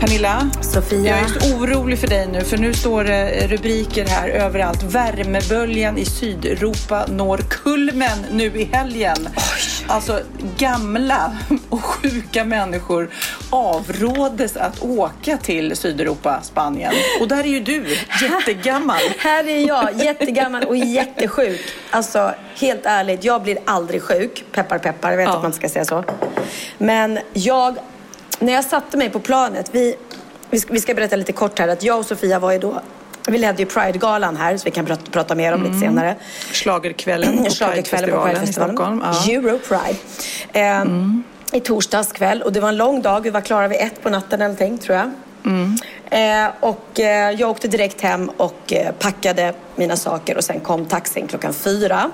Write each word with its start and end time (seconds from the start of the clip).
Pernilla, 0.00 0.50
Sofia. 0.60 0.98
jag 1.10 1.18
är 1.18 1.26
så 1.40 1.56
orolig 1.56 1.98
för 1.98 2.06
dig 2.08 2.26
nu 2.32 2.40
för 2.40 2.56
nu 2.56 2.74
står 2.74 3.04
det 3.04 3.46
rubriker 3.48 4.04
här 4.06 4.28
överallt. 4.28 4.82
Värmeböljan 4.82 5.98
i 5.98 6.04
Sydeuropa 6.04 7.06
når 7.08 7.38
kulmen 7.38 8.18
nu 8.32 8.44
i 8.44 8.64
helgen. 8.72 9.28
Alltså 9.86 10.20
gamla 10.58 11.36
och 11.68 11.84
sjuka 11.84 12.44
människor 12.44 13.10
avrådes 13.50 14.56
att 14.56 14.82
åka 14.82 15.36
till 15.36 15.76
Sydeuropa, 15.76 16.40
Spanien. 16.42 16.92
Och 17.20 17.28
där 17.28 17.38
är 17.44 17.48
ju 17.48 17.60
du, 17.60 17.96
jättegammal. 18.22 19.00
Här 19.18 19.48
är 19.48 19.66
jag, 19.66 19.88
jättegammal 20.04 20.62
och 20.64 20.76
jättesjuk. 20.76 21.60
Alltså, 21.90 22.34
helt 22.60 22.86
ärligt, 22.86 23.24
jag 23.24 23.42
blir 23.42 23.58
aldrig 23.64 24.02
sjuk. 24.02 24.44
Peppar, 24.52 24.78
peppar. 24.78 25.10
Jag 25.10 25.16
vet 25.16 25.26
Ja. 25.28 25.36
att 25.36 25.42
man 25.42 25.52
ska 25.52 25.68
säga 25.68 25.84
så. 25.84 26.04
Men 26.78 27.18
jag, 27.32 27.76
när 28.38 28.52
jag 28.52 28.64
satte 28.64 28.96
mig 28.96 29.10
på 29.10 29.20
planet, 29.20 29.70
vi, 29.72 29.96
vi, 30.50 30.80
ska, 30.80 30.94
berätta 30.94 31.16
lite 31.16 31.32
kort 31.32 31.58
här 31.58 31.68
att 31.68 31.82
jag 31.82 31.98
och 31.98 32.06
Sofia 32.06 32.38
var 32.38 32.52
ju 32.52 32.58
då 32.58 32.80
vi 33.28 33.38
ledde 33.38 33.62
ju 33.62 33.66
Pride-galan 33.66 34.36
här, 34.36 34.56
så 34.56 34.64
vi 34.64 34.70
kan 34.70 34.86
prata, 34.86 35.10
prata 35.10 35.34
mer 35.34 35.54
om 35.54 35.62
lite 35.62 35.78
senare. 35.78 36.16
Schlagerkvällen 36.52 37.44
på 37.44 37.50
Schlagerkvällen 37.50 38.10
på 38.10 38.22
Pridefestivalen 38.24 38.44
i. 38.44 38.52
Stockholm. 38.52 39.04
Ja. 39.04 39.32
Euro 39.32 39.58
Pride. 39.58 39.98
Eh, 40.52 41.58
I 41.58 41.60
torsdags 41.60 42.12
kväll. 42.12 42.42
Och 42.42 42.52
det 42.52 42.60
var 42.60 42.68
en 42.68 42.76
lång 42.76 43.02
dag. 43.02 43.20
Vi 43.20 43.30
var 43.30 43.40
klara 43.40 43.68
vid 43.68 43.78
ett 43.80 44.02
på 44.02 44.10
natten 44.10 44.40
eller 44.40 44.54
någonting, 44.54 44.78
tror 44.78 44.96
jag. 44.96 45.10
Eh, 46.10 46.50
och 46.60 47.00
eh, 47.00 47.30
jag 47.30 47.50
åkte 47.50 47.68
direkt 47.68 48.00
hem 48.00 48.28
och 48.36 48.72
eh, 48.72 48.92
packade 48.92 49.54
mina 49.76 49.96
saker 49.96 50.36
och 50.36 50.44
sen 50.44 50.60
kom 50.60 50.84
taxin 50.84 51.26
klockan 51.26 51.54
fyra. 51.54 52.10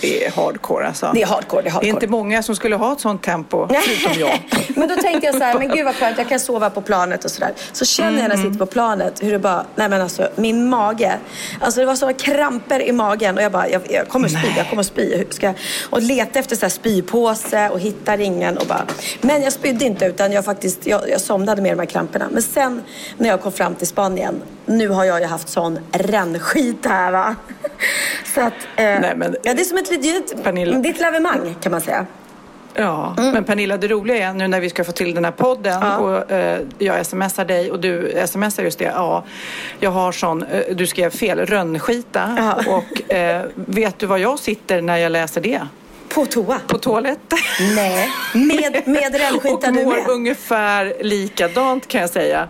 Det 0.00 0.26
är 0.26 0.30
hardcore 0.30 0.86
alltså. 0.86 1.10
Det 1.14 1.22
är 1.22 1.26
hardcore, 1.26 1.62
det 1.62 1.68
är 1.68 1.70
Det 1.70 1.70
är 1.70 1.72
hardcore. 1.72 1.90
inte 1.90 2.06
många 2.06 2.42
som 2.42 2.56
skulle 2.56 2.76
ha 2.76 2.92
ett 2.92 3.00
sånt 3.00 3.22
tempo, 3.22 3.68
förutom 3.68 4.20
jag. 4.20 4.40
men 4.76 4.88
då 4.88 4.94
tänkte 4.96 5.26
jag 5.26 5.34
så 5.34 5.44
här, 5.44 5.58
men 5.58 5.68
gud 5.68 5.84
vad 5.84 5.94
skönt, 5.94 6.18
jag 6.18 6.28
kan 6.28 6.40
sova 6.40 6.70
på 6.70 6.80
planet 6.80 7.24
och 7.24 7.30
sådär. 7.30 7.52
Så 7.72 7.84
känner 7.84 8.18
jag 8.20 8.28
när 8.28 8.36
jag 8.36 8.44
sitter 8.44 8.58
på 8.58 8.66
planet 8.66 9.22
hur 9.22 9.32
det 9.32 9.38
bara, 9.38 9.64
nej 9.74 9.88
men 9.88 10.00
alltså 10.02 10.28
min 10.36 10.68
mage. 10.68 11.18
Alltså 11.60 11.80
det 11.80 11.86
var 11.86 11.94
sådana 11.96 12.18
kramper 12.18 12.80
i 12.82 12.92
magen 12.92 13.36
och 13.36 13.42
jag 13.42 13.52
bara, 13.52 13.68
jag, 13.68 13.82
jag 13.90 14.08
kommer 14.08 14.28
spy, 14.28 14.48
jag 14.56 14.70
kommer 14.70 14.82
spy. 14.82 15.24
Ska, 15.30 15.52
och 15.90 16.02
leta 16.02 16.38
efter 16.38 16.56
så 16.56 16.62
här 16.62 16.70
spypåse 16.70 17.68
och 17.70 17.80
hittar 17.80 18.20
ingen 18.20 18.58
och 18.58 18.66
bara. 18.66 18.86
Men 19.20 19.42
jag 19.42 19.52
spydde 19.52 19.84
inte 19.84 20.04
utan 20.04 20.32
jag 20.32 20.44
faktiskt, 20.44 20.86
jag, 20.86 21.08
jag 21.10 21.20
somnade 21.20 21.62
med 21.62 21.72
de 21.72 21.78
här 21.78 21.86
kramperna. 21.86 22.28
Men 22.30 22.42
sen 22.42 22.82
när 23.18 23.28
jag 23.28 23.42
kom 23.42 23.52
fram 23.52 23.74
till 23.74 23.86
Spanien, 23.86 24.42
nu 24.66 24.88
har 24.88 25.04
jag 25.04 25.20
ju 25.20 25.26
haft 25.26 25.48
sån 25.48 25.78
rännskit 25.92 26.86
här 26.86 27.12
va. 27.12 27.34
Så 28.34 28.40
att, 28.40 28.52
eh, 28.76 28.84
Nej, 28.84 29.12
men- 29.16 29.36
ja, 29.42 29.54
det 29.54 29.60
är 29.60 29.64
som 29.64 29.78
ett 29.78 29.85
litet, 29.90 30.44
Pernilla. 30.44 30.78
det 30.78 30.88
är 30.88 30.92
ett 30.92 31.00
lavemang 31.00 31.54
kan 31.60 31.72
man 31.72 31.80
säga. 31.80 32.06
Ja, 32.78 33.14
men 33.16 33.44
Pernilla, 33.44 33.76
det 33.76 33.88
roliga 33.88 34.28
är 34.28 34.32
nu 34.34 34.48
när 34.48 34.60
vi 34.60 34.70
ska 34.70 34.84
få 34.84 34.92
till 34.92 35.14
den 35.14 35.24
här 35.24 35.32
podden 35.32 35.78
Ja. 35.82 35.96
och 35.96 36.30
eh, 36.32 36.60
jag 36.78 37.06
smsar 37.06 37.44
dig 37.44 37.70
och 37.70 37.80
du 37.80 38.22
smsar 38.26 38.62
just 38.62 38.78
det. 38.78 38.84
Ja, 38.84 39.24
jag 39.80 39.90
har 39.90 40.12
sån, 40.12 40.42
eh, 40.42 40.60
du 40.76 40.86
skrev 40.86 41.10
fel, 41.10 41.38
rönnskita. 41.46 42.36
Ja. 42.66 42.72
Och 42.76 43.12
eh, 43.14 43.42
vet 43.54 43.98
du 43.98 44.06
var 44.06 44.18
jag 44.18 44.38
sitter 44.38 44.82
när 44.82 44.96
jag 44.96 45.12
läser 45.12 45.40
det? 45.40 45.60
På 46.08 46.26
toa. 46.26 46.60
På 46.66 46.78
toaletten. 46.78 47.38
Nej, 47.74 48.08
med, 48.32 48.82
med 48.88 49.14
rännskita 49.20 49.54
och 49.68 49.72
du 49.74 49.84
mår 49.84 49.92
med. 49.96 50.08
ungefär 50.08 50.94
likadant 51.00 51.88
kan 51.88 52.00
jag 52.00 52.10
säga. 52.10 52.48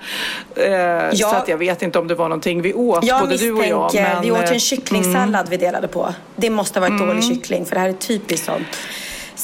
Eh, 0.56 1.10
Så 1.14 1.26
att 1.36 1.48
jag 1.48 1.58
vet 1.58 1.82
inte 1.82 1.98
om 1.98 2.08
det 2.08 2.14
var 2.14 2.28
någonting 2.28 2.62
vi 2.62 2.74
åt, 2.74 3.04
Jag 3.04 3.20
både 3.20 3.36
du 3.36 3.52
och 3.52 3.64
jag. 3.66 3.82
misstänker, 3.84 4.14
men, 4.14 4.22
vi 4.22 4.30
åt 4.30 4.50
en 4.50 4.60
kycklingsallad 4.60 5.48
vi 5.48 5.56
delade 5.56 5.88
på. 5.88 6.14
Det 6.36 6.50
måste 6.50 6.78
ha 6.80 6.88
varit 6.88 7.00
Mm. 7.00 7.08
dålig 7.08 7.24
kyckling 7.24 7.66
för 7.66 7.74
det 7.74 7.80
här 7.80 7.88
är 7.88 7.92
typiskt 7.92 8.46
sånt. 8.46 8.66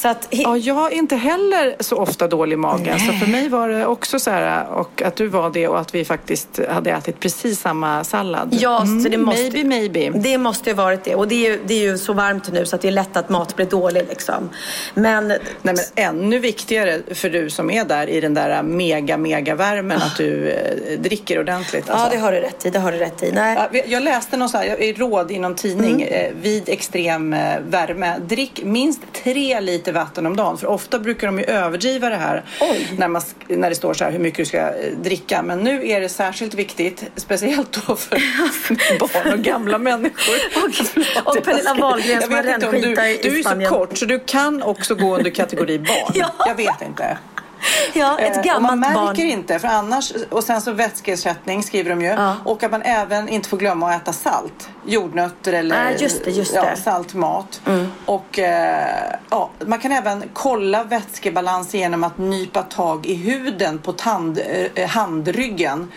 Så 0.02 0.08
att, 0.08 0.26
Ja, 0.30 0.56
jag 0.56 0.92
är 0.92 0.96
inte 0.96 1.16
heller 1.16 1.76
så 1.80 1.96
ofta 1.96 2.28
dålig 2.28 2.54
i 2.54 2.56
magen. 2.56 2.98
Så 3.00 3.12
för 3.12 3.26
mig 3.26 3.48
var 3.48 3.68
det 3.68 3.86
också 3.86 4.18
så 4.18 4.30
här, 4.30 4.68
och 4.70 5.02
att 5.02 5.16
du 5.16 5.26
var 5.26 5.50
det 5.50 5.68
och 5.68 5.80
att 5.80 5.94
vi 5.94 6.04
faktiskt 6.04 6.60
hade 6.70 6.90
ätit 6.90 7.20
precis 7.20 7.60
samma 7.60 8.04
sallad. 8.04 8.48
Ja, 8.60 8.78
så 9.02 9.08
det 9.08 9.18
måste, 9.18 9.42
Maybe, 9.42 9.64
maybe. 9.64 10.18
Det 10.18 10.38
måste 10.38 10.70
ju 10.70 10.76
varit 10.76 11.04
det. 11.04 11.14
Och 11.14 11.28
det 11.28 11.46
är, 11.46 11.50
ju, 11.50 11.60
det 11.66 11.74
är 11.74 11.78
ju 11.90 11.98
så 11.98 12.12
varmt 12.12 12.52
nu 12.52 12.66
så 12.66 12.76
att 12.76 12.82
det 12.82 12.88
är 12.88 12.92
lätt 12.92 13.16
att 13.16 13.28
mat 13.28 13.56
blir 13.56 13.66
dålig 13.66 14.06
liksom. 14.08 14.50
Men, 14.94 15.28
Nej, 15.28 15.38
men 15.62 15.76
ännu 15.94 16.38
viktigare 16.38 17.00
för 17.14 17.30
du 17.30 17.50
som 17.50 17.70
är 17.70 17.84
där 17.84 18.06
i 18.08 18.20
den 18.20 18.34
där 18.34 18.62
mega, 18.62 19.16
mega 19.16 19.54
värmen 19.54 20.02
att 20.02 20.16
du 20.16 20.48
eh, 20.50 20.98
dricker 20.98 21.40
ordentligt. 21.40 21.84
ja, 21.88 21.94
Alltså. 21.94 22.16
det 22.16 22.22
har 22.22 22.32
du 22.32 22.38
rätt 22.40 22.66
i. 22.66 22.70
Det 22.70 22.78
har 22.78 22.92
du 22.92 22.98
rätt 22.98 23.22
i. 23.22 23.32
Nej. 23.32 23.68
Ja, 23.72 23.80
Jag 23.86 24.02
läste 24.02 24.36
någon 24.36 24.48
så 24.48 24.58
här, 24.58 24.98
råd 24.98 25.30
i 25.30 25.38
någon 25.38 25.54
tidning 25.54 26.02
Mm. 26.02 26.14
eh, 26.14 26.32
vid 26.42 26.68
extrem 26.68 27.32
eh, 27.32 27.60
värme. 27.68 28.18
Drick 28.18 28.60
minst 28.64 29.00
tre 29.24 29.60
liter 29.60 29.91
vatten 29.92 30.26
om 30.26 30.36
dagen. 30.36 30.58
För 30.58 30.66
ofta 30.66 30.98
brukar 30.98 31.26
de 31.26 31.38
ju 31.38 31.44
överdriva 31.44 32.08
det 32.08 32.16
här 32.16 32.44
när, 32.96 33.08
man, 33.08 33.22
när 33.48 33.68
det 33.70 33.76
står 33.76 33.94
så 33.94 34.04
här 34.04 34.10
hur 34.10 34.18
mycket 34.18 34.38
du 34.38 34.44
ska 34.44 34.58
eh, 34.58 34.72
dricka. 35.02 35.42
Men 35.42 35.58
nu 35.58 35.88
är 35.88 36.00
det 36.00 36.08
särskilt 36.08 36.54
viktigt, 36.54 37.04
speciellt 37.16 37.86
då 37.86 37.96
för 37.96 38.18
barn 38.98 39.32
och 39.32 39.38
gamla 39.38 39.78
människor. 39.78 40.34
Och 41.24 41.36
jag 41.36 41.44
Pernilla 41.44 41.74
Wahlgren 41.74 42.22
som 42.22 42.32
har 42.34 42.42
rännskita 42.42 43.08
i- 43.08 43.14
i 43.14 43.20
du 43.22 43.28
är 43.38 43.42
så 43.42 43.48
Spanien. 43.48 43.70
kort 43.70 43.98
så 43.98 44.04
du 44.04 44.18
kan 44.18 44.62
också 44.62 44.94
gå 44.94 45.16
under 45.16 45.30
kategori 45.30 45.78
barn. 45.78 46.12
Ja. 46.14 46.30
Jag 46.46 46.54
vet 46.54 46.82
inte. 46.82 47.18
Ja, 47.94 48.18
ett 48.18 48.36
Eh, 48.36 48.42
gammalt 48.42 48.62
man 48.62 48.80
märker 48.80 48.94
barn. 48.94 49.20
inte, 49.20 49.58
för 49.58 49.68
annars, 49.68 50.12
och 50.30 50.44
sen 50.44 50.60
så 50.60 50.72
vätskeersättning 50.72 51.62
skriver 51.62 51.90
de 51.90 52.00
ju. 52.02 52.08
Ja. 52.08 52.36
Och 52.44 52.62
att 52.62 52.70
man 52.70 52.82
även 52.82 53.28
inte 53.28 53.48
får 53.48 53.56
glömma 53.56 53.90
att 53.94 54.02
äta 54.02 54.12
salt. 54.12 54.68
Jordnötter 54.86 55.52
eller 55.52 55.76
Ah, 55.86 55.90
just 55.98 56.24
det, 56.24 56.30
just 56.30 56.54
ja, 56.54 56.62
det. 56.70 56.76
saltmat. 56.76 57.60
Och 58.06 58.38
eh, 58.38 59.14
ja, 59.30 59.50
man 59.66 59.78
kan 59.78 59.92
även 59.92 60.24
kolla 60.32 60.84
vätskebalans 60.84 61.74
genom 61.74 62.04
att 62.04 62.18
nypa 62.18 62.62
tag 62.62 63.06
i 63.06 63.14
huden 63.14 63.78
på 63.78 63.92
tand, 63.92 64.40
eh, 64.74 64.88
handryggen. 64.88 65.88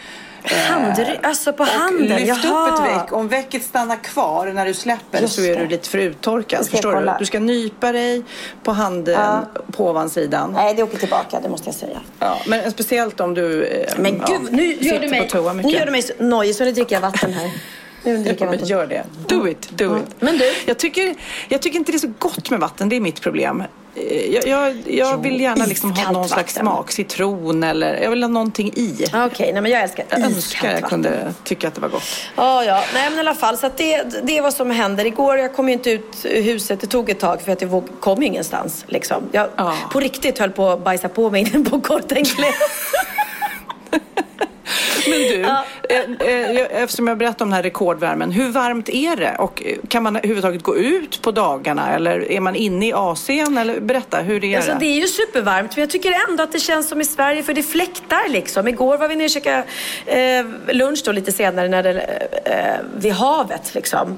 Handry- 0.49 1.19
alltså 1.23 1.53
på 1.53 1.63
handen, 1.63 2.07
lyft 2.19 2.43
jaha. 2.43 2.67
upp 2.73 2.79
ett 2.79 2.95
veck. 2.95 3.11
Om 3.13 3.27
vecket 3.27 3.63
stannar 3.63 3.95
kvar 4.03 4.45
när 4.47 4.65
du 4.65 4.73
släpper 4.73 5.21
Just 5.21 5.35
så 5.35 5.41
är 5.41 5.55
det. 5.55 5.61
du 5.61 5.67
lite 5.67 5.89
för 5.89 5.97
uttorkad. 5.97 6.67
Förstår 6.69 6.93
kolla. 6.93 7.11
du? 7.13 7.17
Du 7.19 7.25
ska 7.25 7.39
nypa 7.39 7.91
dig 7.91 8.23
på 8.63 8.71
handen 8.71 9.45
på 9.71 9.89
ovansidan. 9.89 10.51
Nej, 10.53 10.73
det 10.75 10.83
åker 10.83 10.97
tillbaka, 10.97 11.39
det 11.43 11.49
måste 11.49 11.67
jag 11.67 11.75
säga. 11.75 11.99
Ja, 12.19 12.37
men 12.47 12.71
speciellt 12.71 13.19
om 13.19 13.33
du 13.33 13.65
eh, 13.65 13.93
Men 13.97 14.17
ja, 14.27 14.37
gud, 14.41 14.51
nu 14.53 14.73
gör, 14.73 14.99
du 14.99 15.09
mig, 15.09 15.21
på 15.21 15.27
toa 15.27 15.53
nu 15.53 15.57
mycket. 15.63 15.79
gör 15.79 15.85
du 15.85 15.91
mig 15.91 16.01
så 16.01 16.13
nojig 16.19 16.55
så 16.55 16.63
nu 16.63 16.71
dricker 16.71 16.95
jag 16.95 17.01
vatten 17.01 17.33
här. 17.33 17.51
Nu 18.05 18.17
dricker 18.17 18.45
vatten. 18.45 18.67
gör 18.67 18.87
det. 18.87 19.03
Do 19.27 19.47
it, 19.47 19.69
do 19.69 19.97
it. 19.97 20.03
Men 20.19 20.37
du? 20.37 20.53
Jag 20.65 20.77
tycker, 20.79 21.15
jag 21.49 21.61
tycker 21.61 21.79
inte 21.79 21.91
det 21.91 21.95
är 21.95 21.99
så 21.99 22.13
gott 22.19 22.49
med 22.49 22.59
vatten, 22.59 22.89
det 22.89 22.95
är 22.95 22.99
mitt 22.99 23.21
problem. 23.21 23.63
Eh, 23.95 24.33
Jag, 24.33 24.47
jag, 24.47 24.77
jag 24.87 25.21
vill 25.23 25.41
gärna 25.41 25.65
liksom 25.65 25.91
ha 25.91 26.11
någon 26.11 26.29
slags 26.29 26.55
vatten. 26.57 26.65
smak, 26.73 26.91
citron 26.91 27.63
eller 27.63 28.01
jag 28.01 28.09
vill 28.09 28.23
ha 28.23 28.27
någonting 28.29 28.71
i. 28.75 29.05
Okej, 29.13 29.53
nej 29.53 29.61
men 29.61 29.71
jag 29.71 29.81
älskar 29.83 30.05
Jag 30.09 30.19
önskar 30.19 30.67
jag 30.67 30.73
vatten. 30.73 30.89
kunde 30.89 31.33
tycka 31.43 31.67
att 31.67 31.75
det 31.75 31.81
var 31.81 31.89
gott. 31.89 32.03
Ja, 32.35 32.63
ja. 32.63 32.83
Nej, 32.93 33.09
men 33.09 33.17
i 33.17 33.19
alla 33.19 33.35
fall. 33.35 33.57
Så 33.57 33.69
det, 33.77 34.03
det 34.23 34.37
är 34.37 34.41
vad 34.41 34.53
som 34.53 34.71
händer. 34.71 35.05
Igår, 35.05 35.37
jag 35.37 35.53
kom 35.55 35.67
ju 35.67 35.73
inte 35.73 35.91
ut 35.91 36.15
ur 36.23 36.41
huset. 36.41 36.81
Det 36.81 36.87
tog 36.87 37.09
ett 37.09 37.19
tag 37.19 37.41
för 37.41 37.51
att 37.51 37.61
jag 37.61 37.83
kom 37.99 38.21
ju 38.21 38.27
ingenstans. 38.27 38.85
Liksom. 38.87 39.23
Jag 39.31 39.49
Ja. 39.55 39.75
på 39.91 39.99
riktigt 39.99 40.39
höll 40.39 40.51
på 40.51 40.69
att 40.69 40.83
bajsa 40.83 41.09
på 41.09 41.29
mig 41.29 41.41
inne 41.53 41.65
på 41.69 41.81
Kortenkläder. 41.81 42.55
Men 45.09 45.19
du, 45.19 45.41
eh, 45.41 46.27
eh, 46.29 46.51
jag- 46.51 46.67
eftersom 46.71 47.07
jag 47.07 47.17
berättade 47.17 47.43
om 47.43 47.49
den 47.49 47.55
här 47.55 47.63
rekordvärmen, 47.63 48.31
hur 48.31 48.49
varmt 48.49 48.89
är 48.89 49.15
det? 49.15 49.35
Och 49.39 49.63
eh, 49.65 49.77
kan 49.87 50.03
man 50.03 50.15
överhuvudtaget 50.15 50.63
gå 50.63 50.77
ut 50.77 51.21
på 51.21 51.31
dagarna 51.31 51.93
eller 51.95 52.31
är 52.31 52.39
man 52.39 52.55
inne 52.55 52.87
i 52.87 52.93
AC'n? 52.93 53.59
Eller 53.61 53.79
berätta, 53.79 54.17
hur 54.17 54.43
är 54.43 54.55
Alltså, 54.57 54.71
det? 54.71 54.77
det 54.79 54.85
är 54.85 55.01
ju 55.01 55.07
supervarmt, 55.07 55.75
men 55.75 55.81
jag 55.81 55.89
tycker 55.89 56.13
ändå 56.29 56.43
att 56.43 56.51
det 56.51 56.59
känns 56.59 56.89
som 56.89 57.01
i 57.01 57.05
Sverige, 57.05 57.43
för 57.43 57.53
det 57.53 57.63
fläktar 57.63 58.29
liksom. 58.29 58.67
Igår 58.67 58.97
var 58.97 59.07
vi 59.07 59.15
nere 59.15 59.25
och 59.25 59.31
käkade 59.31 59.63
eh, 60.05 60.45
lunch 60.75 61.01
då 61.05 61.11
lite 61.11 61.31
senare 61.31 61.67
när 61.67 61.83
det, 61.83 61.91
eh, 62.45 62.85
vid 62.97 63.11
havet 63.13 63.75
liksom. 63.75 64.17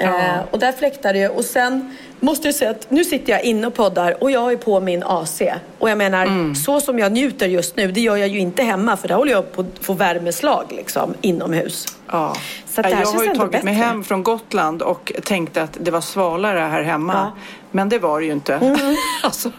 Eh, 0.00 0.40
och 0.50 0.58
där 0.58 0.72
fläktar 0.72 1.12
det 1.12 1.18
ju. 1.18 1.28
Och 1.28 1.44
sen 1.44 1.96
måste 2.20 2.48
jag 2.48 2.54
säga 2.54 2.70
att 2.70 2.90
nu 2.90 3.04
sitter 3.04 3.32
jag 3.32 3.42
inne 3.42 3.66
och 3.66 3.74
poddar 3.74 4.22
och 4.22 4.30
jag 4.30 4.50
ju 4.50 4.58
på 4.58 4.80
min 4.80 5.02
AC. 5.02 5.42
Och 5.78 5.90
jag 5.90 5.98
menar, 5.98 6.26
Mm. 6.26 6.54
så 6.54 6.80
som 6.80 6.98
jag 6.98 7.12
njuter 7.12 7.46
just 7.48 7.76
nu, 7.76 7.92
det 7.92 8.00
gör 8.00 8.16
jag 8.16 8.28
ju 8.28 8.38
inte 8.38 8.62
hemma 8.62 8.96
för 8.96 9.08
där 9.08 9.14
håller 9.14 9.32
jag 9.32 9.52
på 9.52 9.60
att 9.60 9.66
få 9.80 9.92
värmeslag 9.92 10.64
liksom 10.68 11.14
inomhus. 11.20 11.86
Ja. 12.10 12.36
Så 12.66 12.82
det 12.82 12.88
här 12.88 12.94
jag 12.94 13.08
känns 13.08 13.14
har 13.16 13.24
ju 13.24 13.34
tagit 13.34 13.52
mig 13.52 13.74
bättre. 13.74 13.86
hem 13.86 14.04
från 14.04 14.22
Gotland 14.22 14.82
och 14.82 15.12
tänkte 15.24 15.62
att 15.62 15.76
det 15.80 15.90
var 15.90 16.00
svalare 16.00 16.58
här 16.58 16.82
hemma. 16.82 17.12
Ja. 17.14 17.20
Mm. 17.20 17.32
Men 17.70 17.88
det 17.88 17.98
var 17.98 18.20
det 18.20 18.26
ju 18.26 18.32
inte. 18.32 18.76
alltså, 19.22 19.50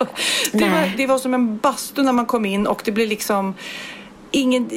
det, 0.51 0.69
var, 0.69 0.97
det 0.97 1.07
var 1.07 1.17
som 1.17 1.33
en 1.33 1.57
bastu 1.57 2.01
när 2.03 2.11
man 2.11 2.25
kom 2.25 2.45
in 2.45 2.67
och 2.67 2.81
det 2.85 2.91
blev 2.91 3.07
liksom 3.07 3.53
ingen 4.31 4.69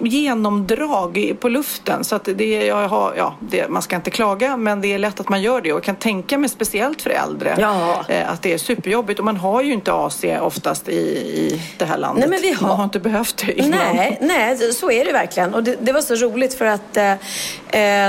genomdrag 0.00 1.34
på 1.40 1.48
luften. 1.48 2.04
Så 2.04 2.16
att 2.16 2.28
det, 2.34 2.66
jag 2.66 2.88
har, 2.88 3.14
ja, 3.16 3.34
det, 3.40 3.68
man 3.68 3.82
ska 3.82 3.96
inte 3.96 4.10
klaga 4.10 4.56
men 4.56 4.80
det 4.80 4.92
är 4.92 4.98
lätt 4.98 5.20
att 5.20 5.28
man 5.28 5.42
gör 5.42 5.60
det 5.60 5.72
och 5.72 5.76
jag 5.76 5.84
kan 5.84 5.96
tänka 5.96 6.38
mig 6.38 6.48
speciellt 6.50 7.02
för 7.02 7.10
äldre 7.10 7.56
Ja. 7.60 8.04
eh, 8.08 8.30
att 8.32 8.42
det 8.42 8.52
är 8.52 8.58
superjobbigt 8.58 9.18
och 9.18 9.24
man 9.24 9.36
har 9.36 9.62
ju 9.62 9.72
inte 9.72 9.92
AC 9.92 10.24
oftast 10.40 10.88
i, 10.88 10.92
i 10.92 11.62
det 11.78 11.84
här 11.84 11.98
landet. 11.98 12.20
Nej, 12.20 12.40
men 12.40 12.50
vi 12.50 12.52
har- 12.52 12.68
Man 12.68 12.76
har 12.76 12.84
inte 12.84 13.00
behövt 13.00 13.46
det 13.46 13.52
innan. 13.58 13.70
Nej, 13.96 14.18
nej, 14.20 14.72
så 14.72 14.90
är 14.90 15.04
det 15.04 15.12
verkligen. 15.12 15.54
Och 15.54 15.62
det, 15.62 15.76
det 15.80 15.92
var 15.92 16.00
så 16.00 16.14
roligt 16.14 16.54
för 16.54 16.64
att 16.64 16.96
eh, 16.96 17.10
eh, 17.12 17.16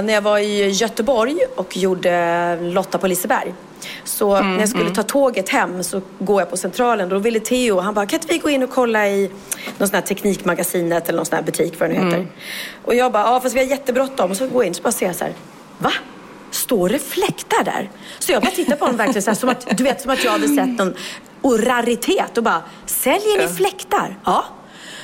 när 0.04 0.14
jag 0.14 0.22
var 0.22 0.38
i 0.38 0.70
Göteborg 0.70 1.38
och 1.56 1.78
gjorde 1.78 2.58
Lotta 2.62 2.98
på 2.98 3.08
Liseberg. 3.08 3.54
Så 4.04 4.36
Mm, 4.36 4.54
när 4.54 4.60
jag 4.60 4.70
skulle 4.70 4.90
ta 4.90 5.04
tåget 5.04 5.50
hem 5.50 5.84
så 5.84 6.02
går 6.20 6.42
jag 6.42 6.50
på 6.50 6.58
Centralen. 6.58 7.10
Då 7.10 7.18
ville 7.20 7.40
Theo, 7.40 7.80
han 7.80 7.94
bara, 7.94 8.06
kan 8.06 8.20
inte 8.20 8.34
vi 8.34 8.40
gå 8.40 8.50
in 8.50 8.64
och 8.64 8.70
kolla 8.70 9.08
i 9.08 9.32
någon 9.78 9.88
sån 9.88 9.96
här 9.96 10.02
Teknikmagasinet 10.02 11.10
eller 11.10 11.18
någon 11.18 11.26
sån 11.26 11.36
här 11.36 11.44
butik 11.44 11.80
vad 11.80 11.90
det 11.90 11.94
nu 11.94 12.06
heter. 12.06 12.18
Mm. 12.18 12.30
Och 12.86 12.96
jag 12.96 13.12
bara, 13.12 13.24
ja 13.24 13.40
fast 13.40 13.56
vi 13.56 13.60
har 13.60 13.66
jättebråttom. 13.68 14.32
Och 14.32 14.38
så 14.38 14.48
går 14.48 14.64
jag 14.64 14.68
in 14.68 14.74
och 14.78 14.84
bara 14.84 14.92
ser 14.92 15.06
jag 15.06 15.16
så 15.16 15.24
här, 15.24 15.34
va? 15.78 15.92
Står 16.52 16.90
det 16.90 17.00
fläktar 17.00 17.64
där? 17.64 17.90
Så 18.20 18.32
jag 18.32 18.42
bara 18.42 18.52
tittar 18.52 18.76
på 18.76 18.86
honom 18.86 18.98
verkligen 18.98 19.22
så 19.24 19.30
här, 19.30 19.36
som 19.36 19.50
att, 19.50 19.78
du 19.78 19.84
vet, 19.84 20.02
som 20.02 20.12
att 20.12 20.24
jag 20.24 20.32
hade 20.32 20.48
sett 20.48 20.78
någon 20.78 20.94
och 21.42 21.64
raritet 21.64 22.38
och 22.38 22.44
bara, 22.44 22.62
säljer 22.86 23.38
ni 23.48 23.56
fläktar? 23.56 24.18
Ja. 24.26 24.46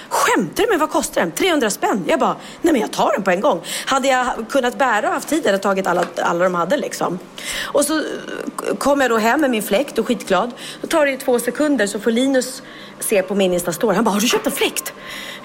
Skämtar 0.09 0.63
du 0.63 0.69
med 0.69 0.79
vad 0.79 0.89
kostar 0.89 1.21
den? 1.21 1.31
300 1.31 1.69
spänn? 1.69 2.03
Jag 2.07 2.19
bara, 2.19 2.35
nej 2.61 2.73
men 2.73 2.81
jag 2.81 2.91
tar 2.91 3.11
den 3.13 3.23
på 3.23 3.31
en 3.31 3.41
gång. 3.41 3.61
Hade 3.85 4.07
jag 4.07 4.27
kunnat 4.49 4.77
bära 4.77 5.07
och 5.07 5.13
haft 5.13 5.29
tid 5.29 5.37
hade 5.37 5.49
jag 5.49 5.61
tagit 5.61 5.87
alla, 5.87 6.05
alla 6.17 6.43
de 6.43 6.55
hade 6.55 6.77
liksom. 6.77 7.19
Och 7.63 7.85
så 7.85 8.03
kom 8.77 9.01
jag 9.01 9.11
då 9.11 9.17
hem 9.17 9.41
med 9.41 9.49
min 9.51 9.63
fläkt 9.63 9.99
och 9.99 10.07
skitglad. 10.07 10.51
Då 10.81 10.87
tar 10.87 11.05
det 11.05 11.11
ju 11.11 11.17
två 11.17 11.39
sekunder 11.39 11.87
så 11.87 11.99
får 11.99 12.11
Linus 12.11 12.61
se 12.99 13.21
på 13.21 13.35
min 13.35 13.53
Insta-story. 13.53 13.93
Han 13.93 14.03
bara, 14.03 14.11
har 14.11 14.19
du 14.19 14.27
köpt 14.27 14.45
en 14.45 14.51
fläkt? 14.51 14.93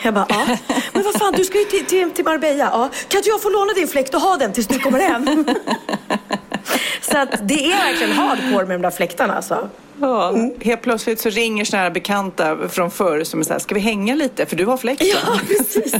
Jag 0.03 0.15
bara, 0.15 0.27
ja. 0.29 0.57
Men 0.93 1.03
vad 1.03 1.15
fan, 1.15 1.33
du 1.33 1.45
ska 1.45 1.59
ju 1.59 1.65
till, 1.65 1.87
till, 1.87 2.11
till 2.11 2.25
Marbella. 2.25 2.65
Ja. 2.65 2.91
Kan 3.09 3.19
inte 3.19 3.29
jag 3.29 3.43
få 3.43 3.49
låna 3.49 3.73
din 3.73 3.89
fläkt 3.89 4.15
och 4.15 4.21
ha 4.21 4.37
den 4.37 4.53
tills 4.53 4.67
du 4.67 4.79
kommer 4.79 5.01
hem? 5.01 5.45
så 7.01 7.19
att 7.19 7.49
det 7.49 7.65
är 7.73 7.77
verkligen 7.87 8.13
hardcore 8.13 8.67
med 8.67 8.75
de 8.75 8.83
där 8.83 8.91
fläktarna 8.91 9.35
alltså. 9.35 9.69
Ja, 10.01 10.29
Mm. 10.29 10.51
helt 10.61 10.83
plötsligt 10.83 11.21
så 11.21 11.29
ringer 11.31 11.65
såna 11.65 11.83
här 11.83 11.91
bekanta 11.91 12.69
från 12.69 12.91
förr 12.91 13.25
som 13.25 13.41
är 13.41 13.45
så 13.45 13.53
här, 13.53 13.61
ska 13.61 13.75
vi 13.75 13.81
hänga 13.81 14.15
lite 14.15 14.47
för 14.47 14.57
du 14.57 14.65
har 14.67 14.77
fläkten? 14.77 15.07
Ja, 15.11 15.39
precis. 15.49 15.93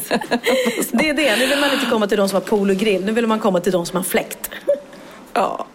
Det 0.93 1.09
är 1.09 1.15
det. 1.15 1.37
Nu 1.37 1.47
vill 1.47 1.61
man 1.61 1.73
inte 1.73 1.87
komma 1.91 2.07
till 2.07 2.19
de 2.19 2.29
som 2.29 2.37
har 2.37 2.41
pool 2.41 2.71
och 2.71 2.77
grill. 2.77 3.05
Nu 3.05 3.13
vill 3.13 3.27
man 3.27 3.39
komma 3.41 3.61
till 3.61 3.73
de 3.73 3.87
som 3.87 3.97
har 3.97 4.05
fläkt. 4.05 4.51
Ja. 5.35 5.67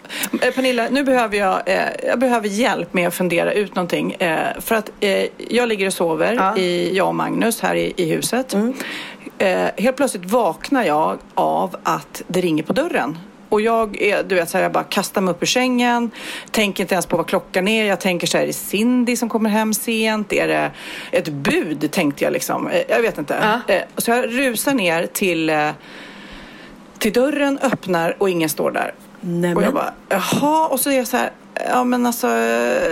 Eh, 0.42 0.54
Pernilla, 0.54 0.88
nu 0.92 1.04
behöver 1.04 1.38
jag, 1.38 1.62
eh, 1.66 1.80
jag 2.08 2.20
behöver 2.20 2.48
hjälp 2.48 2.94
med 2.94 3.08
att 3.08 3.14
fundera 3.14 3.54
ut 3.54 3.76
någonting. 3.76 4.14
Eh, 4.14 4.60
för 4.60 4.76
att 4.76 4.92
eh, 5.00 5.26
jag 5.38 5.70
ligger 5.70 5.88
och 5.88 5.94
sover, 5.94 6.34
Ja. 6.34 6.44
Mm. 6.50 6.60
i, 6.60 6.92
jag 6.98 7.08
och 7.08 7.16
Magnus 7.16 7.62
här 7.62 7.76
i, 7.76 7.94
i 7.98 8.06
huset. 8.10 8.56
Eh, 9.38 9.66
helt 9.78 9.98
plötsligt 9.98 10.26
vaknar 10.26 10.84
jag 10.84 11.18
av 11.34 11.76
att 11.84 12.22
det 12.28 12.42
ringer 12.42 12.64
på 12.64 12.74
dörren. 12.74 13.18
Och 13.50 13.62
jag, 13.62 14.02
är, 14.02 14.24
du 14.24 14.36
vet, 14.36 14.50
så 14.50 14.58
här, 14.58 14.64
jag 14.64 14.72
bara 14.72 14.84
kastar 14.84 15.22
mig 15.22 15.32
upp 15.32 15.44
ur 15.44 15.48
sängen, 15.48 16.12
tänker 16.52 16.84
inte 16.84 16.96
ens 16.96 17.06
på 17.06 17.18
vad 17.18 17.28
klockan 17.28 17.68
är. 17.68 17.86
Jag 17.86 18.00
tänker 18.00 18.28
så 18.28 18.38
här, 18.38 18.44
är 18.44 18.48
det 18.48 18.54
Cindy 18.54 19.16
som 19.16 19.30
kommer 19.30 19.50
hem 19.50 19.74
sent? 19.74 20.34
Är 20.34 20.48
det 20.48 20.72
ett 21.12 21.30
bud, 21.30 21.92
tänkte 21.92 22.24
jag 22.24 22.34
liksom. 22.34 22.68
Eh, 22.68 22.82
jag 22.90 23.02
vet 23.02 23.18
inte. 23.18 23.62
Ja. 23.68 23.74
Eh, 23.74 23.82
så 23.98 24.12
jag 24.12 24.38
rusar 24.38 24.74
ner 24.74 25.06
till, 25.06 25.50
eh, 25.50 25.70
till 26.98 27.14
dörren, 27.14 27.60
öppnar 27.62 28.16
och 28.18 28.30
ingen 28.30 28.50
står 28.50 28.72
där. 28.72 28.94
Nämen. 29.22 29.58
Och 29.58 29.64
jag 29.64 29.74
bara, 29.74 29.94
jaha, 30.10 30.68
och 30.68 30.80
så 30.80 30.90
är 30.90 30.98
jag 30.98 31.08
så 31.08 31.18
här, 31.18 31.32
ja 31.70 31.84
men 31.84 32.06
alltså 32.06 32.28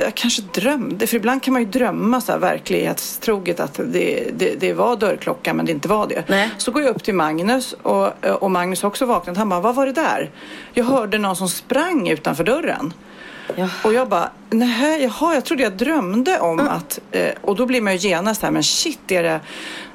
jag 0.02 0.16
kanske 0.16 0.42
drömde, 0.42 1.08
för 1.08 1.18
ibland 1.18 1.44
kan 1.44 1.54
man 1.54 1.62
ju 1.62 1.68
drömma 1.68 2.22
så 2.22 2.32
här 2.32 2.40
verklighetstroget 2.40 3.60
att 3.60 3.74
det, 3.74 4.30
det, 4.38 4.56
det 4.60 4.74
var 4.74 4.96
dörrklockan 4.96 5.58
men 5.58 5.66
det 5.66 5.72
inte 5.72 5.88
var 5.88 6.08
det. 6.08 6.24
Nej. 6.28 6.50
Så 6.58 6.72
går 6.72 6.82
jag 6.82 6.96
upp 6.96 7.04
till 7.04 7.16
Magnus 7.16 7.76
och, 7.82 8.26
och 8.26 8.52
Magnus 8.52 8.82
har 8.82 8.90
också 8.90 9.06
vaknat, 9.06 9.38
han 9.38 9.50
bara, 9.50 9.60
vad 9.60 9.76
var 9.76 9.86
det 9.86 9.92
där? 9.92 10.32
Jag 10.74 10.86
hörde 10.86 11.18
någon 11.18 11.36
som 11.36 11.50
sprang 11.50 12.08
utanför 12.08 12.44
dörren. 12.44 12.94
Ja. 13.56 13.70
Och 13.84 13.94
jag 13.94 14.10
bara, 14.10 14.30
nej, 14.50 15.04
jaha, 15.04 15.34
jag 15.34 15.46
trodde 15.46 15.64
jag 15.64 15.78
drömde 15.78 16.40
om 16.40 16.60
att... 16.60 17.00
Eh, 17.12 17.32
och 17.42 17.56
då 17.56 17.66
blir 17.66 17.82
man 17.82 17.98
ju 17.98 18.10
genast 18.10 18.42
här, 18.42 18.52
men 18.52 18.64
shit, 18.64 19.12
är 19.12 19.24
det 19.24 19.40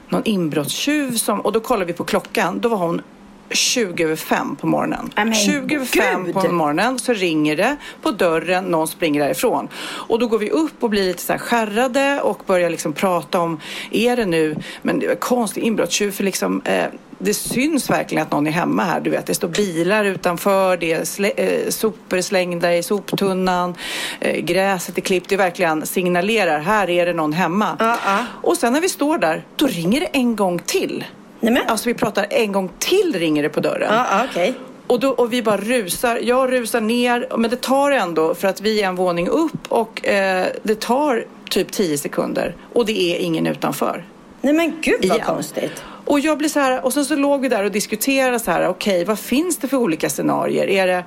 någon 0.08 0.22
inbrottstjuv 0.24 1.16
som... 1.16 1.40
Och 1.40 1.52
då 1.52 1.60
kollar 1.60 1.84
vi 1.84 1.92
på 1.92 2.04
klockan, 2.04 2.60
då 2.60 2.68
var 2.68 2.76
hon 2.76 3.02
20 3.50 4.04
över 4.04 4.16
fem 4.16 4.56
på 4.56 4.66
morgonen. 4.66 5.10
Nej, 5.16 5.24
men 5.24 5.34
20 5.34 5.74
över 5.74 5.84
fem 5.84 6.24
gud! 6.24 6.34
på 6.34 6.52
morgonen 6.52 6.98
så 6.98 7.12
ringer 7.12 7.56
det 7.56 7.76
på 8.02 8.10
dörren, 8.10 8.64
någon 8.64 8.88
springer 8.88 9.20
därifrån. 9.20 9.68
Och 9.82 10.18
då 10.18 10.26
går 10.26 10.38
vi 10.38 10.50
upp 10.50 10.82
och 10.82 10.90
blir 10.90 11.04
lite 11.04 11.22
så 11.22 11.32
här 11.32 11.38
skärrade 11.38 12.20
och 12.20 12.42
börjar 12.46 12.70
liksom 12.70 12.92
prata 12.92 13.40
om, 13.40 13.60
är 13.90 14.16
det 14.16 14.26
nu, 14.26 14.56
men 14.82 14.98
det 14.98 15.06
är 15.06 15.14
konstig 15.14 15.62
inbrottstjuv 15.62 16.10
för 16.10 16.24
liksom 16.24 16.62
eh, 16.64 16.86
det 17.22 17.34
syns 17.34 17.90
verkligen 17.90 18.22
att 18.22 18.32
någon 18.32 18.46
är 18.46 18.50
hemma 18.50 18.84
här. 18.84 19.00
Du 19.00 19.10
vet, 19.10 19.26
det 19.26 19.34
står 19.34 19.48
bilar 19.48 20.04
utanför, 20.04 20.76
det 20.76 20.92
är 20.92 21.04
slä, 21.04 21.30
eh, 21.30 21.68
sopor 21.68 22.20
slängda 22.20 22.76
i 22.76 22.82
soptunnan, 22.82 23.74
eh, 24.20 24.40
gräset 24.40 24.98
är 24.98 25.02
klippt. 25.02 25.28
Det 25.28 25.36
verkligen 25.36 25.86
signalerar, 25.86 26.60
här 26.60 26.90
är 26.90 27.06
det 27.06 27.12
någon 27.12 27.32
hemma. 27.32 27.76
Ja, 27.78 27.98
ja. 28.04 28.24
Och 28.42 28.56
sen 28.56 28.72
när 28.72 28.80
vi 28.80 28.88
står 28.88 29.18
där, 29.18 29.44
då 29.56 29.66
ringer 29.66 30.00
det 30.00 30.06
en 30.06 30.36
gång 30.36 30.58
till. 30.58 31.04
Nej, 31.40 31.52
men. 31.52 31.62
Alltså 31.68 31.88
vi 31.88 31.94
pratar 31.94 32.26
en 32.30 32.52
gång 32.52 32.70
till 32.78 33.14
ringer 33.14 33.42
det 33.42 33.48
på 33.48 33.60
dörren. 33.60 33.94
Ja, 33.94 34.26
okej. 34.30 34.54
Och, 34.86 35.00
då, 35.00 35.08
och 35.08 35.32
vi 35.32 35.42
bara 35.42 35.56
rusar. 35.56 36.18
Jag 36.22 36.52
rusar 36.52 36.80
ner, 36.80 37.28
men 37.38 37.50
det 37.50 37.60
tar 37.60 37.90
ändå 37.90 38.34
för 38.34 38.48
att 38.48 38.60
vi 38.60 38.82
är 38.82 38.86
en 38.86 38.96
våning 38.96 39.28
upp 39.28 39.66
och 39.68 40.06
eh, 40.06 40.46
det 40.62 40.80
tar 40.80 41.24
typ 41.50 41.72
10 41.72 41.98
sekunder 41.98 42.56
och 42.72 42.86
det 42.86 43.00
är 43.00 43.18
ingen 43.18 43.46
utanför. 43.46 44.04
Nej 44.40 44.54
men 44.54 44.80
gud 44.80 44.94
vad 45.02 45.16
Igen. 45.16 45.26
konstigt. 45.26 45.82
Och 46.04 46.20
jag 46.20 46.38
blir 46.38 46.48
så 46.48 46.60
här, 46.60 46.84
och 46.84 46.92
sen 46.92 47.04
så 47.04 47.16
låg 47.16 47.40
vi 47.40 47.48
där 47.48 47.64
och 47.64 47.70
diskuterade 47.70 48.38
så 48.38 48.50
här, 48.50 48.68
okej, 48.68 49.04
vad 49.04 49.18
finns 49.18 49.58
det 49.58 49.68
för 49.68 49.76
olika 49.76 50.08
scenarier? 50.08 50.66
Är 50.68 50.86
det, 50.86 51.04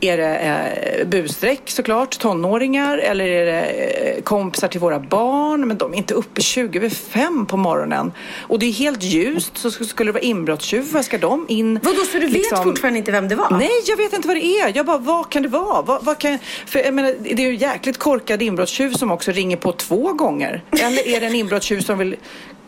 är 0.00 0.16
det 0.16 0.36
eh, 0.38 1.06
busstreck 1.06 1.70
såklart, 1.70 2.18
tonåringar 2.18 2.98
eller 2.98 3.24
är 3.26 3.46
det 3.46 3.60
eh, 3.66 4.22
kompisar 4.22 4.68
till 4.68 4.80
våra 4.80 5.00
barn? 5.00 5.68
Men 5.68 5.78
de 5.78 5.92
är 5.92 5.96
inte 5.96 6.14
uppe 6.14 6.40
20 6.42 6.78
över 6.78 6.88
fem 6.88 7.46
på 7.46 7.56
morgonen. 7.56 8.12
Och 8.40 8.58
det 8.58 8.66
är 8.66 8.72
helt 8.72 9.02
ljust, 9.02 9.58
så 9.58 9.70
skulle 9.70 10.08
det 10.08 10.12
vara 10.12 10.22
inbrottstjuv, 10.22 10.92
vad 10.92 11.04
ska 11.04 11.18
de 11.18 11.46
in? 11.48 11.80
Vadå, 11.82 11.96
så 12.12 12.12
du 12.18 12.26
vet 12.26 12.32
liksom- 12.32 12.64
fortfarande 12.64 12.98
inte 12.98 13.12
vem 13.12 13.28
det 13.28 13.34
var? 13.34 13.50
Nej, 13.58 13.70
jag 13.86 13.96
vet 13.96 14.12
inte 14.12 14.28
vad 14.28 14.36
det 14.36 14.44
är. 14.46 14.72
Jag 14.76 14.86
bara, 14.86 14.98
vad 14.98 15.30
kan 15.30 15.42
det 15.42 15.48
vara? 15.48 15.82
Vad, 15.82 16.04
vad 16.04 16.18
kan... 16.18 16.38
För 16.66 16.78
jag 16.78 16.94
menar, 16.94 17.14
det 17.20 17.42
är 17.44 17.50
ju 17.50 17.56
jäkligt 17.56 17.98
korkad 17.98 18.42
inbrottstjuv 18.42 18.92
som 18.92 19.10
också 19.10 19.32
ringer 19.32 19.56
på 19.56 19.72
två 19.72 20.12
gånger. 20.12 20.62
Eller 20.70 21.08
är 21.08 21.20
det 21.20 21.26
en 21.26 21.34
inbrottstjuv 21.34 21.80
som 21.80 21.98
vill 21.98 22.16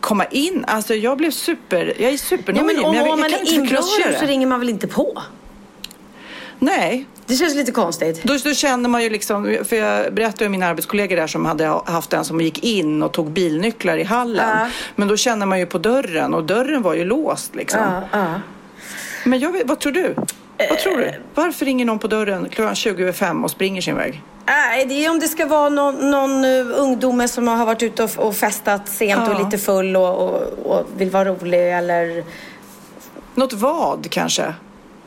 komma 0.01 0.25
in? 0.31 0.65
Alltså 0.69 0.95
jag 0.95 1.19
blev 1.19 1.31
super, 1.31 1.95
jag 1.99 2.09
är 2.09 2.11
Ja, 2.13 2.19
supernojig. 2.19 2.67
men 2.77 2.85
om, 2.85 2.95
jag, 2.95 3.11
om 3.11 3.21
man 3.21 3.33
är 3.35 3.55
inbrottstjuv 3.55 4.15
så 4.21 4.27
ringer 4.27 4.47
man 4.47 4.61
väl 4.61 4.69
inte 4.69 4.87
på? 4.87 5.23
Nej, 6.63 7.07
Det 7.27 7.35
känns 7.35 7.55
lite 7.55 7.73
konstigt. 7.73 8.23
då, 8.23 8.37
då 8.45 8.55
känner 8.55 8.89
man 8.89 9.03
ju 9.03 9.11
liksom, 9.11 9.57
för 9.65 9.77
jag 9.77 10.15
berättade 10.15 10.47
om 10.47 10.53
mina 10.53 10.67
arbetskollegor 10.67 11.17
där 11.17 11.27
som 11.27 11.45
hade 11.47 11.67
haft 11.67 12.13
en 12.13 12.25
som 12.25 12.41
gick 12.41 12.65
in 12.65 13.03
och 13.03 13.13
tog 13.13 13.31
bilnycklar 13.31 13.97
i 13.97 14.03
hallen. 14.05 14.59
Ja. 14.59 14.69
Men 14.97 15.09
då 15.09 15.17
känner 15.17 15.47
man 15.47 15.59
ju 15.59 15.67
på 15.67 15.79
dörren 15.79 16.35
och 16.35 16.45
dörren 16.45 16.83
var 16.83 16.95
ju 16.95 17.05
låst 17.05 17.55
liksom. 17.55 17.81
Ja, 17.81 18.03
ja. 18.19 18.41
Men 19.25 19.39
jag 19.39 19.53
vet, 19.53 19.67
vad 19.67 19.79
tror 19.79 19.93
du? 19.93 20.15
Vad 20.71 20.79
tror 20.79 20.97
du? 20.97 21.13
Varför 21.35 21.65
ringer 21.65 21.85
någon 21.85 21.99
på 21.99 22.07
dörren 22.07 22.49
klockan 22.49 22.75
20 22.75 23.03
över 23.03 23.13
fem 23.13 23.45
och 23.45 23.51
springer 23.51 23.83
sin 23.83 23.97
väg? 23.97 24.23
Nej, 24.47 24.87
det 24.87 25.05
är 25.05 25.11
om 25.11 25.19
det 25.19 25.29
ska 25.29 25.47
vara 25.47 25.69
någon, 25.69 26.11
någon 26.11 26.45
uh, 26.45 26.67
ungdom 26.81 27.29
som 27.29 27.49
har 27.49 27.67
varit 27.67 27.83
ute 27.83 28.05
och, 28.05 28.11
och 28.19 28.37
festat 28.37 28.89
sent 28.89 29.23
Ja. 29.27 29.35
och 29.35 29.45
lite 29.45 29.59
full 29.59 29.97
och, 29.97 30.19
och, 30.29 30.43
och 30.65 30.87
vill 30.97 31.11
vara 31.11 31.25
rolig 31.25 31.73
eller... 31.79 32.25
Något 33.35 33.53
vad 33.53 34.11
kanske? 34.11 34.55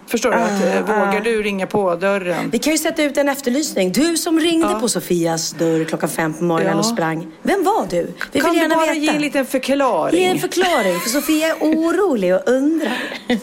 Förstår 0.08 0.32
du? 0.32 0.38
Att, 0.38 0.64
eh, 0.76 0.82
vågar 0.82 1.22
du 1.22 1.42
ringa 1.44 1.68
på 1.68 1.96
dörren? 1.96 2.50
Vi 2.52 2.60
kan 2.60 2.72
ju 2.74 2.78
sätta 2.78 3.04
ut 3.04 3.18
en 3.18 3.30
efterlysning. 3.30 3.92
Du 3.92 4.18
som 4.18 4.40
ringde 4.40 4.68
Ja. 4.72 4.80
på 4.80 4.90
Sofias 4.90 5.52
dörr 5.52 5.84
klockan 5.84 6.10
fem 6.10 6.34
på 6.34 6.44
morgonen 6.44 6.72
Ja. 6.74 6.80
och 6.80 6.86
sprang. 6.86 7.28
Vem 7.42 7.64
var 7.64 7.88
du? 7.90 8.08
Vi 8.32 8.40
kan 8.42 8.50
vill 8.52 8.60
du 8.60 8.64
gärna 8.64 8.76
bara 8.76 8.86
veta. 8.86 9.00
ge 9.00 9.10
en 9.10 9.22
liten 9.22 9.46
förklaring? 9.46 10.20
Ge 10.22 10.26
en 10.28 10.40
förklaring, 10.40 11.00
för 11.00 11.10
Sofia 11.10 11.48
är 11.48 11.54
orolig 11.54 12.36
och 12.36 12.42
undrar. 12.46 13.04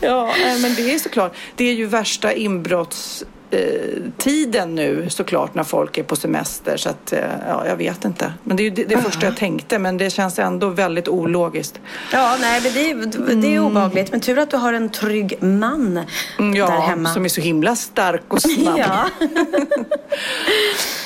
Ja, 0.00 0.28
eh, 0.28 0.58
men 0.62 0.74
det 0.74 0.94
är 0.94 0.98
såklart. 0.98 1.34
Det 1.56 1.64
är 1.64 1.72
ju 1.74 1.86
värsta 1.86 2.32
inbrotts... 2.32 3.24
tiden 4.18 4.74
nu 4.74 5.06
såklart 5.10 5.54
när 5.54 5.64
folk 5.64 5.98
är 5.98 6.02
på 6.02 6.16
semester. 6.16 6.76
Så 6.76 6.88
att, 6.88 7.12
eh, 7.12 7.18
ja, 7.48 7.66
jag 7.66 7.76
vet 7.76 8.04
inte. 8.04 8.32
Men 8.42 8.56
det 8.56 8.62
är 8.62 8.64
ju 8.64 8.70
det, 8.70 8.84
det 8.84 8.98
första 9.02 9.26
jag 9.26 9.36
tänkte. 9.36 9.78
Men 9.78 9.96
det 9.98 10.10
känns 10.10 10.38
ändå 10.38 10.68
väldigt 10.68 11.08
ologiskt. 11.08 11.80
Ja, 12.12 12.36
nej, 12.40 12.60
men 12.64 12.72
det, 12.72 12.90
är- 12.90 13.36
det 13.42 13.54
är 13.54 13.58
obehagligt. 13.60 14.10
Men 14.10 14.20
tur 14.20 14.38
att 14.38 14.50
du 14.50 14.56
har 14.56 14.72
en 14.72 14.88
trygg 14.88 15.42
man 15.42 16.00
Mm, 16.38 16.54
Ja, 16.54 16.66
där 16.66 16.80
hemma. 16.80 17.08
som 17.14 17.24
är 17.24 17.28
så 17.28 17.40
himla 17.40 17.76
stark 17.76 18.22
och 18.34 18.42
snabb. 18.42 18.78
Ja. 18.78 19.04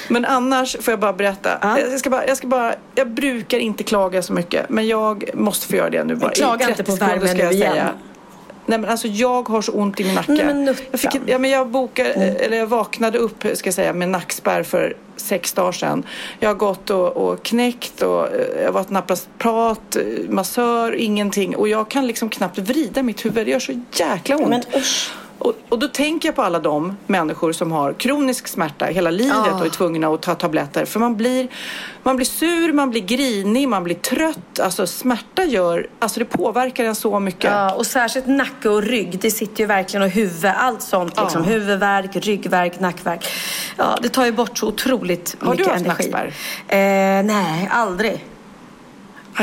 Men 0.08 0.24
annars 0.24 0.76
får 0.80 0.92
jag 0.92 1.00
bara 1.00 1.12
berätta. 1.12 1.58
Ja. 1.62 1.78
Jag, 1.80 2.00
ska 2.00 2.10
bara, 2.10 2.26
jag, 2.26 2.36
ska 2.36 2.46
bara, 2.46 2.74
jag 2.94 3.10
brukar 3.10 3.58
inte 3.58 3.82
klaga 3.84 4.22
så 4.22 4.32
mycket, 4.32 4.68
men 4.68 4.86
jag 4.88 5.24
måste 5.34 5.66
få 5.66 5.76
göra 5.76 5.90
det 5.90 6.04
nu 6.04 6.14
bara. 6.16 6.30
Klaga 6.30 6.66
30 6.66 6.70
inte 6.70 6.84
på 6.84 6.96
värmen 6.96 7.36
nu 7.36 7.42
igen. 7.50 7.72
säga. 7.72 7.88
Nej 8.68 8.78
men 8.78 8.90
alltså 8.90 9.08
jag 9.08 9.48
har 9.48 9.62
så 9.62 9.72
ont 9.72 10.00
i 10.00 10.04
min 10.04 10.14
nacke. 10.14 10.32
Nej, 10.32 10.44
men 10.44 10.64
nuttan. 10.64 10.86
jag, 10.90 11.00
fick, 11.00 11.20
ja, 11.26 11.38
men 11.38 11.50
jag, 11.50 11.68
bokar, 11.68 12.04
eller 12.04 12.56
jag 12.56 12.66
vaknade 12.66 13.18
upp 13.18 13.44
ska 13.54 13.66
jag 13.66 13.74
säga, 13.74 13.92
med 13.92 14.08
nackspärr 14.08 14.62
för 14.62 14.96
sex 15.16 15.52
dagar 15.52 15.72
sedan. 15.72 16.02
Jag 16.40 16.48
har 16.48 16.54
gått 16.54 16.90
och, 16.90 17.16
och 17.16 17.42
knäckt 17.42 18.02
och 18.02 18.26
eh, 18.26 18.58
jag 18.58 18.64
har 18.64 18.72
varit 18.72 18.90
naprapat, 18.90 19.96
eh, 19.96 20.02
massör, 20.28 20.94
ingenting. 20.94 21.56
Och 21.56 21.68
jag 21.68 21.90
kan 21.90 22.06
liksom 22.06 22.28
knappt 22.28 22.58
vrida 22.58 23.02
mitt 23.02 23.24
huvud. 23.24 23.46
Det 23.46 23.50
gör 23.50 23.58
så 23.58 23.80
jäkla 23.92 24.36
ont. 24.36 24.48
Men 24.48 24.62
usch. 24.76 25.10
Och, 25.38 25.52
och 25.68 25.78
då 25.78 25.88
tänker 25.88 26.28
jag 26.28 26.36
på 26.36 26.42
alla 26.42 26.58
de 26.58 26.96
människor 27.06 27.52
som 27.52 27.72
har 27.72 27.92
kronisk 27.92 28.48
smärta 28.48 28.84
hela 28.84 29.10
livet 29.10 29.36
Ah. 29.36 29.58
och 29.60 29.66
är 29.66 29.70
tvungna 29.70 30.08
att 30.08 30.22
ta 30.22 30.34
tabletter. 30.34 30.84
För 30.84 31.00
man 31.00 31.16
blir, 31.16 31.48
man 32.02 32.16
blir 32.16 32.26
sur, 32.26 32.72
man 32.72 32.90
blir 32.90 33.00
grinig, 33.00 33.68
man 33.68 33.84
blir 33.84 33.94
trött. 33.94 34.60
Alltså 34.60 34.86
smärta 34.86 35.44
gör, 35.44 35.86
alltså 35.98 36.18
det 36.20 36.24
påverkar 36.24 36.84
en 36.84 36.94
så 36.94 37.20
mycket. 37.20 37.50
Ja, 37.50 37.74
och 37.74 37.86
särskilt 37.86 38.26
nacke 38.26 38.68
och 38.68 38.82
rygg. 38.82 39.18
Det 39.20 39.30
sitter 39.30 39.60
ju 39.60 39.66
verkligen 39.66 40.02
och 40.02 40.10
huvud. 40.10 40.52
Allt 40.56 40.82
sånt. 40.82 41.20
Liksom. 41.20 41.42
Ja. 41.44 41.50
Huvudvärk, 41.50 42.16
ryggvärk, 42.16 42.80
nackvärk. 42.80 43.26
Ja, 43.76 43.98
det 44.02 44.08
tar 44.08 44.24
ju 44.24 44.32
bort 44.32 44.58
så 44.58 44.66
otroligt 44.68 45.36
Har 45.40 45.46
du 45.46 45.50
mycket 45.58 45.66
haft 45.72 45.84
energi. 45.86 46.10
nackspärr? 46.10 46.34
Eh, 46.68 47.22
nej, 47.24 47.68
aldrig. 47.72 48.24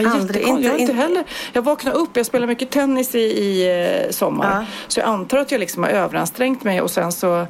Ja, 0.03 0.09
Aldrig. 0.11 0.47
Inte- 0.47 0.61
jag 0.67 0.79
inte 0.79 0.93
heller. 0.93 1.23
Jag 1.53 1.61
vaknade 1.61 1.97
upp, 1.97 2.09
jag 2.17 2.25
spelar 2.25 2.47
mycket 2.47 2.69
tennis 2.71 3.15
i, 3.15 3.19
i 3.19 4.03
eh, 4.05 4.11
sommar. 4.11 4.59
Ja. 4.59 4.65
Så 4.87 4.99
jag 4.99 5.07
antar 5.09 5.37
att 5.37 5.51
jag 5.51 5.59
liksom 5.59 5.83
har 5.83 5.89
överansträngt 5.89 6.63
mig 6.63 6.81
och 6.81 6.91
sen 6.91 7.11
så 7.11 7.47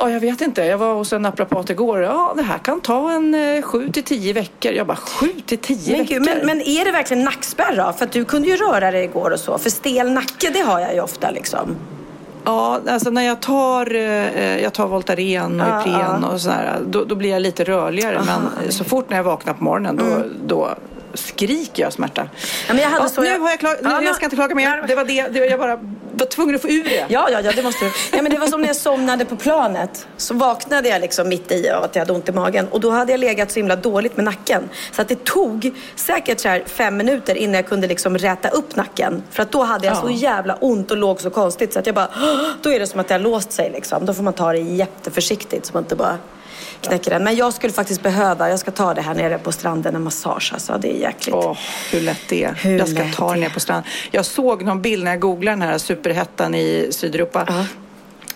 Ja, 0.00 0.10
jag 0.10 0.20
vet 0.20 0.40
inte. 0.40 0.62
Jag 0.64 0.78
var 0.78 0.94
hos 0.94 1.12
en 1.12 1.22
naprapat 1.22 1.70
igår. 1.70 2.02
Ja, 2.02 2.32
det 2.36 2.42
här 2.42 2.58
kan 2.58 2.80
ta 2.80 3.10
en 3.12 3.34
eh, 3.34 3.62
sju 3.62 3.88
till 3.92 4.02
tio 4.02 4.32
veckor. 4.32 4.72
Jag 4.72 4.86
bara, 4.86 4.96
sju 4.96 5.26
till 5.46 5.58
tio 5.58 5.92
Men, 5.96 6.00
veckor? 6.06 6.20
men, 6.20 6.46
men 6.46 6.60
är 6.60 6.84
det 6.84 6.90
verkligen 6.90 7.24
nackspärr 7.24 7.76
då? 7.76 7.92
För 7.98 8.04
att 8.04 8.12
du 8.12 8.24
kunde 8.24 8.48
ju 8.48 8.56
röra 8.56 8.90
dig 8.90 9.04
igår 9.04 9.30
och 9.30 9.40
så. 9.40 9.58
För 9.58 9.70
stel 9.70 10.12
nacke, 10.12 10.50
det 10.50 10.60
har 10.60 10.80
jag 10.80 10.94
ju 10.94 11.00
ofta 11.00 11.30
liksom. 11.30 11.76
Ja, 12.44 12.80
alltså 12.88 13.10
när 13.10 13.22
jag 13.22 13.40
tar, 13.40 13.94
eh, 13.94 14.58
jag 14.62 14.72
tar 14.72 14.86
Voltaren 14.86 15.60
och 15.60 15.80
Ipren 15.80 16.18
ja. 16.22 16.28
och 16.28 16.40
sådär, 16.40 16.78
då, 16.86 17.04
då 17.04 17.14
blir 17.14 17.30
jag 17.30 17.42
lite 17.42 17.64
rörligare. 17.64 18.20
men 18.26 18.72
så 18.72 18.84
fort 18.84 19.10
när 19.10 19.16
jag 19.16 19.24
vaknar 19.24 19.54
på 19.54 19.64
morgonen, 19.64 19.96
då, 19.96 20.04
Mm. 20.04 20.32
då 20.46 20.74
skriker 21.16 21.82
jag 21.82 21.92
smärta. 21.92 22.28
Ja, 22.68 22.74
men 22.74 22.78
jag 22.82 22.90
hade 22.90 23.04
Ja, 23.04 23.08
så- 23.08 23.20
nu 23.20 23.26
jag- 23.26 23.38
har 23.38 23.50
jag 23.50 23.60
klag... 23.60 23.76
Ja, 23.82 23.98
nu, 24.00 24.06
jag 24.06 24.14
ska 24.16 24.24
inte 24.24 24.36
klaga 24.36 24.54
mer. 24.54 24.84
Det 24.88 24.94
var 24.94 25.04
det, 25.04 25.22
det 25.28 25.40
var, 25.40 25.46
jag 25.46 25.58
bara 25.58 25.76
var 26.12 26.26
tvungen 26.26 26.54
att 26.54 26.62
få 26.62 26.68
ur 26.68 26.84
det. 26.84 27.04
Ja, 27.08 27.28
ja, 27.32 27.40
ja, 27.40 27.52
det 27.56 27.62
måste 27.62 27.84
du. 27.84 27.90
Ja, 28.16 28.22
men 28.22 28.32
det 28.32 28.38
var 28.38 28.46
som 28.46 28.60
när 28.60 28.68
jag 28.68 28.76
somnade 28.76 29.24
på 29.24 29.36
planet. 29.36 30.06
Så 30.16 30.34
vaknade 30.34 30.88
jag 30.88 31.00
liksom 31.00 31.28
mitt 31.28 31.52
i 31.52 31.68
att 31.68 31.94
jag 31.94 32.00
hade 32.00 32.12
ont 32.12 32.28
i 32.28 32.32
magen. 32.32 32.68
Och 32.68 32.80
då 32.80 32.90
hade 32.90 33.12
jag 33.12 33.20
legat 33.20 33.50
så 33.50 33.58
himla 33.58 33.76
dåligt 33.76 34.16
med 34.16 34.24
nacken. 34.24 34.68
Så 34.92 35.02
att 35.02 35.08
det 35.08 35.24
tog 35.24 35.70
säkert 35.96 36.40
så 36.40 36.58
fem 36.66 36.96
minuter 36.96 37.34
innan 37.34 37.54
jag 37.54 37.66
kunde 37.68 37.86
liksom 37.86 38.18
räta 38.18 38.48
upp 38.48 38.76
nacken. 38.76 39.22
För 39.30 39.42
att 39.42 39.52
då 39.52 39.62
hade 39.62 39.86
jag 39.86 39.96
Ja. 39.96 40.00
så 40.00 40.10
jävla 40.10 40.54
ont 40.54 40.90
och 40.90 40.96
låg 40.96 41.20
så 41.20 41.30
konstigt. 41.30 41.72
Så 41.72 41.78
att 41.78 41.86
jag 41.86 41.94
bara, 41.94 42.08
då 42.62 42.70
är 42.72 42.78
det 42.80 42.86
som 42.86 43.00
att 43.00 43.08
det 43.08 43.14
har 43.14 43.18
låst 43.18 43.52
sig 43.52 43.70
liksom. 43.70 44.06
Då 44.06 44.14
får 44.14 44.22
man 44.22 44.32
ta 44.32 44.52
det 44.52 44.58
jätteförsiktigt 44.58 45.66
så 45.66 45.72
man 45.72 45.82
inte 45.82 45.96
bara 45.96 46.18
knäcker 46.80 47.10
den. 47.10 47.24
Men 47.24 47.36
jag 47.36 47.54
skulle 47.54 47.72
faktiskt 47.72 48.02
behöva, 48.02 48.50
jag 48.50 48.58
ska 48.58 48.70
ta 48.70 48.94
det 48.94 49.02
här 49.02 49.14
nere 49.14 49.38
på 49.38 49.52
stranden, 49.52 49.94
en 49.94 50.02
massage 50.02 50.50
alltså. 50.52 50.78
Det 50.82 50.96
är 50.96 51.00
jäkligt. 51.00 51.34
Åh, 51.34 51.56
hur 51.92 52.00
lätt 52.00 52.22
det 52.28 52.44
är. 52.44 52.54
Hur 52.54 52.78
jag 52.78 52.88
ska 52.88 53.12
ta 53.12 53.34
det 53.34 53.40
ner 53.40 53.48
på 53.50 53.60
stranden. 53.60 53.90
Jag 54.10 54.26
såg 54.26 54.64
någon 54.64 54.82
bild 54.82 55.04
när 55.04 55.10
jag 55.10 55.20
googlade 55.20 55.56
den 55.56 55.68
här 55.68 55.78
superhettan 55.78 56.54
i 56.54 56.88
Sydeuropa. 56.90 57.44
Ja. 57.48 57.64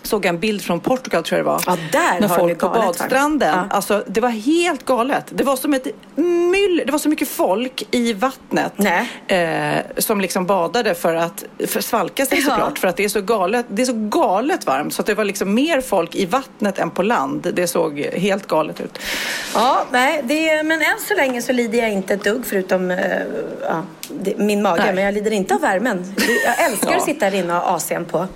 Såg 0.03 0.27
en 0.27 0.39
bild 0.39 0.63
från 0.63 0.81
Portugal 0.81 1.25
tror 1.25 1.39
jag 1.39 1.47
det 1.47 1.51
var. 1.51 1.63
Ja, 1.67 1.77
där 1.93 2.21
När 2.21 2.29
har 2.29 2.37
folk 2.39 2.59
på 2.59 2.69
badstranden. 2.69 3.55
Ja. 3.71 3.77
Alltså, 3.77 4.05
det 4.07 4.21
var 4.21 4.29
helt 4.29 4.85
galet. 4.85 5.25
Det 5.31 5.45
var 5.45 5.57
som 5.57 5.75
ett 5.75 5.87
myll. 6.17 6.83
Det 6.87 6.93
var 6.93 6.99
så 6.99 7.09
mycket 7.09 7.29
folk 7.29 7.83
i 7.91 8.13
vattnet. 8.13 8.73
Eh, 9.27 9.79
som 9.99 10.21
liksom 10.21 10.47
badade 10.47 10.95
för 10.95 11.15
att 11.15 11.45
för 11.67 11.81
svalka 11.81 12.27
sig 12.27 12.39
Ja. 12.39 12.51
såklart. 12.51 12.79
För 12.79 12.89
att 12.89 12.97
det 12.97 13.05
är 13.05 13.09
så 13.09 13.21
galet, 13.21 13.67
det 13.69 13.83
är 13.83 13.87
så 13.87 13.93
galet 14.09 14.67
varmt. 14.67 14.95
Så 14.95 15.03
att 15.03 15.07
det 15.07 15.15
var 15.15 15.25
liksom 15.25 15.55
mer 15.55 15.81
folk 15.81 16.15
i 16.15 16.27
vattnet 16.27 16.79
än 16.79 16.91
på 16.91 17.03
land. 17.03 17.47
Det 17.55 17.67
såg 17.67 17.99
helt 17.99 18.47
galet 18.47 18.81
ut. 18.81 18.99
Ja, 19.55 19.85
nej, 19.91 20.21
det, 20.25 20.63
men 20.63 20.81
än 20.83 20.99
så 21.09 21.15
länge 21.15 21.43
så 21.43 21.53
lider 21.53 21.79
jag 21.79 21.93
inte 21.93 22.15
ett 22.15 22.25
dugg 22.25 22.47
förutom 22.47 22.91
eh, 22.91 22.99
ja, 23.63 23.83
min 24.37 24.63
mage. 24.63 24.83
Nej. 24.85 24.95
Men 24.95 25.05
jag 25.05 25.15
lider 25.15 25.31
inte 25.31 25.55
av 25.55 25.61
värmen. 25.61 26.15
Jag 26.45 26.65
älskar 26.71 26.91
Ja. 26.91 26.97
att 26.97 27.05
sitta 27.05 27.25
här 27.25 27.35
inne 27.35 27.55
och 27.57 27.61
ha 27.61 27.77
AC'n 27.79 28.05
på. 28.05 28.27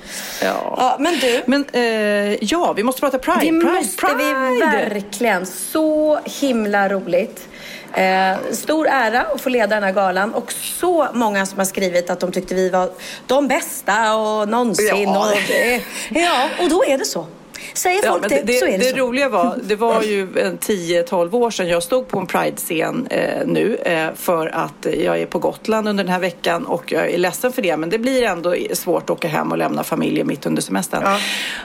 Ja. 0.43 0.75
Ja, 0.76 0.97
men 0.99 1.14
du. 1.21 1.43
Men 1.47 1.64
eh, 1.73 2.45
ja, 2.45 2.73
vi 2.73 2.83
måste 2.83 3.00
prata 3.00 3.19
Pride. 3.19 3.40
Det 3.40 3.61
Pride, 3.61 3.64
måste 3.81 4.07
Pride. 4.07 4.16
vi 4.54 4.61
verkligen. 4.61 5.47
Så 5.47 6.19
himla 6.25 6.88
roligt. 6.88 7.49
Eh, 7.93 8.37
stor 8.52 8.87
ära 8.88 9.21
att 9.23 9.40
få 9.40 9.49
leda 9.49 9.75
den 9.75 9.83
här 9.85 9.93
galan 9.93 10.35
och 10.35 10.52
så 10.52 11.07
många 11.12 11.47
som 11.47 11.59
har 11.59 11.64
skrivit 11.66 12.11
att 12.11 12.21
de 12.21 12.33
tyckte 12.33 12.54
vi 12.54 12.69
var 12.71 12.90
de 13.26 13.49
bästa 13.49 14.14
och 14.16 14.49
någonsin. 14.49 15.02
Ja. 15.02 15.19
Och, 15.33 15.37
det, 15.49 15.83
ja, 16.21 16.49
och 16.61 16.69
då 16.69 16.85
är 16.85 16.99
det 16.99 17.04
så. 17.04 17.26
Säger 17.75 18.00
Ja, 18.04 18.11
folk 18.11 18.20
men 18.20 18.30
det, 18.30 18.42
det, 18.52 18.58
så 18.58 18.66
är 18.66 18.70
det, 18.70 18.78
det 18.78 18.90
så. 18.90 18.96
roliga 18.96 19.28
var, 19.28 19.58
det 19.62 19.76
var 19.76 20.02
ju 20.02 20.20
en 20.38 20.58
10-12 20.58 21.34
år 21.34 21.50
sedan 21.50 21.68
jag 21.68 21.82
stod 21.82 22.08
på 22.08 22.18
en 22.18 22.26
Pride-scen 22.26 23.06
eh, 23.11 23.46
nu 23.46 23.76
eh, 23.76 24.08
för 24.14 24.46
att 24.46 24.87
jag 24.99 25.20
är 25.20 25.26
på 25.26 25.38
Gotland 25.38 25.88
under 25.88 26.04
den 26.04 26.12
här 26.12 26.20
veckan 26.20 26.66
och 26.66 26.92
jag 26.92 27.11
är 27.11 27.18
ledsen 27.18 27.52
för 27.52 27.62
det 27.62 27.76
men 27.76 27.90
det 27.90 27.99
blir 27.99 28.23
ändå 28.23 28.54
svårt 28.73 29.02
att 29.02 29.11
åka 29.11 29.28
hem 29.28 29.52
och 29.52 29.58
lämna 29.58 29.84
familjen 29.84 30.26
mitt 30.26 30.46
under 30.46 30.62
semestern. 30.62 31.02
Ja. 31.04 31.18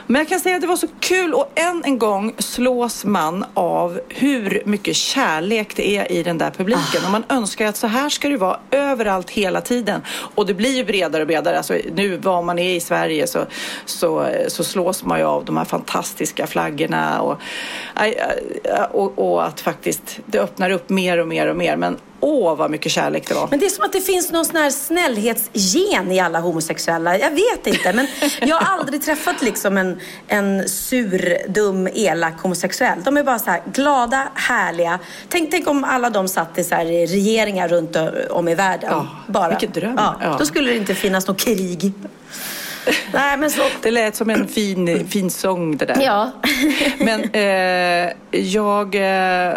Men 0.06 0.18
jag 0.18 0.28
kan 0.28 0.40
säga 0.40 0.54
att 0.54 0.60
det 0.60 0.66
var 0.66 0.76
så 0.76 0.88
kul 1.00 1.34
och 1.34 1.52
än 1.54 1.84
en 1.84 1.98
gång 1.98 2.34
slås 2.38 3.04
man 3.04 3.44
av 3.54 4.00
hur 4.08 4.62
mycket 4.64 4.96
kärlek 4.96 5.76
det 5.76 5.96
är 5.96 6.12
i 6.12 6.22
den 6.22 6.38
där 6.38 6.50
publiken 6.50 7.04
och 7.04 7.10
man 7.10 7.24
önskar 7.28 7.66
att 7.66 7.76
så 7.76 7.86
här 7.86 8.08
ska 8.08 8.28
det 8.28 8.36
vara 8.36 8.60
överallt 8.70 9.30
hela 9.30 9.60
tiden 9.60 10.00
och 10.34 10.46
det 10.46 10.54
blir 10.54 10.76
ju 10.76 10.84
bredare 10.84 11.22
och 11.22 11.26
bredare. 11.26 11.56
Alltså, 11.56 11.74
nu 11.94 12.16
var 12.16 12.42
man 12.42 12.58
är 12.58 12.74
i 12.74 12.80
Sverige 12.80 13.26
så, 13.26 13.46
så, 13.84 14.26
så 14.48 14.64
slås 14.64 15.04
man 15.04 15.18
ju 15.18 15.24
av 15.24 15.44
de 15.44 15.56
här 15.56 15.64
fantastiska 15.80 16.46
flaggorna 16.46 17.20
och, 17.22 17.40
och, 18.90 19.18
och 19.18 19.46
att 19.46 19.60
faktiskt 19.60 20.18
det 20.26 20.38
öppnar 20.38 20.70
upp 20.70 20.88
mer 20.88 21.18
och 21.18 21.28
mer 21.28 21.46
och 21.46 21.56
mer. 21.56 21.76
Men 21.76 21.96
åh 22.20 22.56
vad 22.56 22.70
mycket 22.70 22.92
kärlek 22.92 23.28
det 23.28 23.34
var. 23.34 23.48
Men 23.50 23.58
det 23.58 23.66
är 23.66 23.70
som 23.70 23.84
att 23.84 23.92
det 23.92 24.00
finns 24.00 24.32
någon 24.32 24.44
sån 24.44 24.56
här 24.56 24.70
snällhetsgen 24.70 26.12
i 26.12 26.20
alla 26.20 26.40
homosexuella. 26.40 27.18
Jag 27.18 27.30
vet 27.30 27.66
inte, 27.66 27.92
men 27.92 28.06
jag 28.40 28.56
har 28.56 28.78
aldrig 28.78 29.02
träffat 29.02 29.42
liksom 29.42 29.76
en, 29.76 30.00
en 30.28 30.68
sur, 30.68 31.38
dum, 31.48 31.88
elak 31.94 32.40
homosexuell. 32.40 33.02
De 33.04 33.16
är 33.16 33.24
bara 33.24 33.38
så 33.38 33.50
här 33.50 33.62
glada, 33.72 34.28
härliga. 34.34 34.98
Tänk, 35.28 35.50
tänk 35.50 35.68
om 35.68 35.84
alla 35.84 36.10
de 36.10 36.28
satt 36.28 36.58
i 36.58 36.64
så 36.64 36.74
här 36.74 36.84
regeringar 36.84 37.68
runt 37.68 37.96
om 38.30 38.48
i 38.48 38.54
världen. 38.54 38.90
Ja, 38.90 39.06
bara. 39.26 39.48
vilken 39.48 39.72
dröm. 39.72 39.94
Ja, 39.96 40.16
Ja. 40.22 40.36
Då 40.38 40.46
skulle 40.46 40.70
det 40.70 40.76
inte 40.76 40.94
finnas 40.94 41.26
något 41.26 41.40
krig. 41.40 41.92
Nej, 43.12 43.36
men 43.36 43.50
så... 43.50 43.62
Det 43.82 43.90
lät 43.90 44.16
som 44.16 44.30
en 44.30 44.48
fin, 44.48 45.08
fin 45.08 45.30
sång 45.30 45.76
det 45.76 45.86
där. 45.86 46.02
Ja. 46.02 46.30
Men 46.98 47.30
eh, 47.32 48.12
jag, 48.40 48.94
eh, 48.94 49.56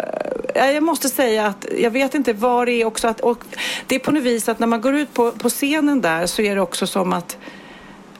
ja, 0.54 0.70
jag 0.70 0.82
måste 0.82 1.08
säga 1.08 1.46
att 1.46 1.66
jag 1.78 1.90
vet 1.90 2.14
inte 2.14 2.32
vad 2.32 2.66
det 2.68 2.72
är 2.72 2.84
också. 2.84 3.08
Att, 3.08 3.20
och 3.20 3.44
det 3.86 3.94
är 3.94 3.98
på 3.98 4.10
något 4.10 4.22
vis 4.22 4.48
att 4.48 4.58
när 4.58 4.66
man 4.66 4.80
går 4.80 4.94
ut 4.94 5.14
på, 5.14 5.30
på 5.30 5.48
scenen 5.48 6.00
där 6.00 6.26
så 6.26 6.42
är 6.42 6.54
det 6.54 6.60
också 6.60 6.86
som 6.86 7.12
att 7.12 7.36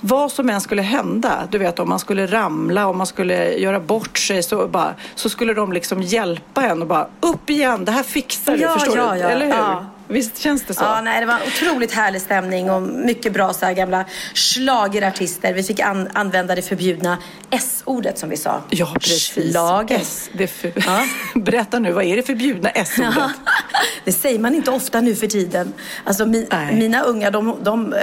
vad 0.06 0.32
som 0.32 0.48
än 0.50 0.60
skulle 0.60 0.82
hända, 0.82 1.48
du 1.50 1.58
vet 1.58 1.78
om 1.78 1.88
man 1.88 1.98
skulle 1.98 2.26
ramla, 2.26 2.86
om 2.86 2.98
man 2.98 3.06
skulle 3.06 3.52
göra 3.54 3.80
bort 3.80 4.18
sig 4.18 4.42
så, 4.42 4.68
bara, 4.68 4.94
så 5.14 5.28
skulle 5.28 5.54
de 5.54 5.72
liksom 5.72 6.02
hjälpa 6.02 6.62
en 6.66 6.82
och 6.82 6.88
bara 6.88 7.08
upp 7.20 7.50
igen, 7.50 7.84
det 7.84 7.92
här 7.92 8.02
fixar 8.02 8.56
du, 8.56 8.62
Ja, 8.62 8.72
förstår 8.78 8.96
ja, 8.98 9.12
du? 9.12 9.18
ja, 9.20 9.28
Eller 9.28 9.46
hur? 9.46 9.52
ja. 9.52 9.86
Visst 10.08 10.38
känns 10.38 10.62
det 10.64 10.74
så? 10.74 10.84
Ja, 10.84 11.00
nej, 11.00 11.20
det 11.20 11.26
var 11.26 11.34
en 11.34 11.40
otroligt 11.46 11.92
härlig 11.92 12.22
stämning 12.22 12.70
och 12.70 12.82
mycket 12.82 13.32
bra 13.32 13.52
så 13.52 13.66
här 13.66 13.72
gamla 13.72 14.04
schlagerartister. 14.34 15.52
Vi 15.52 15.62
fick 15.62 15.80
an- 15.80 16.08
använda 16.12 16.54
det 16.54 16.62
förbjudna 16.62 17.18
S-ordet 17.50 18.18
som 18.18 18.28
vi 18.30 18.36
sa. 18.36 18.60
Ja, 18.70 18.94
precis. 18.94 19.52
Schlager. 19.52 19.96
S, 19.98 20.30
det 20.32 20.46
för... 20.46 20.72
Ja. 20.86 21.00
Berätta 21.40 21.78
nu, 21.78 21.92
vad 21.92 22.04
är 22.04 22.16
det 22.16 22.22
förbjudna 22.22 22.70
S-ordet? 22.70 23.14
Det 24.04 24.12
säger 24.12 24.38
man 24.38 24.54
inte 24.54 24.70
ofta 24.70 25.00
nu 25.00 25.14
för 25.14 25.26
tiden. 25.26 25.72
Alltså, 26.04 26.26
mi, 26.26 26.46
Nej. 26.50 26.74
mina 26.74 27.02
unga, 27.02 27.30
de, 27.30 27.56
de, 27.62 27.94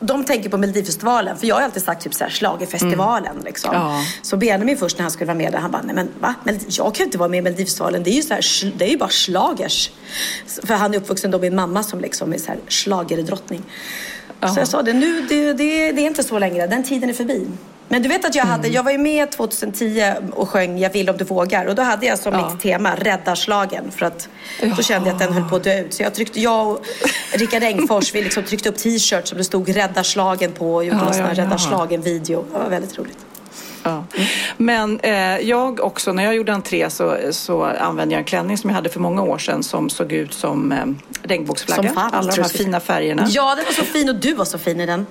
de 0.00 0.24
tänker 0.24 0.50
på 0.50 0.58
Melodifestivalen. 0.58 1.36
För 1.36 1.46
jag 1.46 1.54
har 1.54 1.62
alltid 1.62 1.82
sagt 1.82 2.02
typ 2.02 2.14
så 2.14 2.24
här, 2.24 2.30
schlagerfestivalen. 2.30 3.36
Liksom. 3.44 3.70
Ja. 3.74 4.04
Så 4.22 4.36
Benjamin 4.36 4.78
först 4.78 4.98
när 4.98 5.02
han 5.02 5.10
skulle 5.10 5.26
vara 5.26 5.38
med 5.38 5.52
där, 5.52 5.58
han 5.58 5.70
bara, 5.70 5.82
nej 5.82 5.94
men 5.94 6.08
va? 6.20 6.34
Jag 6.68 6.94
kan 6.94 6.98
ju 6.98 7.04
inte 7.04 7.18
vara 7.18 7.28
med 7.28 7.38
i 7.38 7.42
Melodifestivalen. 7.42 8.02
Det 8.02 8.10
är 8.10 8.14
ju, 8.14 8.22
så 8.22 8.34
här, 8.34 8.72
det 8.78 8.84
är 8.84 8.90
ju 8.90 8.98
bara 8.98 9.10
schlagers. 9.10 9.90
För 10.62 10.74
han 10.74 10.94
är 10.94 10.98
uppvuxen 10.98 11.30
då 11.30 11.38
med 11.38 11.48
en 11.48 11.56
mamma 11.56 11.82
som 11.82 12.00
liksom 12.00 12.32
är 12.32 12.38
så 12.38 12.46
här 12.46 12.58
schlagerdrottning. 12.68 13.62
Så 14.54 14.60
jag 14.60 14.68
sa 14.68 14.82
det, 14.82 14.92
nu, 14.92 15.22
det, 15.28 15.52
det, 15.52 15.92
det 15.92 16.02
är 16.02 16.06
inte 16.06 16.22
så 16.22 16.38
längre. 16.38 16.66
Den 16.66 16.82
tiden 16.82 17.08
är 17.08 17.14
förbi. 17.14 17.46
Men 17.88 18.02
du 18.02 18.08
vet 18.08 18.24
att 18.24 18.34
jag 18.34 18.44
hade, 18.44 18.68
jag 18.68 18.82
var 18.82 18.90
ju 18.90 18.98
med 18.98 19.30
2010 19.32 20.12
och 20.32 20.48
sjöng 20.48 20.78
Jag 20.78 20.90
vill 20.90 21.10
om 21.10 21.16
du 21.16 21.24
vågar 21.24 21.66
och 21.66 21.74
då 21.74 21.82
hade 21.82 22.06
jag 22.06 22.18
som 22.18 22.32
Ja. 22.32 22.50
mitt 22.50 22.60
tema 22.60 22.94
räddarslagen 22.96 23.90
för 23.90 24.06
att 24.06 24.28
då 24.76 24.82
kände 24.82 25.08
jag 25.08 25.14
att 25.14 25.20
den 25.22 25.32
höll 25.32 25.48
på 25.48 25.56
att 25.56 25.64
dö 25.64 25.80
ut. 25.80 25.94
Så 25.94 26.02
jag 26.02 26.14
tryckte, 26.14 26.40
jag 26.40 26.68
och 26.68 26.84
Rickard 27.32 27.62
Engfors, 27.62 28.14
vi 28.14 28.22
liksom 28.22 28.42
tryckte 28.42 28.68
upp 28.68 28.76
t-shirts 28.78 29.28
som 29.28 29.38
det 29.38 29.44
stod 29.44 29.76
räddarslagen 29.76 30.52
på 30.52 30.74
och 30.74 30.84
gjorde 30.84 30.96
Ja, 30.98 31.06
en 31.08 31.14
sån 31.14 31.22
här 31.24 31.30
ja, 31.30 31.36
ja. 31.36 31.44
räddarslagen-video. 31.44 32.44
Det 32.52 32.58
var 32.58 32.68
väldigt 32.68 32.98
roligt. 32.98 33.18
Ja. 33.82 34.04
Men 34.56 35.00
eh, 35.00 35.12
jag 35.38 35.80
också, 35.80 36.12
när 36.12 36.24
jag 36.24 36.34
gjorde 36.34 36.52
entré 36.52 36.90
så, 36.90 37.16
så 37.30 37.64
använde 37.64 38.14
jag 38.14 38.18
en 38.18 38.24
klänning 38.24 38.58
som 38.58 38.70
jag 38.70 38.74
hade 38.74 38.88
för 38.88 39.00
många 39.00 39.22
år 39.22 39.38
sedan 39.38 39.62
som 39.62 39.90
såg 39.90 40.12
ut 40.12 40.34
som 40.34 40.72
eh, 40.72 40.78
regnbågsflagga. 41.22 41.92
Alla 42.12 42.32
de 42.32 42.42
här 42.42 42.48
fina 42.48 42.80
färgerna. 42.80 43.26
Ja, 43.28 43.54
den 43.54 43.64
var 43.64 43.72
så 43.72 43.82
fin 43.84 44.08
och 44.08 44.14
du 44.16 44.34
var 44.34 44.44
så 44.44 44.58
fin 44.58 44.80
i 44.80 44.86
den. 44.86 45.06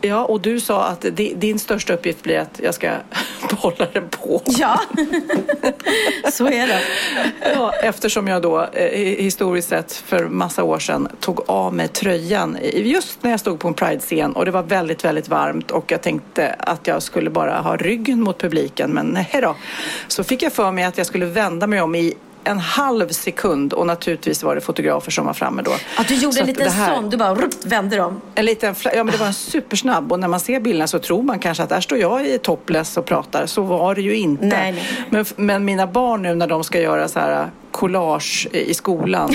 Ja, 0.00 0.24
och 0.24 0.40
du 0.40 0.60
sa 0.60 0.84
att 0.84 1.00
di- 1.00 1.34
din 1.36 1.58
största 1.58 1.92
uppgift 1.92 2.22
blir 2.22 2.38
att 2.38 2.60
jag 2.62 2.74
ska 2.74 2.90
behålla 3.50 3.86
den 3.92 4.08
på. 4.08 4.42
Ja, 4.46 4.80
så 6.32 6.46
är 6.46 6.66
det. 6.66 6.80
Ja, 7.54 7.72
eftersom 7.82 8.28
jag 8.28 8.42
då 8.42 8.62
eh, 8.72 8.98
historiskt 9.22 9.68
sett 9.68 9.92
för 9.92 10.24
massa 10.28 10.64
år 10.64 10.78
sedan 10.78 11.08
tog 11.20 11.50
av 11.50 11.74
mig 11.74 11.88
tröjan 11.88 12.58
just 12.74 13.22
när 13.22 13.30
jag 13.30 13.40
stod 13.40 13.58
på 13.58 13.68
en 13.68 13.74
Pride-scen 13.74 14.32
och 14.32 14.44
det 14.44 14.50
var 14.50 14.62
väldigt, 14.62 15.04
väldigt 15.04 15.28
varmt 15.28 15.70
och 15.70 15.92
jag 15.92 16.02
tänkte 16.02 16.54
att 16.58 16.86
jag 16.86 17.02
skulle 17.02 17.30
bara 17.30 17.60
ha 17.60 17.76
ryggen 17.76 18.20
mot 18.22 18.38
publiken 18.40 18.90
men 18.90 19.06
nej 19.06 19.38
då. 19.42 19.56
Så 20.08 20.24
fick 20.24 20.42
jag 20.42 20.52
för 20.52 20.72
mig 20.72 20.84
att 20.84 20.98
jag 20.98 21.06
skulle 21.06 21.26
vända 21.26 21.66
mig 21.66 21.80
om 21.80 21.94
i 21.94 22.14
en 22.46 22.58
halv 22.58 23.08
sekund 23.08 23.72
och 23.72 23.86
naturligtvis 23.86 24.42
var 24.42 24.54
det 24.54 24.60
fotografer 24.60 25.10
som 25.10 25.26
var 25.26 25.32
framme 25.32 25.62
då. 25.62 25.70
Att 25.98 26.08
du 26.08 26.14
gjorde 26.14 26.34
Så 26.36 26.40
en 26.40 26.46
liten 26.46 26.68
här- 26.72 26.94
sån, 26.94 27.10
du 27.10 27.16
bara 27.16 27.34
rup, 27.34 27.64
vände 27.64 27.96
dem. 27.96 28.20
En 28.34 28.44
liten, 28.44 28.74
ja 28.84 29.04
men 29.04 29.06
det 29.12 29.16
var 29.18 29.26
en 29.26 29.34
supersnabb 29.34 30.12
och 30.12 30.20
när 30.20 30.28
man 30.28 30.40
ser 30.40 30.60
bilderna 30.60 30.86
så 30.86 30.98
tror 30.98 31.22
man 31.22 31.38
kanske 31.38 31.62
att 31.62 31.68
där 31.68 31.80
står 31.80 31.98
jag 31.98 32.26
i 32.26 32.38
topless 32.38 32.96
och 32.96 33.04
pratar. 33.04 33.46
Så 33.46 33.62
var 33.62 33.94
det 33.94 34.02
ju 34.02 34.16
inte. 34.16 34.44
Nej, 34.46 34.72
nej. 34.72 34.86
Men, 35.10 35.24
men 35.36 35.64
mina 35.64 35.86
barn 35.86 36.22
nu 36.22 36.34
när 36.34 36.46
de 36.46 36.64
ska 36.64 36.80
göra 36.80 37.08
så 37.08 37.18
här 37.20 37.50
collage 37.76 38.48
i 38.52 38.74
skolan, 38.74 39.30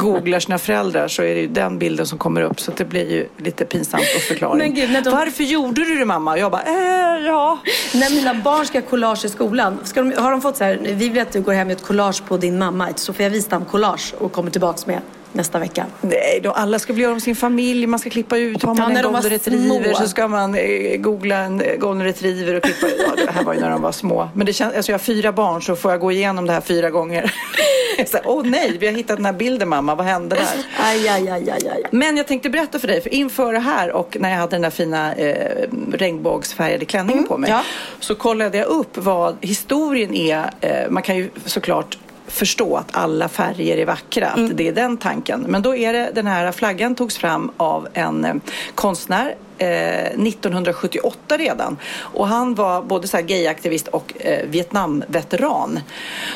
googlar 0.00 0.40
sina 0.40 0.58
föräldrar 0.58 1.08
så 1.08 1.22
är 1.22 1.34
det 1.34 1.40
ju 1.40 1.46
den 1.46 1.78
bilden 1.78 2.06
som 2.06 2.18
kommer 2.18 2.40
upp 2.42 2.60
så 2.60 2.72
det 2.76 2.84
blir 2.84 3.10
ju 3.12 3.28
lite 3.38 3.64
pinsamt 3.64 4.02
att 4.16 4.22
förklara. 4.22 4.54
De- 4.58 5.10
Varför 5.10 5.44
gjorde 5.44 5.84
du 5.84 5.94
det 5.98 6.04
mamma? 6.04 6.32
Och 6.32 6.38
jag 6.38 6.50
bara, 6.52 6.62
äh, 6.62 7.26
ja. 7.26 7.58
När 7.94 8.10
mina 8.14 8.34
barn 8.34 8.66
ska 8.66 8.80
collage 8.82 9.24
i 9.24 9.28
skolan, 9.28 9.78
ska 9.84 10.02
de, 10.02 10.12
har 10.22 10.30
de 10.30 10.40
fått 10.40 10.56
så 10.56 10.64
här, 10.64 10.78
vi 10.82 11.08
vill 11.08 11.22
att 11.22 11.32
du 11.32 11.40
går 11.40 11.52
hem 11.52 11.66
med 11.68 11.76
ett 11.76 11.82
collage 11.84 12.22
på 12.28 12.36
din 12.36 12.58
mamma, 12.58 12.90
ett 12.90 12.98
Sofia 12.98 13.28
Wistam-collage 13.28 14.14
och 14.18 14.32
kommer 14.32 14.50
tillbaks 14.50 14.86
med 14.86 15.00
nästa 15.34 15.58
vecka. 15.58 15.86
Nej, 16.00 16.40
då 16.42 16.50
alla 16.50 16.78
ska 16.78 16.92
vilja 16.92 17.02
göra 17.02 17.14
om 17.14 17.20
sin 17.20 17.36
familj, 17.36 17.86
man 17.86 17.98
ska 17.98 18.10
klippa 18.10 18.36
ut. 18.36 18.62
Har 18.62 18.74
man 18.74 18.92
Ja, 18.92 18.98
en 18.98 19.04
golden 19.04 19.30
retriever 19.30 19.94
så 19.94 20.08
ska 20.08 20.28
man 20.28 20.54
eh, 20.54 20.96
googla 20.96 21.36
en 21.36 21.60
eh, 21.60 21.76
golden 21.76 22.04
retriever 22.04 22.54
och 22.54 22.62
klippa 22.62 22.86
ut. 22.86 23.04
Ja, 23.06 23.24
det 23.24 23.32
här 23.32 23.44
var 23.44 23.54
ju 23.54 23.60
när 23.60 23.70
de 23.70 23.82
var 23.82 23.92
små. 23.92 24.28
Men 24.34 24.46
det 24.46 24.52
känns, 24.52 24.74
alltså 24.74 24.92
jag 24.92 24.98
har 24.98 25.04
fyra 25.04 25.32
barn 25.32 25.62
så 25.62 25.76
får 25.76 25.90
jag 25.90 26.00
gå 26.00 26.12
igenom 26.12 26.46
det 26.46 26.52
här 26.52 26.60
fyra 26.60 26.90
gånger. 26.90 27.34
Åh 28.24 28.46
nej, 28.46 28.76
vi 28.80 28.86
har 28.86 28.94
hittat 28.94 29.16
den 29.16 29.26
här 29.26 29.32
bilden 29.32 29.68
mamma, 29.68 29.94
vad 29.94 30.06
hände 30.06 30.36
där? 30.36 30.64
Aj, 30.78 31.08
aj, 31.08 31.28
aj, 31.30 31.50
aj, 31.50 31.68
aj. 31.68 31.82
Men 31.90 32.16
jag 32.16 32.26
tänkte 32.26 32.50
berätta 32.50 32.78
för 32.78 32.88
dig, 32.88 33.00
för 33.00 33.14
inför 33.14 33.52
det 33.52 33.58
här 33.58 33.92
och 33.92 34.16
när 34.20 34.30
jag 34.30 34.36
hade 34.36 34.50
den 34.50 34.62
där 34.62 34.70
fina 34.70 35.14
eh, 35.14 35.68
regnbågsfärgade 35.92 36.84
klänningen 36.84 37.26
på 37.26 37.38
mig 37.38 37.50
ja. 37.50 37.62
så 38.00 38.14
kollade 38.14 38.58
jag 38.58 38.66
upp 38.66 38.96
vad 38.96 39.36
historien 39.40 40.14
är. 40.14 40.50
Eh, 40.60 40.90
man 40.90 41.02
kan 41.02 41.16
ju 41.16 41.30
såklart 41.44 41.98
förstå 42.34 42.76
att 42.76 42.96
alla 42.96 43.28
färger 43.28 43.76
är 43.76 43.86
vackra, 43.86 44.28
att 44.28 44.56
det 44.56 44.68
är 44.68 44.72
den 44.72 44.96
tanken. 44.96 45.40
Men 45.40 45.62
då 45.62 45.76
är 45.76 45.92
det 45.92 46.10
den 46.14 46.26
här 46.26 46.52
flaggan 46.52 46.94
togs 46.94 47.16
fram 47.18 47.50
av 47.56 47.88
en 47.92 48.24
eh, 48.24 48.34
konstnär 48.74 49.34
eh, 49.58 50.04
1978 50.06 51.36
redan. 51.36 51.76
Och 51.96 52.28
han 52.28 52.54
var 52.54 52.82
både 52.82 53.08
så 53.08 53.16
här 53.16 53.24
gayaktivist 53.24 53.88
och 53.88 54.12
eh, 54.20 54.46
Vietnamveteran. 54.46 55.80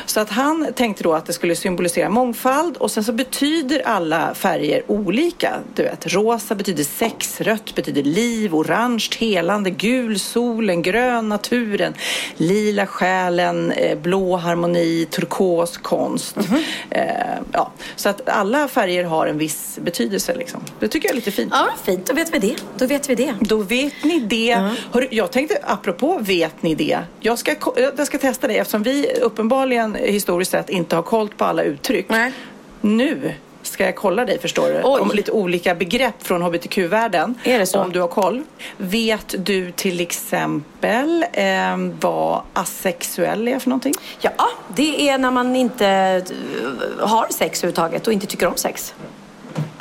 Så 0.05 0.19
att 0.19 0.29
han 0.29 0.67
tänkte 0.75 1.03
då 1.03 1.13
att 1.13 1.25
det 1.25 1.33
skulle 1.33 1.55
symbolisera 1.55 2.09
mångfald 2.09 2.77
och 2.77 2.91
sen 2.91 3.03
så 3.03 3.13
betyder 3.13 3.81
alla 3.85 4.33
färger 4.33 4.83
olika. 4.87 5.53
Du 5.75 5.83
vet, 5.83 6.13
rosa 6.13 6.55
betyder 6.55 6.83
sex, 6.83 7.41
rött 7.41 7.75
betyder 7.75 8.03
liv, 8.03 8.55
orange, 8.55 9.07
helande, 9.19 9.69
gul, 9.69 10.19
solen, 10.19 10.81
grön, 10.81 11.29
naturen, 11.29 11.93
lila, 12.37 12.87
själen, 12.87 13.71
eh, 13.71 13.97
blå, 13.97 14.35
harmoni, 14.35 15.07
turkos, 15.11 15.77
konst. 15.77 16.37
Eh, 16.89 17.03
ja. 17.51 17.71
Så 17.95 18.09
att 18.09 18.29
alla 18.29 18.67
färger 18.67 19.03
har 19.03 19.27
en 19.27 19.37
viss 19.37 19.79
betydelse 19.81 20.35
liksom. 20.35 20.61
Det 20.79 20.87
tycker 20.87 21.07
jag 21.07 21.11
är 21.11 21.15
lite 21.15 21.31
fint. 21.31 21.53
Ja, 21.55 21.69
fint. 21.83 22.05
Då 22.05 22.13
vet 22.13 22.33
vi 22.33 22.39
det. 22.39 22.55
Då 22.77 22.85
vet 22.85 23.08
vi 23.09 23.15
det. 23.15 23.33
Då 23.41 23.57
vet 23.57 24.03
ni 24.03 24.19
det. 24.19 24.53
Hörru, 24.91 25.07
jag 25.11 25.31
tänkte, 25.31 25.57
apropå 25.63 26.17
vet 26.21 26.63
ni 26.63 26.75
det. 26.75 26.99
Jag 27.19 27.39
ska, 27.39 27.55
ko- 27.55 27.73
jag 27.97 28.07
ska 28.07 28.17
testa 28.17 28.47
det 28.47 28.57
eftersom 28.57 28.83
vi 28.83 29.13
uppenbarligen 29.21 29.95
historiskt 29.95 30.51
sett 30.51 30.69
inte 30.69 30.95
har 30.95 31.03
koll 31.03 31.29
på 31.37 31.45
alla 31.45 31.63
uttryck. 31.63 32.05
Nej. 32.09 32.31
Nu 32.81 33.33
ska 33.61 33.85
jag 33.85 33.95
kolla 33.95 34.25
dig 34.25 34.39
förstår 34.39 34.67
du. 34.67 34.81
Oj. 34.83 35.01
Om 35.01 35.11
lite 35.13 35.31
olika 35.31 35.75
begrepp 35.75 36.13
från 36.23 36.41
hbtq-världen. 36.41 37.35
Är 37.43 37.59
det 37.59 37.65
så? 37.65 37.79
Om 37.79 37.91
du 37.91 38.01
har 38.01 38.07
koll. 38.07 38.43
Vet 38.77 39.35
du 39.37 39.71
till 39.71 39.99
exempel 39.99 41.25
eh, 41.33 41.45
vad 42.01 42.41
asexuell 42.53 43.47
är 43.47 43.59
för 43.59 43.69
någonting? 43.69 43.93
Ja, 44.21 44.31
det 44.75 45.09
är 45.09 45.17
när 45.17 45.31
man 45.31 45.55
inte 45.55 45.87
eh, 45.87 47.07
har 47.07 47.27
sex 47.29 47.59
överhuvudtaget 47.59 48.07
och 48.07 48.13
inte 48.13 48.27
tycker 48.27 48.47
om 48.47 48.55
sex. 48.55 48.93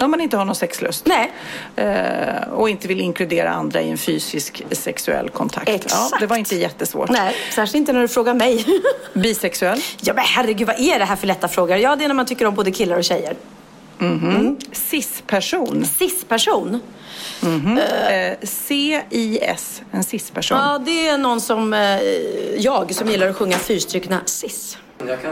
Om 0.00 0.11
man 0.11 0.20
inte 0.20 0.37
har 0.37 0.44
någon 0.44 0.54
sexlust. 0.54 1.06
Nej. 1.06 1.32
Eh, 1.76 2.52
och 2.52 2.70
inte 2.70 2.88
vill 2.88 3.00
inkludera 3.00 3.50
andra 3.50 3.82
i 3.82 3.90
en 3.90 3.98
fysisk 3.98 4.62
sexuell 4.70 5.28
kontakt. 5.28 5.68
Ja, 5.68 5.74
Exakt. 5.74 6.20
det 6.20 6.26
var 6.26 6.37
inte 6.37 6.56
jättesvårt. 6.56 7.11
Nej, 7.11 7.34
särskilt 7.54 7.74
inte 7.74 7.92
när 7.92 8.00
du 8.00 8.08
frågar 8.08 8.34
mig. 8.34 8.64
Bisexuell? 9.12 9.80
ja, 10.00 10.14
men 10.14 10.24
herregud, 10.24 10.66
vad 10.66 10.80
är 10.80 10.98
det 10.98 11.04
här 11.04 11.16
för 11.16 11.26
lätta 11.26 11.48
frågor? 11.48 11.76
Ja, 11.76 11.96
det 11.96 12.04
är 12.04 12.08
när 12.08 12.14
man 12.14 12.26
tycker 12.26 12.44
om 12.46 12.54
både 12.54 12.70
killar 12.70 12.96
och 12.96 13.04
tjejer. 13.04 13.37
Cis-person. 14.72 15.84
Cis-person? 15.98 16.80
Eh, 17.42 18.37
C-I-S, 18.42 19.82
en 19.92 20.04
cis-person. 20.04 20.58
Ja, 20.58 20.78
det 20.78 21.08
är 21.08 21.18
någon 21.18 21.40
som 21.40 21.74
eh, 21.74 22.00
jag 22.56 22.94
som 22.94 23.08
gillar 23.08 23.28
att 23.28 23.37
sjunga 23.37 23.56
fyrstrukna 23.58 24.20
cis. 24.26 24.78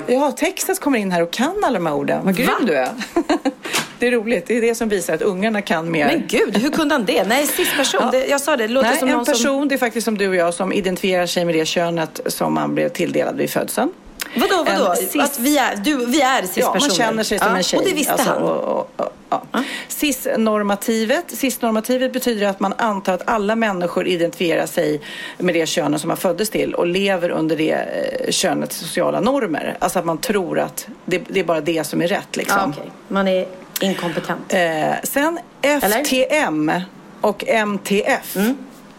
Ja, 0.06 0.32
Texas 0.32 0.78
kommer 0.78 0.98
in 0.98 1.12
här 1.12 1.22
och 1.22 1.30
kan 1.30 1.64
alla 1.64 1.78
de 1.78 1.86
här 1.86 1.94
orden. 1.94 2.24
Vad 2.24 2.36
grym 2.36 2.46
Va? 2.46 2.54
du 2.66 2.74
är. 2.76 2.88
det 3.98 4.06
är 4.06 4.10
roligt. 4.10 4.46
Det 4.46 4.56
är 4.56 4.60
det 4.60 4.74
som 4.74 4.88
visar 4.88 5.14
att 5.14 5.22
ungarna 5.22 5.62
kan 5.62 5.90
mer. 5.90 6.06
Men 6.06 6.24
gud, 6.28 6.56
hur 6.56 6.70
kunde 6.70 6.94
han 6.94 7.04
det? 7.04 7.24
Nej, 7.24 7.46
cis-person. 7.46 8.00
Ja. 8.04 8.10
Det, 8.10 8.26
jag 8.26 8.40
sa 8.40 8.56
det, 8.56 8.66
det 8.66 8.72
låter 8.72 8.88
Nej, 8.88 8.98
som 8.98 9.08
en 9.08 9.14
någon 9.14 9.24
person, 9.24 9.60
som... 9.60 9.68
det 9.68 9.74
är 9.74 9.78
faktiskt 9.78 10.04
som 10.04 10.18
du 10.18 10.28
och 10.28 10.36
jag 10.36 10.54
som 10.54 10.72
identifierar 10.72 11.26
sig 11.26 11.44
med 11.44 11.54
det 11.54 11.66
könet 11.66 12.20
som 12.26 12.54
man 12.54 12.74
blev 12.74 12.88
tilldelad 12.88 13.36
vid 13.36 13.50
födseln. 13.50 13.92
Vadå, 14.36 14.64
vadå? 14.64 14.94
Cis- 14.94 15.22
Att 15.22 15.38
vi 15.38 15.58
är, 15.58 15.76
du, 15.76 16.06
vi 16.06 16.20
är 16.22 16.42
cis-personer? 16.42 16.64
Ja, 16.74 16.80
man 16.80 16.90
känner 16.90 17.22
sig 17.22 17.38
som 17.38 17.48
Ja, 17.50 17.56
en 17.56 17.62
tjej. 17.62 17.78
Och 17.78 17.84
det 17.84 17.94
visste 17.94 18.12
Alltså, 18.12 18.30
han. 18.30 18.42
och- 18.42 18.64
och- 18.64 18.90
och- 18.96 19.12
ja. 19.30 19.42
Cis-normativet. 19.88 21.24
Cis-normativet 21.28 22.12
betyder 22.12 22.46
att 22.46 22.60
man 22.60 22.74
antar 22.78 23.12
att 23.14 23.22
alla 23.24 23.56
människor 23.56 24.06
identifierar 24.06 24.66
sig 24.66 25.00
med 25.38 25.54
det 25.54 25.66
könet 25.66 26.00
som 26.00 26.08
man 26.08 26.16
föddes 26.16 26.50
till 26.50 26.74
och 26.74 26.86
lever 26.86 27.30
under 27.30 27.56
det 27.56 27.70
eh, 27.72 28.30
könets 28.30 28.76
sociala 28.76 29.20
normer. 29.20 29.76
Alltså 29.78 29.98
att 29.98 30.04
man 30.04 30.18
tror 30.18 30.58
att 30.58 30.86
det, 31.04 31.22
det 31.28 31.40
är 31.40 31.44
bara 31.44 31.60
det 31.60 31.84
som 31.84 32.02
är 32.02 32.08
rätt. 32.08 32.36
Liksom. 32.36 32.58
Ja, 32.60 32.72
okej. 32.78 32.90
Man 33.08 33.28
är 33.28 33.46
inkompetent. 33.82 34.52
eh, 34.52 34.94
sen 35.02 35.38
Eller? 35.62 36.04
FTM 36.04 36.72
och 37.20 37.44
MTF. 37.48 38.36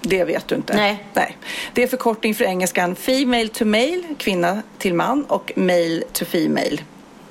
Det 0.02 0.24
vet 0.24 0.48
du 0.48 0.56
inte. 0.56 0.76
Nej. 0.76 1.04
Nej. 1.14 1.38
Det 1.74 1.84
är 1.84 1.88
förkortning 1.88 2.36
för 2.36 2.44
engelskan 2.46 2.96
Female 2.96 3.48
to 3.48 3.66
male, 3.66 4.04
kvinna 4.18 4.62
till 4.78 4.94
man 4.94 5.24
och 5.24 5.52
male 5.56 6.02
to 6.14 6.26
female. 6.26 6.78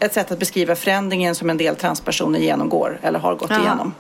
Ett 0.01 0.15
sätt 0.15 0.33
att 0.33 0.39
beskriva 0.39 0.77
förändringen 0.77 1.35
som 1.35 1.51
en 1.51 1.57
del 1.57 1.77
transpersoner 1.77 2.39
genomgår 2.39 2.99
eller 3.03 3.19
har 3.19 3.35
gått 3.35 3.51
Jaha. 3.51 3.61
igenom. 3.61 3.93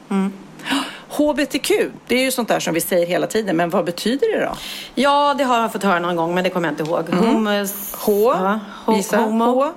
HBTQ, 1.09 1.71
det 2.07 2.15
är 2.17 2.25
ju 2.25 2.31
sånt 2.31 2.49
där 2.49 2.61
som 2.61 2.75
vi 2.75 2.81
säger 2.81 3.07
hela 3.07 3.27
tiden, 3.27 3.57
men 3.57 3.71
vad 3.71 3.85
betyder 3.85 4.39
det 4.39 4.45
då? 4.45 4.53
Ja, 4.95 5.35
det 5.39 5.45
har 5.45 5.61
jag 5.61 5.73
fått 5.73 5.83
höra 5.83 5.99
någon 6.01 6.17
gång, 6.17 6.35
men 6.35 6.45
det 6.45 6.51
kommer 6.51 6.69
jag 6.69 6.73
inte 6.73 6.83
ihåg. 6.83 7.09
Homos... 7.09 7.95
H, 7.99 8.13
Ja, 8.35 8.61
ho- 8.87 8.97
Gissa. 8.97 9.17
homo. 9.17 9.45
H, 9.45 9.73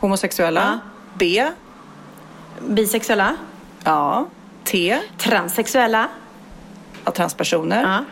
homosexuella. 0.00 0.60
Ja. 0.82 0.90
B, 1.18 1.46
Bisexuella. 2.60 3.36
ja. 3.84 4.26
T, 4.64 4.98
Transsexuella. 5.18 6.08
ja, 7.04 7.10
transpersoner. 7.10 7.82
Ja. 7.82 8.04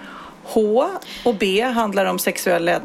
H 0.47 0.87
och 1.25 1.35
B 1.35 1.61
handlar 1.63 2.07
om, 2.07 2.19
sexuell, 2.19 2.69
eh, 2.69 2.79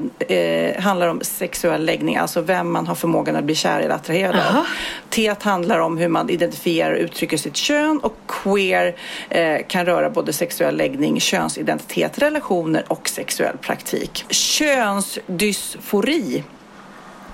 handlar 0.82 1.08
om 1.08 1.22
sexuell 1.22 1.86
läggning, 1.86 2.18
alltså 2.18 2.42
vem 2.42 2.72
man 2.72 2.88
har 2.88 2.96
förmågan 2.96 3.36
att 3.36 3.44
bli 3.44 3.56
kär 3.56 3.80
eller 3.80 3.96
attraherad 3.96 4.36
av. 4.36 4.66
T 5.10 5.34
handlar 5.42 5.80
om 5.80 5.98
hur 5.98 6.08
man 6.08 6.30
identifierar 6.30 6.92
och 6.92 6.98
uttrycker 7.00 7.38
sitt 7.38 7.56
kön 7.56 8.00
och 8.00 8.16
queer 8.28 8.96
eh, 9.30 9.58
kan 9.68 9.86
röra 9.86 10.10
både 10.10 10.34
sexuell 10.34 10.78
läggning, 10.78 11.20
könsidentitet, 11.20 12.20
relationer 12.20 12.84
och 12.88 13.10
sexuell 13.10 13.58
praktik. 13.58 14.26
Könsdysfori. 14.30 16.44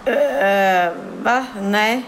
Uh, 0.07 0.13
va? 1.23 1.45
Nej. 1.61 2.03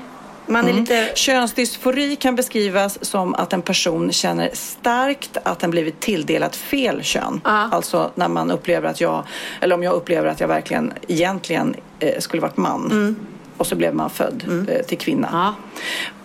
Man 0.47 0.67
är 0.67 0.73
lite... 0.73 1.11
Könsdysfori 1.15 2.15
kan 2.15 2.35
beskrivas 2.35 3.05
som 3.05 3.35
att 3.35 3.53
en 3.53 3.61
person 3.61 4.11
känner 4.11 4.49
starkt 4.53 5.37
att 5.43 5.59
den 5.59 5.71
blivit 5.71 5.99
tilldelat 5.99 6.55
fel 6.55 7.03
kön. 7.03 7.41
Ja. 7.43 7.69
Alltså 7.71 8.11
när 8.15 8.27
man 8.27 8.51
upplever 8.51 8.89
att 8.89 9.01
jag, 9.01 9.23
eller 9.61 9.75
om 9.75 9.83
jag 9.83 9.93
upplever 9.93 10.29
att 10.29 10.39
jag 10.39 10.47
verkligen 10.47 10.93
egentligen 11.07 11.75
eh, 11.99 12.19
skulle 12.19 12.41
varit 12.41 12.57
man. 12.57 13.15
Och 13.57 13.67
så 13.67 13.75
blev 13.75 13.95
man 13.95 14.09
född 14.09 14.65
eh, 14.69 14.85
till 14.85 14.97
kvinna. 14.97 15.29
Ja. 15.31 15.53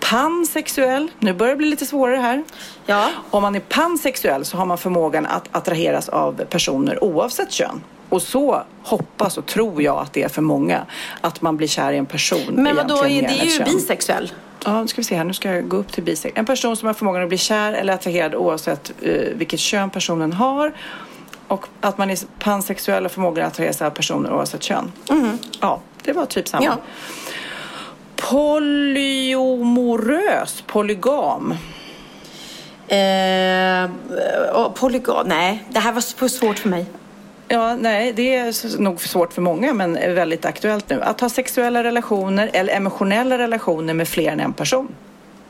Pansexuell, 0.01 1.11
nu 1.19 1.33
börjar 1.33 1.53
det 1.53 1.57
bli 1.57 1.67
lite 1.67 1.87
svårare 1.87 2.17
här. 2.17 2.45
Ja. 2.87 3.11
Om 3.31 3.43
man 3.43 3.55
är 3.55 3.61
pansexuell 3.61 4.45
så 4.45 4.57
har 4.57 4.67
man 4.67 4.79
förmågan 4.79 5.27
att 5.27 5.49
attraheras 5.53 6.09
av 6.09 6.45
personer 6.45 7.05
oavsett 7.05 7.53
kön. 7.53 7.81
Och 8.13 8.23
så 8.23 8.63
hoppas 8.83 9.39
och 9.39 9.47
tror 9.47 9.83
jag 9.83 9.97
att 9.97 10.13
det 10.13 10.23
är 10.23 10.29
för 10.29 10.43
många. 10.43 10.87
Att 11.21 11.43
man 11.43 11.57
blir 11.57 11.69
kär 11.69 11.93
i 11.93 11.97
en 11.97 12.07
person 12.07 12.41
Men 12.49 12.77
vadå, 12.77 13.03
det 13.03 13.09
är 13.09 13.45
ju 13.45 13.65
bisexuell. 13.65 14.33
Ja, 14.65 14.83
nu 14.83 14.89
ska 14.89 15.01
vi 15.01 15.05
se 15.05 15.17
här. 15.17 15.25
Nu 15.25 15.35
ska 15.35 15.53
jag 15.53 15.69
gå 15.69 15.77
upp 15.77 15.93
till 15.93 16.03
bisex. 16.03 16.39
En 16.39 16.47
person 16.47 16.77
som 16.77 16.87
har 16.87 16.95
förmågan 16.95 17.23
att 17.23 17.29
bli 17.29 17.39
kär 17.39 17.73
eller 17.73 17.93
attraherad 17.93 18.35
oavsett 18.35 18.93
eh, 19.03 19.13
vilket 19.35 19.61
kön 19.61 19.91
personen 19.91 20.33
har. 20.33 20.73
Och 21.49 21.67
att 21.81 21.99
man 21.99 22.11
är 22.11 22.19
pansexuell 22.39 23.05
och 23.05 23.13
förmågan 23.13 23.47
att 23.47 23.53
attraheras 23.53 23.83
av 23.83 23.91
personer 23.91 24.33
oavsett 24.33 24.63
kön. 24.63 24.93
Ja, 25.61 25.81
det 26.03 26.13
var 26.13 26.27
typ 26.27 26.49
samma. 26.49 26.65
Ja. 26.65 26.77
Polyomorös, 28.17 29.45
polygam. 30.67 31.55
Eh, 32.89 33.91
polygam, 34.75 35.27
nej. 35.29 35.65
Det 35.71 35.81
här 35.81 35.93
var 35.93 36.01
för 36.01 36.29
svårt 36.29 36.59
för 36.59 36.69
mig. 36.69 36.87
Ja, 37.53 37.77
nej, 37.77 38.13
det 38.13 38.35
är 38.35 38.81
nog 38.81 39.01
svårt 39.01 39.33
för 39.33 39.43
många 39.43 39.75
men 39.75 39.97
är 39.97 40.11
väldigt 40.11 40.45
aktuellt 40.45 40.89
nu. 40.91 41.03
Att 41.03 41.21
ha 41.21 41.29
sexuella 41.29 41.85
relationer 41.85 42.51
eller 42.53 42.75
emotionella 42.75 43.39
relationer 43.39 43.95
med 43.95 44.09
fler 44.09 44.33
än 44.33 44.41
en 44.41 44.53
person. 44.53 44.89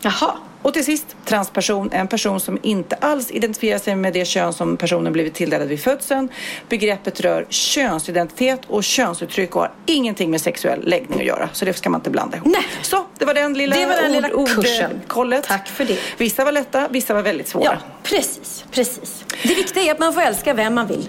Jaha. 0.02 0.32
Och 0.62 0.74
till 0.74 0.84
sist, 0.84 1.16
transperson, 1.24 1.90
en 1.92 2.08
person 2.08 2.40
som 2.40 2.58
inte 2.62 2.96
alls 2.96 3.30
identifierar 3.30 3.78
sig 3.78 3.96
med 3.96 4.12
det 4.12 4.24
kön 4.24 4.52
som 4.52 4.76
personen 4.76 5.12
blivit 5.12 5.34
tilldelad 5.34 5.68
vid 5.68 5.80
födseln. 5.80 6.28
Begreppet 6.68 7.20
rör 7.20 7.46
könsidentitet 7.48 8.60
och 8.68 8.84
könsuttryck 8.84 9.56
och 9.56 9.62
har 9.62 9.70
ingenting 9.86 10.30
med 10.30 10.40
sexuell 10.40 10.88
läggning 10.88 11.20
att 11.20 11.26
göra. 11.26 11.48
Så 11.52 11.64
det 11.64 11.72
ska 11.72 11.90
man 11.90 12.00
inte 12.00 12.10
blanda 12.10 12.36
ihop. 12.36 12.48
Nej. 12.52 12.66
Så, 12.82 13.04
det 13.18 13.24
var 13.24 13.34
den 13.34 13.54
lilla, 13.54 13.76
Det 13.76 13.86
var 13.86 14.02
den 14.02 14.12
lilla 14.12 14.32
ord, 14.32 14.48
kursen. 14.48 14.90
ordkollet. 15.02 15.44
Tack 15.44 15.68
för 15.68 15.84
det. 15.84 15.98
Vissa 16.18 16.44
var 16.44 16.52
lätta, 16.52 16.88
vissa 16.90 17.14
var 17.14 17.22
väldigt 17.22 17.48
svåra. 17.48 17.64
Ja, 17.64 17.76
precis. 18.02 18.64
Precis. 18.70 19.24
Det 19.42 19.54
viktiga 19.54 19.82
är 19.82 19.90
att 19.90 19.98
man 19.98 20.14
får 20.14 20.20
älska 20.20 20.54
vem 20.54 20.74
man 20.74 20.86
vill. 20.86 21.08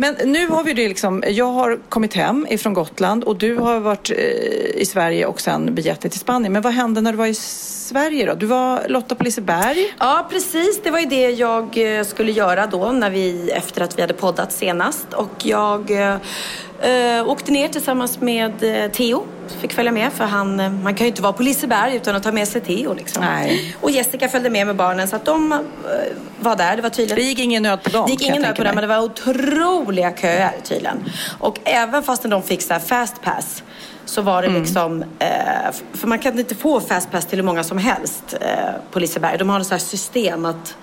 Men 0.00 0.14
nu 0.24 0.46
har 0.48 0.64
vi 0.64 0.72
det 0.72 0.88
liksom, 0.88 1.24
jag 1.28 1.52
har 1.52 1.78
kommit 1.88 2.14
hem 2.14 2.46
ifrån 2.50 2.74
Gotland 2.74 3.24
och 3.24 3.36
du 3.36 3.56
har 3.56 3.80
varit 3.80 4.10
eh, 4.10 4.16
i 4.80 4.84
Sverige 4.86 5.26
och 5.26 5.40
sen 5.40 5.74
begett 5.74 6.00
dig 6.00 6.10
till 6.10 6.20
Spanien. 6.20 6.52
Men 6.52 6.62
vad 6.62 6.72
hände 6.72 7.00
när 7.00 7.12
du 7.12 7.18
var 7.18 7.26
i 7.26 7.34
Sverige 7.34 8.26
då? 8.26 8.34
Du 8.34 8.46
var 8.46 8.88
Lotta 8.88 9.14
på 9.14 9.24
Liseberg. 9.24 9.94
Ja, 9.98 10.26
precis. 10.30 10.80
Det 10.82 10.90
var 10.90 10.98
ju 10.98 11.06
det 11.06 11.30
jag 11.30 11.98
eh, 11.98 12.04
skulle 12.04 12.32
göra 12.32 12.66
då 12.66 12.92
när 12.92 13.10
vi, 13.10 13.50
efter 13.50 13.82
att 13.82 13.98
vi 13.98 14.00
hade 14.00 14.14
poddat 14.14 14.52
senast. 14.52 15.06
Och 15.14 15.34
jag 15.42 15.90
eh, 15.90 16.16
eh, 16.82 17.28
åkte 17.28 17.52
ner 17.52 17.68
tillsammans 17.68 18.20
med 18.20 18.84
eh, 18.84 18.90
Theo 18.90 19.26
fick 19.60 19.72
följa 19.72 19.92
med 19.92 20.12
för 20.12 20.24
han, 20.24 20.60
eh, 20.60 20.70
man 20.70 20.94
kan 20.94 21.04
ju 21.04 21.08
inte 21.08 21.22
vara 21.22 21.32
på 21.32 21.42
Liseberg 21.42 21.96
utan 21.96 22.16
att 22.16 22.22
ta 22.22 22.32
med 22.32 22.48
sig 22.48 22.60
Theo. 22.60 22.94
Liksom. 22.94 23.24
Nej. 23.24 23.76
Och 23.80 23.90
Jessica 23.90 24.28
följde 24.28 24.50
med 24.50 24.66
med 24.66 24.76
barnen 24.76 25.08
så 25.08 25.16
att 25.16 25.24
de 25.24 25.52
uh, 25.52 25.58
var 26.40 26.56
där. 26.56 26.76
Det 26.76 26.82
var 26.82 26.90
tydligt. 26.90 27.16
Det 27.16 27.22
gick 27.22 27.38
ingen 27.38 27.62
nöd 27.62 27.82
på 27.82 27.90
dem. 27.90 28.06
Det 28.06 28.12
gick 28.12 28.22
ingen 28.22 28.42
nöd 28.42 28.56
på 28.56 28.64
dem 28.64 28.74
men 28.74 28.82
det 28.82 28.88
var 28.88 28.98
otroliga 28.98 30.12
köer 30.12 30.52
tydligen. 30.64 31.04
Och 31.38 31.58
även 31.64 32.02
fast 32.02 32.22
de 32.22 32.42
fick 32.42 32.62
så 32.62 32.74
fast 32.74 33.22
pass 33.22 33.62
så 34.04 34.22
var 34.22 34.42
det 34.42 34.48
mm. 34.48 34.60
liksom, 34.60 35.04
för 35.92 36.06
man 36.06 36.18
kan 36.18 36.38
inte 36.38 36.54
få 36.54 36.80
fast 36.80 37.10
pass 37.10 37.26
till 37.26 37.38
hur 37.38 37.44
många 37.44 37.64
som 37.64 37.78
helst 37.78 38.36
på 38.90 38.98
Liseberg. 39.00 39.38
De 39.38 39.48
har 39.50 39.60
ett 39.60 39.66
så 39.66 39.78
system 39.78 40.44
att 40.44 40.76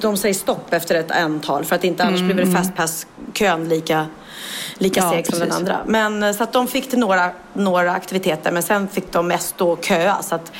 de 0.00 0.16
säger 0.16 0.34
stopp 0.34 0.72
efter 0.72 0.94
ett 0.94 1.10
antal 1.10 1.64
för 1.64 1.76
att 1.76 1.84
inte 1.84 2.04
annars 2.04 2.20
mm. 2.20 2.36
blir 2.36 2.44
väl 2.44 2.54
fast 2.54 2.76
pass-kön 2.76 3.68
lika 3.68 4.06
lika 4.78 5.00
ja, 5.00 5.10
seg 5.10 5.26
som 5.26 5.38
den 5.38 5.52
andra. 5.52 5.78
Men 5.86 6.22
eh, 6.22 6.32
så 6.32 6.42
att 6.42 6.52
de 6.52 6.68
fick 6.68 6.90
till 6.90 6.98
några, 6.98 7.30
några 7.52 7.92
aktiviteter 7.92 8.52
men 8.52 8.62
sen 8.62 8.88
fick 8.88 9.12
de 9.12 9.28
mest 9.28 9.60
och 9.60 9.84
köa. 9.84 10.22
Så 10.22 10.34
att 10.34 10.52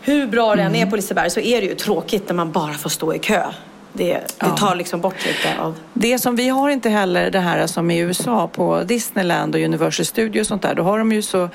hur 0.00 0.26
bra 0.26 0.52
mm. 0.52 0.72
det 0.72 0.78
än 0.78 0.86
är 0.86 0.90
på 0.90 0.96
Liseberg 0.96 1.30
så 1.30 1.40
är 1.40 1.60
det 1.60 1.66
ju 1.66 1.74
tråkigt 1.74 2.28
när 2.28 2.34
man 2.34 2.52
bara 2.52 2.72
får 2.72 2.90
stå 2.90 3.14
i 3.14 3.18
kö. 3.18 3.46
Det, 3.96 4.20
det 4.38 4.56
tar 4.56 4.74
liksom 4.74 5.00
bort 5.00 5.26
lite 5.26 5.60
av... 5.60 5.74
Det 5.94 6.18
som 6.18 6.36
vi 6.36 6.48
har 6.48 6.68
inte 6.68 6.88
heller 6.88 7.30
det 7.30 7.40
här 7.40 7.66
som 7.66 7.90
i 7.90 7.98
USA 7.98 8.48
på 8.48 8.82
Disneyland 8.82 9.54
och 9.54 9.60
Universal 9.60 10.06
Studios 10.06 10.44
och 10.44 10.48
sånt 10.48 10.62
där. 10.62 10.74
Då 10.74 10.82
har 10.82 10.98
de 10.98 11.12
ju 11.12 11.22
så... 11.22 11.48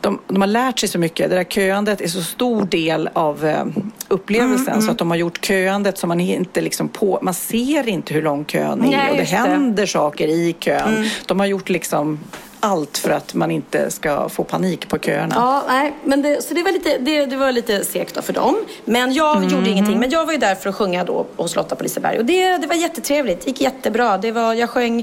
De, 0.00 0.18
de 0.28 0.40
har 0.40 0.48
lärt 0.48 0.78
sig 0.78 0.88
så 0.88 0.98
mycket. 0.98 1.30
Det 1.30 1.36
där 1.36 1.44
köandet 1.44 2.00
är 2.00 2.08
så 2.08 2.22
stor 2.22 2.64
del 2.64 3.08
av 3.12 3.46
eh, 3.46 3.64
upplevelsen 4.08 4.66
mm, 4.66 4.72
mm. 4.72 4.82
så 4.82 4.90
att 4.90 4.98
de 4.98 5.10
har 5.10 5.16
gjort 5.16 5.44
köandet 5.44 5.98
så 5.98 6.06
man 6.06 6.20
inte 6.20 6.60
liksom 6.60 6.88
på... 6.88 7.18
Man 7.22 7.34
ser 7.34 7.88
inte 7.88 8.14
hur 8.14 8.22
lång 8.22 8.44
kön 8.44 8.84
är 8.84 8.90
Nej, 8.90 9.10
och 9.10 9.16
det 9.16 9.22
händer 9.22 9.82
det. 9.82 9.86
saker 9.86 10.28
i 10.28 10.56
kön. 10.58 10.94
Mm. 10.94 11.08
De 11.26 11.40
har 11.40 11.46
gjort 11.46 11.68
liksom 11.68 12.18
allt 12.60 12.98
för 12.98 13.10
att 13.10 13.34
man 13.34 13.50
inte 13.50 13.90
ska 13.90 14.28
få 14.28 14.44
panik 14.44 14.88
på 14.88 14.98
köerna. 14.98 15.34
Ja, 15.34 15.64
nej, 15.68 15.94
men 16.04 16.22
det, 16.22 16.44
så 16.44 16.54
det 16.54 16.62
var 16.62 16.72
lite, 16.72 16.98
det, 16.98 17.26
det 17.26 17.36
var 17.36 17.52
lite 17.52 17.84
segt 17.84 18.24
för 18.24 18.32
dem. 18.32 18.56
Men 18.84 19.12
jag 19.12 19.36
mm. 19.36 19.48
gjorde 19.48 19.70
ingenting. 19.70 19.98
Men 19.98 20.10
jag 20.10 20.26
var 20.26 20.32
ju 20.32 20.38
där 20.38 20.54
för 20.54 20.68
att 20.68 20.76
sjunga 20.76 21.04
då 21.04 21.26
hos 21.36 21.56
Lotta 21.56 21.76
på 21.76 21.82
Liseberg. 21.82 22.18
Och 22.18 22.24
det, 22.24 22.56
det 22.56 22.66
var 22.66 22.74
jättetrevligt. 22.74 23.40
Det 23.40 23.46
gick 23.46 23.60
jättebra. 23.60 24.18
Det 24.18 24.32
var, 24.32 24.54
jag 24.54 24.70
sjöng 24.70 25.00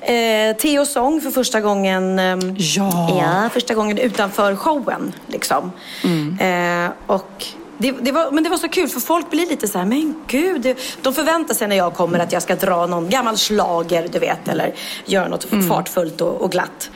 eh, 0.00 0.56
Teos 0.56 0.92
sång 0.92 1.20
för 1.20 1.30
första 1.30 1.60
gången. 1.60 2.18
Eh, 2.18 2.38
ja. 2.56 3.18
ja. 3.20 3.50
Första 3.52 3.74
gången 3.74 3.98
utanför 3.98 4.56
showen. 4.56 5.12
Liksom. 5.26 5.72
Mm. 6.04 6.86
Eh, 6.86 6.90
och 7.06 7.46
det, 7.78 7.92
det, 7.92 8.12
var, 8.12 8.30
men 8.30 8.44
det 8.44 8.50
var 8.50 8.56
så 8.56 8.68
kul 8.68 8.88
för 8.88 9.00
folk 9.00 9.30
blir 9.30 9.46
lite 9.46 9.68
så 9.68 9.78
här, 9.78 9.86
men 9.86 10.14
gud. 10.26 10.60
Det, 10.60 10.78
de 11.02 11.14
förväntar 11.14 11.54
sig 11.54 11.68
när 11.68 11.76
jag 11.76 11.94
kommer 11.94 12.18
att 12.18 12.32
jag 12.32 12.42
ska 12.42 12.56
dra 12.56 12.86
någon 12.86 13.08
gammal 13.08 13.36
slager, 13.36 14.08
du 14.12 14.18
vet, 14.18 14.48
eller 14.48 14.74
göra 15.04 15.28
något 15.28 15.52
mm. 15.52 15.68
fartfullt 15.68 16.20
och, 16.20 16.42
och 16.42 16.52
glatt. 16.52 16.90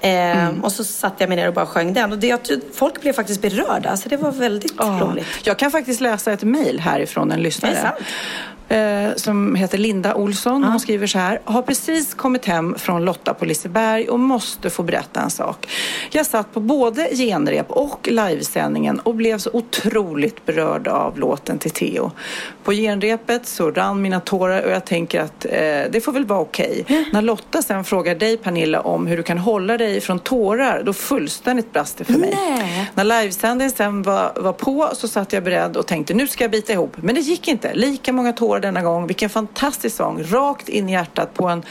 Eh, 0.00 0.10
mm. 0.10 0.64
Och 0.64 0.72
så 0.72 0.84
satte 0.84 1.16
jag 1.18 1.28
mig 1.28 1.36
ner 1.36 1.48
och 1.48 1.54
bara 1.54 1.66
sjöng 1.66 1.92
den. 1.92 2.12
Och 2.12 2.18
det, 2.18 2.50
folk 2.74 3.00
blev 3.00 3.12
faktiskt 3.12 3.42
berörda, 3.42 3.96
så 3.96 4.08
det 4.08 4.16
var 4.16 4.32
väldigt 4.32 4.80
oh. 4.80 5.00
roligt. 5.00 5.26
Jag 5.42 5.58
kan 5.58 5.70
faktiskt 5.70 6.00
läsa 6.00 6.32
ett 6.32 6.42
mejl 6.42 6.80
härifrån 6.80 7.32
en 7.32 7.42
lyssnare. 7.42 7.72
Det 7.72 7.78
är 7.78 7.82
sant 7.82 7.96
eh, 8.74 9.14
som 9.16 9.54
heter 9.54 9.78
Linda 9.78 10.14
Olsson. 10.14 10.64
Hon 10.64 10.80
skriver 10.80 11.06
så 11.06 11.18
här. 11.18 11.40
Har 11.44 11.62
precis 11.62 12.14
kommit 12.14 12.44
hem 12.44 12.74
från 12.78 13.04
Lotta 13.04 13.34
på 13.34 13.44
Liseberg 13.44 14.08
och 14.08 14.20
måste 14.20 14.70
få 14.70 14.82
berätta 14.82 15.20
en 15.20 15.30
sak. 15.30 15.68
Jag 16.10 16.26
satt 16.26 16.54
på 16.54 16.60
både 16.60 17.08
genrep 17.12 17.70
och 17.70 18.08
livesändningen 18.10 19.00
och 19.00 19.14
blev 19.14 19.38
så 19.38 19.50
otroligt 19.52 20.46
berörd 20.46 20.88
av 20.88 21.18
låten 21.18 21.58
till 21.58 21.70
Theo. 21.70 22.10
På 22.64 22.72
genrepet 22.72 23.46
så 23.46 23.70
rann 23.70 24.02
mina 24.02 24.20
tårar 24.20 24.62
och 24.62 24.70
jag 24.70 24.84
tänker 24.84 25.20
att 25.20 25.44
eh, 25.44 25.50
det 25.90 26.04
får 26.04 26.12
väl 26.12 26.24
vara 26.24 26.40
okej. 26.40 26.80
Okay. 26.84 26.96
Mm. 26.96 27.10
När 27.12 27.22
Lotta 27.22 27.62
sen 27.62 27.84
frågar 27.84 28.14
dig 28.14 28.36
Pernilla 28.36 28.80
om 28.80 29.06
hur 29.06 29.16
du 29.16 29.22
kan 29.22 29.38
hålla 29.38 29.78
dig 29.78 30.00
från 30.00 30.18
tårar 30.18 30.82
då 30.82 30.92
fullständigt 30.92 31.72
brast 31.72 31.98
det 31.98 32.04
för 32.04 32.12
mig. 32.12 32.38
Nej. 32.48 32.90
När 32.94 33.04
livesändningen 33.04 33.70
sen 33.70 34.02
var, 34.02 34.32
var 34.36 34.52
på 34.52 34.90
så 34.92 35.08
satt 35.08 35.32
jag 35.32 35.44
beredd 35.44 35.76
och 35.76 35.86
tänkte 35.86 36.14
nu 36.14 36.26
ska 36.26 36.44
jag 36.44 36.50
bita 36.50 36.72
ihop. 36.72 36.96
Men 36.96 37.14
det 37.14 37.20
gick 37.20 37.48
inte. 37.48 37.74
Lika 37.74 38.12
många 38.12 38.32
tårar 38.32 38.63
denna 38.64 38.82
gång. 38.82 39.06
Vilken 39.06 39.30
fantastisk 39.30 39.96
sång. 39.96 40.22
Rakt 40.22 40.68
in 40.68 40.88
i 40.88 40.92
hjärtat 40.92 41.34
på 41.34 41.48
en 41.48 41.62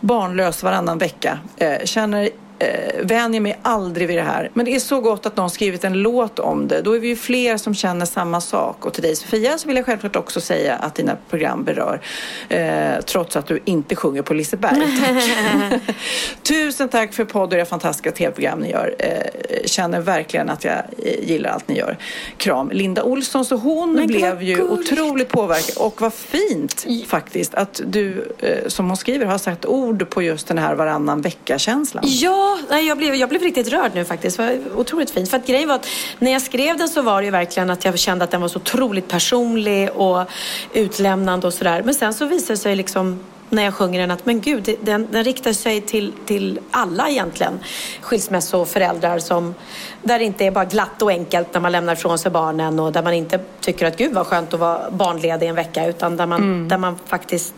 barnlös 0.00 0.62
varannan 0.62 0.98
vecka. 0.98 1.38
Eh, 1.56 1.84
känner 1.84 2.30
eh, 2.60 3.04
vänjer 3.06 3.40
mig 3.40 3.58
aldrig 3.62 4.08
vid 4.08 4.16
det 4.18 4.22
här. 4.22 4.50
Men 4.54 4.64
det 4.64 4.74
är 4.74 4.80
så 4.80 5.00
gott 5.00 5.26
att 5.26 5.36
någon 5.36 5.50
skrivit 5.50 5.84
en 5.84 5.92
låt 6.02 6.38
om 6.38 6.68
det. 6.68 6.82
Då 6.82 6.96
är 6.96 7.00
vi 7.00 7.08
ju 7.08 7.16
fler 7.16 7.56
som 7.56 7.74
känner 7.74 8.06
samma 8.06 8.40
sak. 8.40 8.86
Och 8.86 8.92
till 8.92 9.02
dig 9.02 9.16
Sofia 9.16 9.58
så 9.58 9.68
vill 9.68 9.76
jag 9.76 9.86
självklart 9.86 10.16
också 10.16 10.40
säga 10.40 10.76
att 10.76 10.94
dina 10.94 11.16
program 11.30 11.64
berör. 11.64 12.00
Eh, 12.48 13.00
trots 13.06 13.36
att 13.36 13.46
du 13.46 13.60
inte 13.64 13.96
sjunger 13.96 14.22
på 14.22 14.34
Liseberg. 14.34 14.80
Tusen 16.42 16.88
tack 16.88 17.12
för 17.12 17.24
podd 17.24 17.52
och 17.52 17.58
era 17.58 17.64
fantastiska 17.66 18.12
tv-program 18.12 18.58
ni 18.58 18.70
gör. 18.70 18.94
Eh, 18.98 19.66
känner 19.66 20.00
verkligen 20.00 20.50
att 20.50 20.64
jag 20.64 20.74
eh, 20.74 21.28
gillar 21.28 21.50
allt 21.50 21.68
ni 21.68 21.78
gör. 21.78 21.96
Kram. 22.36 22.70
Linda 22.70 23.02
Olsson. 23.02 23.44
Så 23.44 23.56
hon 23.56 23.92
Men 23.92 24.06
blev 24.06 24.42
ju 24.42 24.54
gulligt. 24.56 24.92
otroligt 24.92 25.28
påverkad. 25.28 25.76
Och 25.76 26.00
vad 26.00 26.14
fint 26.14 26.86
faktiskt 27.06 27.54
att 27.54 27.80
du, 27.86 28.32
eh, 28.38 28.68
som 28.68 28.88
hon 28.88 28.96
skriver, 28.96 29.26
har 29.26 29.38
sagt 29.38 29.66
ord 29.66 30.10
på 30.10 30.22
just 30.22 30.48
den 30.48 30.58
här 30.58 30.74
varannan 30.74 31.20
vecka-känslan. 31.22 32.04
Ja, 32.06 32.49
nej, 32.68 32.86
jag, 32.86 32.98
blev, 32.98 33.14
jag 33.14 33.28
blev 33.28 33.42
riktigt 33.42 33.68
rörd 33.68 33.90
nu 33.94 34.04
faktiskt. 34.04 34.36
Det 34.36 34.42
var 34.42 34.80
otroligt 34.80 35.10
fint. 35.10 35.30
För 35.30 35.36
att 35.36 35.46
grejen 35.46 35.68
var 35.68 35.74
att 35.74 35.86
när 36.18 36.32
jag 36.32 36.42
skrev 36.42 36.76
den 36.76 36.88
så 36.88 37.02
var 37.02 37.20
det 37.20 37.24
ju 37.24 37.30
verkligen 37.30 37.70
att 37.70 37.84
jag 37.84 37.98
kände 37.98 38.24
att 38.24 38.30
den 38.30 38.40
var 38.40 38.48
så 38.48 38.58
otroligt 38.58 39.08
personlig 39.08 39.90
och 39.90 40.24
utlämnande 40.72 41.46
och 41.46 41.54
sådär. 41.54 41.82
Men 41.82 41.94
sen 41.94 42.14
så 42.14 42.26
visade 42.26 42.52
det 42.52 42.56
sig 42.56 42.76
liksom 42.76 43.20
när 43.50 43.62
jag 43.62 43.74
sjunger 43.74 44.00
den 44.00 44.10
att 44.10 44.26
men 44.26 44.40
gud, 44.40 44.76
den, 44.80 45.08
den 45.10 45.24
riktar 45.24 45.52
sig 45.52 45.80
till, 45.80 46.12
till 46.26 46.60
alla 46.70 47.08
egentligen. 47.08 47.58
Skilsmässoföräldrar 48.00 49.18
som, 49.18 49.54
där 50.02 50.18
det 50.18 50.24
inte 50.24 50.44
är 50.44 50.50
bara 50.50 50.64
glatt 50.64 51.02
och 51.02 51.10
enkelt 51.10 51.54
när 51.54 51.60
man 51.60 51.72
lämnar 51.72 51.92
ifrån 51.92 52.18
sig 52.18 52.30
barnen 52.30 52.80
och 52.80 52.92
där 52.92 53.02
man 53.02 53.14
inte 53.14 53.40
tycker 53.60 53.86
att 53.86 53.96
gud 53.96 54.14
vad 54.14 54.26
skönt 54.26 54.54
att 54.54 54.60
vara 54.60 54.90
barnledig 54.90 55.48
en 55.48 55.54
vecka 55.54 55.86
utan 55.86 56.16
där 56.16 56.26
man, 56.26 56.42
mm. 56.42 56.68
där 56.68 56.78
man 56.78 56.98
faktiskt 57.06 57.54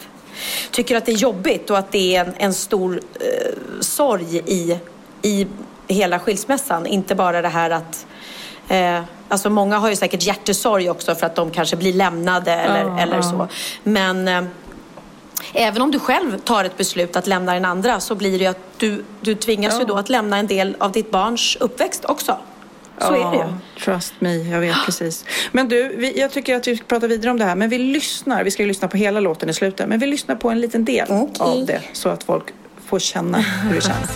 tycker 0.70 0.96
att 0.96 1.06
det 1.06 1.12
är 1.12 1.16
jobbigt 1.16 1.70
och 1.70 1.78
att 1.78 1.92
det 1.92 2.16
är 2.16 2.24
en, 2.24 2.34
en 2.36 2.54
stor 2.54 3.00
eh, 3.20 3.52
sorg 3.80 4.36
i, 4.46 4.78
i 5.22 5.46
hela 5.88 6.18
skilsmässan. 6.18 6.86
Inte 6.86 7.14
bara 7.14 7.42
det 7.42 7.48
här 7.48 7.70
att 7.70 8.06
Eh, 8.68 9.02
alltså 9.28 9.50
många 9.50 9.78
har 9.78 9.88
ju 9.90 9.96
säkert 9.96 10.22
hjärtesorg 10.22 10.90
också 10.90 11.14
för 11.14 11.26
att 11.26 11.34
de 11.34 11.50
kanske 11.50 11.76
blir 11.76 11.92
lämnade 11.92 12.52
eller, 12.52 12.84
Ja, 12.84 13.00
eller 13.00 13.16
ja. 13.16 13.22
så. 13.22 13.48
Men 13.82 14.28
eh, 14.28 14.42
även 15.52 15.82
om 15.82 15.90
du 15.90 15.98
själv 15.98 16.38
tar 16.38 16.64
ett 16.64 16.76
beslut 16.76 17.16
att 17.16 17.26
lämna 17.26 17.54
den 17.54 17.64
andra 17.64 18.00
så 18.00 18.14
blir 18.14 18.38
det 18.38 18.44
ju 18.44 18.50
att 18.50 18.78
du, 18.78 19.04
du 19.20 19.34
tvingas 19.34 19.80
ju 19.80 19.84
då 19.84 19.94
att 19.94 20.08
lämna 20.08 20.36
en 20.36 20.46
del 20.46 20.76
av 20.78 20.92
ditt 20.92 21.10
barns 21.10 21.56
uppväxt 21.60 22.04
också. 22.04 22.36
Så 23.06 23.14
är 23.14 23.38
det. 23.38 23.54
Trust 23.84 24.14
me, 24.18 24.36
jag 24.36 24.60
vet 24.60 24.76
precis. 24.86 25.24
Men 25.52 25.68
du, 25.68 25.96
vi, 25.96 26.20
jag 26.20 26.30
tycker 26.30 26.56
att 26.56 26.66
vi 26.66 26.76
ska 26.76 26.84
prata 26.84 27.06
vidare 27.06 27.30
om 27.30 27.38
det 27.38 27.44
här. 27.44 27.56
Men 27.56 27.68
vi 27.68 27.78
lyssnar, 27.78 28.44
vi 28.44 28.50
ska 28.50 28.62
ju 28.62 28.68
lyssna 28.68 28.88
på 28.88 28.96
hela 28.96 29.20
låten 29.20 29.48
i 29.48 29.54
slutet. 29.54 29.88
Men 29.88 29.98
vi 29.98 30.06
lyssnar 30.06 30.36
på 30.36 30.50
en 30.50 30.60
liten 30.60 30.84
del 30.84 31.06
Okej. 31.10 31.36
av 31.38 31.66
det. 31.66 31.80
Så 31.92 32.08
att 32.08 32.24
folk 32.24 32.44
får 32.86 32.98
känna 32.98 33.38
hur 33.38 33.74
det 33.74 33.80
känns. 33.80 34.10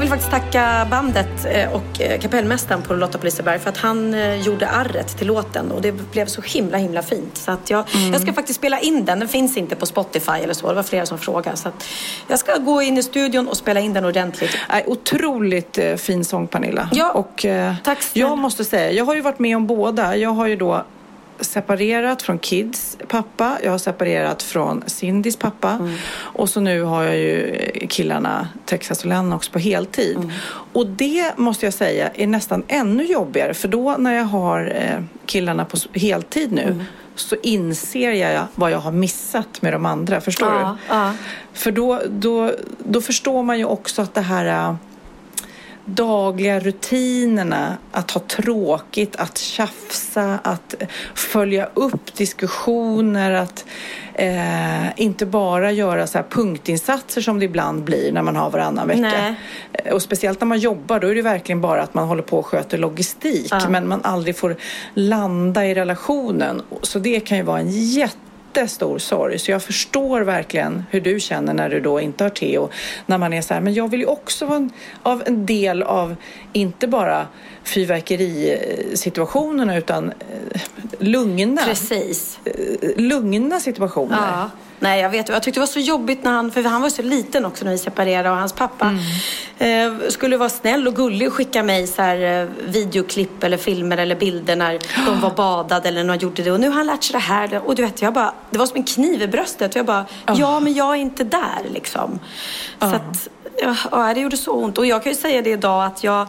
Vill 0.00 0.08
faktiskt 0.08 0.30
tacka 0.30 0.86
bandet 0.90 1.46
eh, 1.46 1.72
och 1.72 2.00
eh, 2.00 2.20
kapellmästaren 2.20 2.82
på 2.82 2.94
Lotta 2.94 3.18
på 3.18 3.24
Liseberg 3.24 3.58
för 3.58 3.70
att 3.70 3.76
han 3.76 4.14
eh, 4.14 4.34
gjorde 4.34 4.68
arret 4.68 5.18
till 5.18 5.26
låten 5.26 5.70
och 5.70 5.82
det 5.82 5.92
blev 5.92 6.26
så 6.26 6.42
himla 6.42 6.78
himla 6.78 7.02
fint. 7.02 7.36
Så 7.36 7.50
att 7.50 7.70
jag, 7.70 7.84
jag 8.12 8.22
ska 8.22 8.32
faktiskt 8.32 8.58
spela 8.58 8.80
in 8.80 9.04
den. 9.04 9.18
Den 9.18 9.28
finns 9.28 9.56
inte 9.56 9.76
på 9.76 9.86
Spotify 9.86 10.32
eller 10.32 10.54
så. 10.54 10.68
Det 10.68 10.74
var 10.74 10.82
flera 10.82 11.06
som 11.06 11.18
frågade. 11.18 11.56
Så 11.56 11.68
jag 12.28 12.38
ska 12.38 12.56
gå 12.56 12.82
in 12.82 12.98
i 12.98 13.02
studion 13.02 13.48
och 13.48 13.56
spela 13.56 13.80
in 13.80 13.92
den 13.92 14.04
ordentligt. 14.04 14.58
Nej, 14.68 14.84
otroligt 14.86 15.78
fin 15.96 16.24
sång 16.24 16.46
Pernilla. 16.46 16.88
Ja, 16.92 17.12
och, 17.12 17.44
eh, 17.44 17.74
tack 17.84 18.02
snälla. 18.02 18.28
Jag 18.28 18.38
måste 18.38 18.64
säga, 18.64 18.92
jag 18.92 19.04
har 19.04 19.14
ju 19.14 19.20
varit 19.20 19.38
med 19.38 19.56
om 19.56 19.66
båda. 19.66 20.16
Jag 20.16 20.30
har 20.30 20.46
ju 20.46 20.56
då 20.56 20.84
separerat 21.40 22.22
från 22.22 22.38
Kids 22.38 22.98
pappa. 23.08 23.58
Jag 23.64 23.70
har 23.70 23.78
separerat 23.78 24.42
från 24.42 24.82
Cindys 24.86 25.36
pappa. 25.36 25.70
Mm. 25.70 25.94
Och 26.12 26.48
så 26.48 26.60
nu 26.60 26.82
har 26.82 27.02
jag 27.02 27.16
ju 27.18 27.46
eh, 27.54 27.86
killarna 27.88 28.48
Texas 28.66 29.00
och 29.00 29.06
Lennox 29.06 29.48
på 29.48 29.58
heltid. 29.58 30.16
Mm. 30.16 30.30
Och 30.72 30.86
det 30.86 31.38
måste 31.38 31.66
jag 31.66 31.74
säga 31.74 32.10
är 32.14 32.26
nästan 32.26 32.62
ännu 32.68 33.04
jobbigare. 33.04 33.54
För 33.54 33.68
då 33.68 33.96
när 33.98 34.12
jag 34.14 34.24
har 34.24 34.72
eh, 34.76 35.02
killarna 35.26 35.64
på 35.64 35.76
heltid 35.94 36.52
nu 36.52 36.62
Mm. 36.62 36.82
så 37.14 37.36
inser 37.42 38.10
jag 38.12 38.46
vad 38.54 38.70
jag 38.70 38.78
har 38.78 38.92
missat 38.92 39.62
med 39.62 39.72
de 39.72 39.86
andra. 39.86 40.20
Förstår 40.20 40.48
Ja, 40.48 40.76
du? 40.88 40.94
ja. 40.94 41.12
För 41.52 41.70
då, 41.72 42.00
då, 42.08 42.52
då 42.78 43.00
förstår 43.00 43.42
man 43.42 43.58
ju 43.58 43.64
också 43.64 44.02
att 44.02 44.14
det 44.14 44.20
här 44.20 44.46
äh, 44.68 44.74
dagliga 45.94 46.60
rutinerna, 46.60 47.76
att 47.92 48.10
ha 48.10 48.20
tråkigt, 48.20 49.16
att 49.16 49.38
tjafsa, 49.38 50.38
att 50.42 50.74
följa 51.14 51.68
upp 51.74 52.14
diskussioner, 52.14 53.30
att 53.32 53.64
eh, 54.14 55.00
inte 55.00 55.26
bara 55.26 55.72
göra 55.72 56.06
så 56.06 56.18
här 56.18 56.24
punktinsatser 56.30 57.20
som 57.20 57.38
det 57.38 57.44
ibland 57.44 57.84
blir 57.84 58.12
när 58.12 58.22
man 58.22 58.36
har 58.36 58.50
varannan 58.50 58.88
vecka. 58.88 59.00
Nej. 59.00 59.34
Eh, 59.72 59.92
Och 59.92 60.02
speciellt 60.02 60.40
när 60.40 60.46
man 60.46 60.58
jobbar, 60.58 61.00
då 61.00 61.06
är 61.08 61.14
det 61.14 61.22
verkligen 61.22 61.60
bara 61.60 61.82
att 61.82 61.94
man 61.94 62.08
håller 62.08 62.22
på 62.22 62.38
och 62.38 62.46
sköter 62.46 62.78
logistik, 62.78 63.48
Ja. 63.50 63.68
men 63.68 63.88
man 63.88 64.00
aldrig 64.04 64.36
får 64.36 64.56
landa 64.94 65.66
i 65.66 65.74
relationen. 65.74 66.62
Så 66.82 66.98
det 66.98 67.20
kan 67.20 67.36
ju 67.38 67.42
vara 67.44 67.60
en 67.60 67.70
jätte 67.70 68.16
jättestor 68.54 68.98
sorg. 68.98 69.38
Så 69.38 69.50
jag 69.50 69.62
förstår 69.62 70.20
verkligen 70.20 70.84
hur 70.90 71.00
du 71.00 71.20
känner 71.20 71.54
när 71.54 71.70
du 71.70 71.80
då 71.80 72.00
inte 72.00 72.24
har 72.24 72.30
Theo. 72.30 72.68
När 73.06 73.18
man 73.18 73.32
är 73.32 73.42
så 73.42 73.54
här, 73.54 73.60
men 73.60 73.74
jag 73.74 73.90
vill 73.90 74.00
ju 74.00 74.06
också 74.06 74.46
vara 74.46 74.56
en, 74.56 74.70
av 75.02 75.22
en 75.26 75.46
del 75.46 75.82
av, 75.82 76.16
inte 76.52 76.88
bara 76.88 77.26
fyrverkerisituationerna 77.64 79.76
utan 79.76 80.08
eh, 80.08 80.14
lugna, 80.98 81.62
Precis. 81.64 82.38
eh, 82.44 82.52
lugna 82.96 83.60
situationer. 83.60 84.18
Ja. 84.32 84.50
Nej, 84.82 85.00
jag 85.00 85.10
vet. 85.10 85.28
Jag 85.28 85.42
tyckte 85.42 85.60
det 85.60 85.62
var 85.62 85.66
så 85.66 85.80
jobbigt 85.80 86.24
när 86.24 86.30
han, 86.30 86.52
för 86.52 86.62
han 86.62 86.82
var 86.82 86.90
så 86.90 87.02
liten 87.02 87.44
också 87.44 87.64
när 87.64 87.72
vi 87.72 87.78
separerade 87.78 88.30
och 88.30 88.36
hans 88.36 88.52
pappa 88.52 88.96
eh, 89.58 89.92
skulle 90.08 90.36
vara 90.36 90.48
snäll 90.48 90.88
och 90.88 90.96
gullig 90.96 91.28
och 91.28 91.34
skicka 91.34 91.62
mig 91.62 91.86
så 91.86 92.02
här, 92.02 92.42
eh, 92.42 92.48
videoklipp 92.68 93.44
eller 93.44 93.56
filmer 93.56 93.98
eller 93.98 94.16
bilder 94.16 94.56
när 94.56 94.78
de 95.06 95.20
var 95.20 95.30
badade 95.30 95.88
eller 95.88 96.04
när 96.04 96.16
de 96.16 96.22
gjorde 96.22 96.42
det. 96.42 96.52
Och 96.52 96.60
nu 96.60 96.68
har 96.68 96.74
han 96.74 96.86
lärt 96.86 97.04
sig 97.04 97.12
det 97.12 97.18
här. 97.18 97.60
Och 97.66 97.74
du 97.74 97.82
vet, 97.82 98.02
jag 98.02 98.14
bara, 98.14 98.34
det 98.50 98.58
var 98.58 98.66
som 98.66 98.76
en 98.76 98.84
kniv 98.84 99.22
i 99.22 99.28
bröstet. 99.28 99.70
Och 99.70 99.76
jag 99.76 99.86
bara, 99.86 100.04
ja 100.26 100.60
men 100.60 100.74
jag 100.74 100.90
är 100.90 100.94
inte 101.00 101.24
där 101.24 101.62
liksom. 101.72 102.18
Så 102.78 102.86
att, 102.86 103.28
Ja, 103.62 103.76
ja, 103.90 104.14
det 104.14 104.20
gjorde 104.20 104.36
så 104.36 104.52
ont. 104.52 104.78
Och 104.78 104.86
jag 104.86 105.02
kan 105.02 105.12
ju 105.12 105.18
säga 105.18 105.42
det 105.42 105.50
idag 105.50 105.84
att 105.84 106.04
jag... 106.04 106.20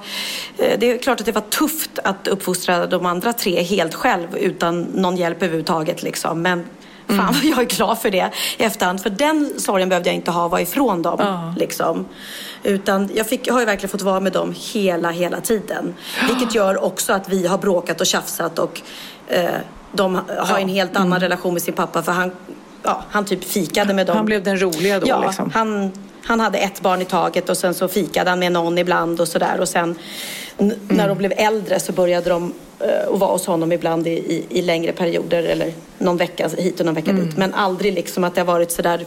eh, 0.57 0.79
Det 0.79 0.91
är 0.91 0.97
klart 0.97 1.19
att 1.19 1.25
det 1.25 1.31
var 1.31 1.41
tufft 1.41 1.99
att 2.03 2.27
uppfostra 2.27 2.85
de 2.87 3.05
andra 3.05 3.33
tre 3.33 3.63
helt 3.63 3.93
själv 3.93 4.37
utan 4.37 4.81
någon 4.81 5.17
hjälp 5.17 5.37
överhuvudtaget. 5.43 6.03
Liksom. 6.03 6.41
Men 6.41 6.65
fan 7.07 7.33
vad 7.33 7.43
jag 7.43 7.59
är 7.59 7.65
glad 7.75 7.99
för 7.99 8.09
det 8.11 8.31
i 8.57 8.63
efterhand. 8.63 9.03
För 9.03 9.09
den 9.09 9.49
sorgen 9.59 9.89
behövde 9.89 10.09
jag 10.09 10.15
inte 10.15 10.31
ha, 10.31 10.47
vara 10.47 10.61
ifrån 10.61 11.01
dem. 11.01 11.53
Liksom. 11.57 12.05
Utan 12.63 13.09
jag, 13.13 13.27
fick, 13.27 13.47
jag 13.47 13.53
har 13.53 13.59
ju 13.59 13.65
verkligen 13.65 13.89
fått 13.91 14.01
vara 14.01 14.19
med 14.19 14.31
dem 14.33 14.53
hela, 14.73 15.09
hela 15.11 15.41
tiden. 15.41 15.93
Vilket 16.27 16.55
gör 16.55 16.83
också 16.83 17.13
att 17.13 17.29
vi 17.29 17.47
har 17.47 17.57
bråkat 17.57 18.01
och 18.01 18.07
tjafsat 18.07 18.59
och 18.59 18.81
eh, 19.27 19.49
de 19.91 20.19
har 20.37 20.59
en 20.59 20.69
helt 20.69 20.97
annan 20.97 21.19
relation 21.19 21.53
med 21.53 21.61
sin 21.61 21.73
pappa. 21.73 22.03
För 22.03 22.11
han, 22.11 22.31
ja, 22.83 23.03
han 23.09 23.25
typ 23.25 23.43
fikade 23.43 23.93
med 23.93 24.07
dem. 24.07 24.15
Han 24.17 24.25
blev 24.25 24.43
den 24.43 24.61
roliga 24.61 24.99
då 24.99 25.07
Ja, 25.07 25.21
liksom. 25.25 25.51
han, 25.53 25.91
han 26.23 26.39
hade 26.39 26.57
ett 26.57 26.81
barn 26.81 27.01
i 27.01 27.05
taget 27.05 27.49
och 27.49 27.57
sen 27.57 27.73
så 27.73 27.87
fikade 27.87 28.29
han 28.29 28.39
med 28.39 28.51
någon 28.51 28.77
ibland 28.77 29.21
och 29.21 29.27
sådär. 29.27 29.59
Och 29.59 29.69
sen 29.69 29.95
n- 30.57 30.73
när 30.87 31.07
de 31.07 31.17
blev 31.17 31.33
äldre 31.37 31.79
så 31.79 31.91
började 31.91 32.29
de 32.29 32.43
uh, 32.83 33.13
att 33.13 33.19
vara 33.19 33.31
hos 33.31 33.45
honom 33.47 33.71
ibland 33.71 34.07
i, 34.07 34.11
i, 34.11 34.45
i 34.49 34.61
längre 34.61 34.91
perioder 34.91 35.43
eller 35.43 35.73
någon 35.97 36.17
vecka 36.17 36.49
hit 36.57 36.79
och 36.79 36.85
någon 36.85 36.95
vecka 36.95 37.13
dit. 37.13 37.37
Men 37.37 37.53
aldrig 37.53 37.93
liksom 37.93 38.23
att 38.23 38.35
det 38.35 38.41
har 38.41 38.45
varit 38.45 38.71
sådär, 38.71 39.05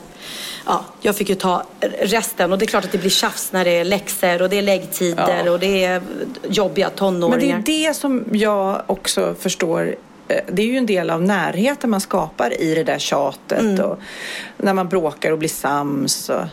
ja, 0.67 0.85
jag 1.01 1.17
fick 1.17 1.29
ju 1.29 1.35
ta 1.35 1.63
resten. 2.01 2.53
Och 2.53 2.59
det 2.59 2.65
är 2.65 2.67
klart 2.67 2.85
att 2.85 2.93
det 2.93 2.99
blir 2.99 3.11
tjafs 3.11 3.53
när 3.53 3.65
det 3.65 3.71
är 3.79 3.85
läxor 3.85 4.43
och 4.43 4.49
det 4.51 4.59
är 4.59 4.63
läggtider 4.63 5.43
Ja. 5.47 5.51
och 5.53 5.59
det 5.61 5.85
är 5.85 6.03
jobbiga 6.49 6.91
tonåringar. 6.91 7.55
Men 7.55 7.65
det 7.65 7.73
är 7.85 7.89
det 7.89 7.95
som 7.95 8.25
jag 8.33 8.83
också 8.87 9.35
förstår. 9.41 9.95
Eh, 10.29 10.41
Det 10.49 10.63
är 10.63 10.67
ju 10.67 10.77
en 10.77 10.87
del 10.87 11.11
av 11.11 11.23
närheten 11.23 11.91
man 11.91 12.01
skapar 12.01 12.61
i 12.61 12.75
det 12.75 12.85
där 12.85 12.99
tjatet 12.99 13.61
Mm. 13.61 13.81
och 13.85 13.99
när 14.57 14.75
man 14.75 14.89
bråkar 14.89 15.31
och 15.31 15.39
blir 15.39 15.49
sams. 15.49 16.29
Och, 16.29 16.45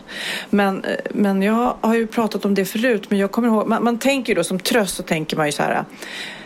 men, 0.50 0.84
eh, 0.84 0.96
men 1.12 1.42
jag 1.42 1.76
har 1.82 1.96
ju 1.96 2.08
pratat 2.08 2.46
om 2.46 2.56
det 2.56 2.66
förut, 2.66 3.04
men 3.10 3.20
jag 3.20 3.32
kommer 3.32 3.48
ihåg, 3.48 3.68
man, 3.68 3.84
man 3.84 4.00
tänker 4.00 4.30
ju 4.34 4.36
då 4.36 4.44
som 4.44 4.60
tröst 4.60 4.96
så 4.96 5.04
tänker 5.04 5.38
man 5.38 5.46
ju 5.46 5.52
så 5.52 5.64
här 5.64 5.84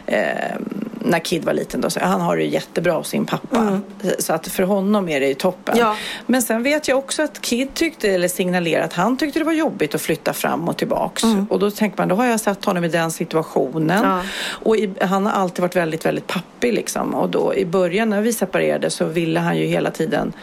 eh, 0.05 0.55
när 0.99 1.19
Kid 1.19 1.45
var 1.45 1.53
liten 1.53 1.81
då, 1.81 1.89
så 1.89 1.99
han 1.99 2.21
har 2.21 2.37
det 2.37 2.43
ju 2.43 2.49
jättebra 2.49 2.93
hos 2.93 3.07
sin 3.07 3.25
pappa. 3.25 3.79
Så 4.19 4.33
att 4.33 4.47
för 4.47 4.63
honom 4.63 5.09
är 5.09 5.19
det 5.19 5.27
ju 5.27 5.33
toppen. 5.33 5.75
Mm. 5.75 5.87
Ja. 5.87 5.95
Men 6.25 6.41
sen 6.41 6.63
vet 6.63 6.87
jag 6.87 6.97
också 6.97 7.23
att 7.23 7.41
Kid 7.41 7.73
tyckte, 7.73 8.09
eller 8.11 8.27
signalerade 8.27 8.85
att 8.85 8.93
han 8.93 9.17
tyckte 9.17 9.39
det 9.39 9.45
var 9.45 9.53
jobbigt 9.53 9.95
att 9.95 10.01
flytta 10.01 10.33
fram 10.33 10.69
och 10.69 10.77
tillbaks. 10.77 11.23
Och 11.49 11.59
då 11.59 11.71
tänker 11.71 11.97
man, 11.97 12.07
då 12.07 12.15
har 12.15 12.25
jag 12.25 12.39
satt 12.39 12.65
honom 12.65 12.83
i 12.83 12.87
den 12.87 13.11
situationen. 13.11 14.03
Ja. 14.03 14.21
Och 14.47 14.77
i, 14.77 14.89
han 15.01 15.25
har 15.25 15.33
alltid 15.33 15.61
varit 15.61 15.75
väldigt, 15.75 16.05
väldigt 16.05 16.27
pappig 16.27 16.73
liksom. 16.73 17.15
Och 17.15 17.29
då 17.29 17.55
i 17.55 17.65
början 17.65 18.09
när 18.09 18.21
vi 18.21 18.33
separerade 18.33 18.89
så 18.89 19.05
ville 19.05 19.39
han 19.39 19.57
ju 19.57 19.65
hela 19.65 19.91
tiden 19.91 20.33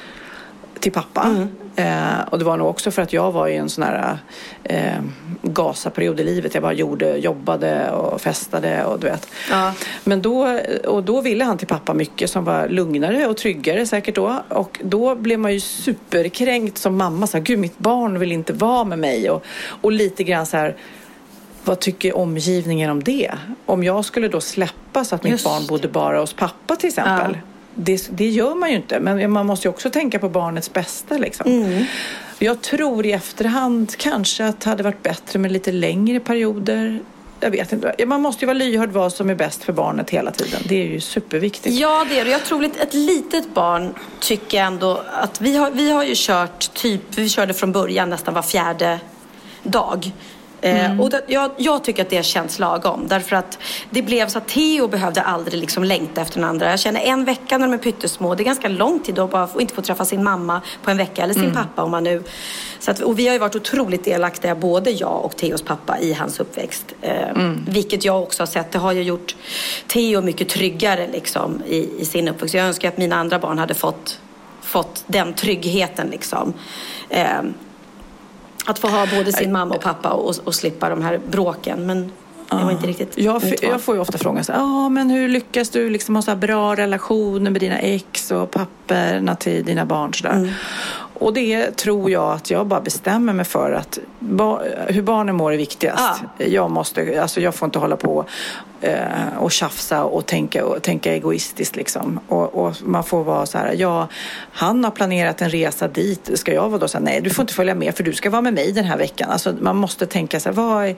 till 0.80 0.92
pappa. 0.92 1.48
Eh, 1.76 2.20
och 2.30 2.38
det 2.38 2.44
var 2.44 2.56
nog 2.56 2.68
också 2.68 2.90
för 2.90 3.02
att 3.02 3.12
jag 3.12 3.32
var 3.32 3.48
i 3.48 3.56
en 3.56 3.68
sån 3.70 3.84
här 3.84 4.18
eh, 4.64 5.02
gasaperiod 5.42 6.20
i 6.20 6.24
livet. 6.24 6.54
Jag 6.54 6.62
bara 6.62 6.72
gjorde, 6.72 7.16
jobbade 7.16 7.90
och 7.90 8.20
festade 8.20 8.84
och 8.84 9.00
du 9.00 9.06
vet. 9.06 9.28
Ja. 9.50 9.72
Men 10.04 10.22
då, 10.22 10.60
och 10.86 11.02
då 11.02 11.20
ville 11.20 11.44
han 11.44 11.58
till 11.58 11.66
pappa 11.66 11.94
mycket 11.94 12.30
som 12.30 12.44
var 12.44 12.68
lugnare 12.68 13.26
och 13.26 13.36
tryggare 13.36 13.86
säkert 13.86 14.14
då. 14.14 14.42
Och 14.48 14.80
då 14.82 15.14
blev 15.14 15.38
man 15.38 15.52
ju 15.52 15.60
superkränkt 15.60 16.78
som 16.78 16.96
mamma. 16.96 17.26
Så 17.26 17.36
här, 17.36 17.44
Gud, 17.44 17.58
mitt 17.58 17.78
barn 17.78 18.18
vill 18.18 18.32
inte 18.32 18.52
vara 18.52 18.84
med 18.84 18.98
mig. 18.98 19.30
Och, 19.30 19.44
och 19.80 19.92
lite 19.92 20.24
grann 20.24 20.46
så 20.46 20.56
här, 20.56 20.76
vad 21.64 21.80
tycker 21.80 22.16
omgivningen 22.16 22.90
om 22.90 23.02
det? 23.02 23.30
Om 23.66 23.84
jag 23.84 24.04
skulle 24.04 24.28
då 24.28 24.40
släppa 24.40 25.04
så 25.04 25.14
att 25.14 25.22
mitt 25.22 25.30
Just 25.30 25.44
barn 25.44 25.66
bodde 25.66 25.88
bara 25.88 26.20
hos 26.20 26.32
pappa 26.32 26.76
till 26.76 26.88
exempel. 26.88 27.32
Ja. 27.32 27.51
Det, 27.74 28.08
det 28.10 28.28
gör 28.28 28.54
man 28.54 28.70
ju 28.70 28.76
inte, 28.76 29.00
men 29.00 29.30
man 29.30 29.46
måste 29.46 29.68
ju 29.68 29.70
också 29.70 29.90
tänka 29.90 30.18
på 30.18 30.28
barnets 30.28 30.72
bästa. 30.72 31.18
Liksom. 31.18 31.46
Mm. 31.50 31.84
Jag 32.38 32.60
tror 32.60 33.06
i 33.06 33.12
efterhand 33.12 33.96
kanske 33.96 34.44
att 34.44 34.60
det 34.60 34.70
hade 34.70 34.82
varit 34.82 35.02
bättre 35.02 35.38
med 35.38 35.52
lite 35.52 35.72
längre 35.72 36.20
perioder. 36.20 37.00
Jag 37.40 37.50
vet 37.50 37.72
inte. 37.72 38.06
Man 38.06 38.20
måste 38.22 38.44
ju 38.44 38.46
vara 38.46 38.58
lyhörd 38.58 38.90
vad 38.90 39.12
som 39.12 39.30
är 39.30 39.34
bäst 39.34 39.64
för 39.64 39.72
barnet 39.72 40.10
hela 40.10 40.30
tiden. 40.30 40.60
Det 40.64 40.82
är 40.82 40.86
ju 40.86 41.00
superviktigt. 41.00 41.76
Ja, 41.76 42.06
det 42.08 42.20
är 42.20 42.24
det. 42.24 42.30
Jag 42.30 42.44
tror 42.44 42.64
att 42.64 42.76
ett 42.76 42.94
litet 42.94 43.54
barn 43.54 43.94
tycker 44.20 44.58
jag 44.58 44.66
ändå 44.66 45.02
att 45.12 45.40
vi 45.40 45.56
har, 45.56 45.70
vi 45.70 45.90
har 45.90 46.04
ju 46.04 46.12
kört 46.16 46.74
typ, 46.74 47.00
vi 47.16 47.28
körde 47.28 47.54
från 47.54 47.72
början 47.72 48.10
nästan 48.10 48.34
var 48.34 48.42
fjärde 48.42 49.00
dag. 49.62 50.12
Eh, 50.62 51.00
och 51.00 51.10
det, 51.10 51.22
jag, 51.26 51.50
jag 51.56 51.84
tycker 51.84 52.02
att 52.02 52.10
det 52.10 52.24
känns 52.24 52.58
lagom. 52.58 53.04
Därför 53.08 53.36
att 53.36 53.58
det 53.90 54.02
blev 54.02 54.28
så 54.28 54.38
att 54.38 54.48
Theo 54.48 54.88
behövde 54.88 55.22
aldrig 55.22 55.60
liksom 55.60 55.84
längta 55.84 56.20
efter 56.20 56.40
den 56.40 56.48
andra. 56.48 56.70
Jag 56.70 56.80
känner 56.80 57.00
en 57.00 57.24
vecka 57.24 57.58
när 57.58 57.66
de 57.66 57.74
är 57.74 57.78
pyttesmå, 57.78 58.34
det 58.34 58.42
är 58.42 58.44
ganska 58.44 58.68
lång 58.68 59.00
tid 59.00 59.18
att 59.18 59.30
bara 59.30 59.48
inte 59.60 59.74
få 59.74 59.82
träffa 59.82 60.04
sin 60.04 60.24
mamma 60.24 60.60
på 60.82 60.90
en 60.90 60.96
vecka. 60.96 61.22
Eller 61.22 61.34
sin 61.34 61.52
pappa 61.52 61.82
om 61.82 61.90
man 61.90 62.04
nu... 62.04 62.22
Så 62.78 62.90
att, 62.90 63.00
och 63.00 63.18
vi 63.18 63.26
har 63.26 63.32
ju 63.32 63.38
varit 63.38 63.56
otroligt 63.56 64.04
delaktiga, 64.04 64.54
både 64.54 64.90
jag 64.90 65.24
och 65.24 65.36
Theos 65.36 65.62
pappa, 65.62 65.98
i 65.98 66.12
hans 66.12 66.40
uppväxt. 66.40 66.94
Eh, 67.00 67.28
Vilket 67.68 68.04
jag 68.04 68.22
också 68.22 68.42
har 68.42 68.46
sett, 68.46 68.72
det 68.72 68.78
har 68.78 68.92
ju 68.92 69.02
gjort 69.02 69.36
Theo 69.86 70.20
mycket 70.20 70.48
tryggare 70.48 71.08
liksom, 71.12 71.62
i, 71.66 71.90
i 71.98 72.04
sin 72.04 72.28
uppväxt. 72.28 72.54
Jag 72.54 72.66
önskar 72.66 72.88
att 72.88 72.98
mina 72.98 73.16
andra 73.16 73.38
barn 73.38 73.58
hade 73.58 73.74
fått, 73.74 74.20
fått 74.62 75.04
den 75.06 75.34
tryggheten. 75.34 76.08
Liksom. 76.10 76.52
Att 78.64 78.78
få 78.78 78.88
ha 78.88 79.06
både 79.16 79.32
sin 79.32 79.52
mamma 79.52 79.74
och 79.74 79.82
pappa 79.82 80.10
och, 80.10 80.34
och 80.44 80.54
slippa 80.54 80.88
de 80.88 81.02
här 81.02 81.20
bråken. 81.30 81.86
Men 81.86 82.12
det 82.58 82.64
var 82.64 82.70
inte 82.70 82.86
riktigt 82.86 83.18
Jag, 83.18 83.44
mitt 83.44 83.62
val. 83.62 83.70
jag 83.70 83.80
får 83.80 83.94
ju 83.94 84.00
ofta 84.00 84.18
frågan 84.18 84.44
så 84.44 84.52
här, 84.52 84.88
men 84.88 85.10
hur 85.10 85.28
lyckas 85.28 85.70
du 85.70 85.90
liksom 85.90 86.14
ha 86.14 86.22
så 86.22 86.36
bra 86.36 86.74
relationer 86.76 87.50
med 87.50 87.60
dina 87.60 87.78
ex 87.78 88.30
och 88.30 88.50
papperna 88.50 89.36
till 89.36 89.64
dina 89.64 89.86
barn? 89.86 90.14
Så 90.14 90.22
där? 90.22 90.32
Mm. 90.32 90.50
Och 91.22 91.32
det 91.32 91.70
tror 91.70 92.10
jag 92.10 92.32
att 92.32 92.50
jag 92.50 92.66
bara 92.66 92.80
bestämmer 92.80 93.32
mig 93.32 93.44
för 93.44 93.72
att 93.72 93.98
ba, 94.18 94.60
hur 94.86 95.02
barnen 95.02 95.36
mår 95.36 95.52
är 95.52 95.56
viktigast. 95.56 96.22
Jag, 96.38 96.70
måste, 96.70 97.22
alltså 97.22 97.40
jag 97.40 97.54
får 97.54 97.66
inte 97.66 97.78
hålla 97.78 97.96
på 97.96 98.24
eh, 98.80 99.36
och 99.38 99.52
tjafsa 99.52 100.04
och 100.04 100.26
tänka, 100.26 100.64
och 100.64 100.82
tänka 100.82 101.14
egoistiskt. 101.14 101.76
Liksom. 101.76 102.20
Och, 102.28 102.54
och 102.54 102.76
man 102.84 103.04
får 103.04 103.24
vara 103.24 103.46
så 103.46 103.58
här, 103.58 103.74
ja, 103.78 104.08
han 104.52 104.84
har 104.84 104.90
planerat 104.90 105.42
en 105.42 105.50
resa 105.50 105.88
dit. 105.88 106.30
Ska 106.34 106.54
jag 106.54 106.68
vara 106.68 106.78
då 106.78 106.88
så 106.88 106.98
här, 106.98 107.04
nej 107.04 107.20
du 107.20 107.30
får 107.30 107.42
inte 107.42 107.54
följa 107.54 107.74
med 107.74 107.94
för 107.94 108.04
du 108.04 108.12
ska 108.12 108.30
vara 108.30 108.42
med 108.42 108.54
mig 108.54 108.72
den 108.72 108.84
här 108.84 108.98
veckan. 108.98 109.30
Alltså, 109.30 109.54
man 109.60 109.76
måste 109.76 110.06
tänka 110.06 110.40
så 110.40 110.48
här, 110.48 110.56
vad 110.56 110.86
är, 110.86 110.96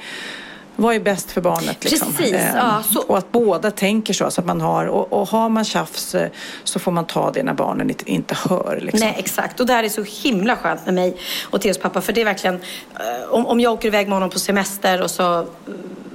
vad 0.77 0.95
är 0.95 1.01
bäst 1.01 1.31
för 1.31 1.41
barnet? 1.41 1.85
Liksom? 1.85 2.12
Precis, 2.12 2.35
Eh, 2.35 2.57
ja, 2.57 2.83
så- 2.93 3.01
Och 3.03 3.18
att 3.18 3.33
båda 3.33 3.70
tänker 3.70 4.14
så. 4.14 4.31
så 4.31 4.41
att 4.41 4.47
man 4.47 4.61
har, 4.61 4.87
och, 4.87 5.12
och 5.12 5.29
har 5.29 5.49
man 5.49 5.64
tjafs 5.64 6.14
eh, 6.14 6.29
så 6.64 6.79
får 6.79 6.93
man 6.93 7.05
ta 7.07 7.31
det 7.31 7.43
när 7.43 7.55
barnen 7.55 7.91
inte, 7.91 8.11
inte 8.11 8.37
hör. 8.49 8.79
Liksom. 8.83 9.01
Nej, 9.09 9.14
exakt. 9.18 9.61
Och 9.61 9.66
det 9.66 9.72
här 9.72 9.85
är 9.85 9.89
så 9.89 10.03
himla 10.03 10.57
skönt 10.57 10.85
med 10.85 10.95
mig 10.95 11.16
och 11.51 11.61
Theos 11.61 11.79
pappa. 11.79 12.01
För 12.01 12.12
det 12.12 12.20
är 12.20 12.25
verkligen, 12.25 12.55
eh, 12.95 13.31
om, 13.31 13.47
om 13.47 13.61
jag 13.61 13.72
åker 13.72 13.89
iväg 13.89 14.09
med 14.09 14.16
honom 14.16 14.31
på 14.31 14.39
semester 14.39 15.03
och 15.03 15.11
så 15.11 15.39
eh, 15.41 15.45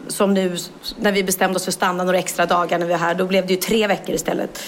som 0.07 0.33
nu 0.33 0.57
när 0.99 1.11
vi 1.11 1.23
bestämde 1.23 1.55
oss 1.55 1.63
för 1.63 1.71
att 1.71 1.75
stanna 1.75 2.03
några 2.03 2.17
extra 2.19 2.45
dagar 2.45 2.79
när 2.79 2.85
vi 2.85 2.93
är 2.93 2.97
här, 2.97 3.15
då 3.15 3.25
blev 3.25 3.47
det 3.47 3.53
ju 3.53 3.59
tre 3.59 3.87
veckor 3.87 4.15
istället. 4.15 4.59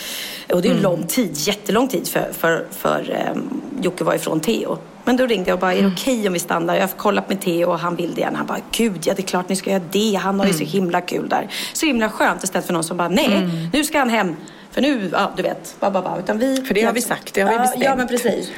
Och 0.54 0.62
det 0.62 0.70
är 0.70 0.74
ju 0.74 0.82
lång 0.82 1.08
tid, 1.08 1.32
jättelång 1.38 1.88
tid 1.88 2.08
för, 2.08 2.30
för, 2.38 2.66
för 2.72 3.30
um, 3.36 3.62
Jocke 3.82 4.04
var 4.04 4.14
ifrån 4.16 4.40
Theo. 4.40 4.78
Men 5.04 5.18
då 5.18 5.26
ringde 5.26 5.50
jag 5.50 5.56
och 5.56 5.60
bara, 5.60 5.74
är 5.74 5.82
det 5.82 5.88
okej 5.88 6.28
om 6.28 6.34
vi 6.34 6.40
stannar? 6.40 6.76
Jag 6.76 6.82
har 6.82 6.88
kollat 6.88 7.30
med 7.30 7.42
Theo 7.42 7.70
och 7.70 7.80
han 7.80 7.96
vill 7.96 8.16
det 8.16 8.22
gärna. 8.22 8.38
Han 8.38 8.48
bara, 8.48 8.60
gud 8.72 9.02
ja 9.04 9.14
det 9.14 9.22
är 9.22 9.28
klart 9.28 9.50
ni 9.50 9.56
ska 9.56 9.70
göra 9.70 9.84
det. 9.92 10.14
Han 10.14 10.40
har 10.40 10.48
ju 10.48 10.54
så 10.54 10.64
himla 10.64 11.02
kul 11.02 11.30
där. 11.30 11.48
Så 11.74 11.86
himla 11.86 12.10
skönt 12.10 12.44
istället 12.44 12.66
för 12.66 12.74
någon 12.74 12.84
som 12.84 12.98
bara, 12.98 13.10
nej 13.10 13.50
nu 13.74 13.84
ska 13.84 14.00
han 14.00 14.10
hem. 14.10 14.36
För 14.72 14.82
nu, 14.82 15.10
ja 15.14 15.32
du 15.38 15.44
vet, 15.44 15.76
ba, 15.80 15.92
ba, 15.92 16.02
ba. 16.02 16.20
Utan 16.20 16.40
vi, 16.40 16.62
För 16.62 16.74
det 16.74 16.82
har 16.82 16.94
vi 16.94 17.02
sagt, 17.02 17.34
det 17.34 17.42
har 17.42 17.52
vi 17.52 17.60
bestämt. 17.60 17.84
Ja 17.84 17.96
men 17.96 18.08
precis. 18.08 18.52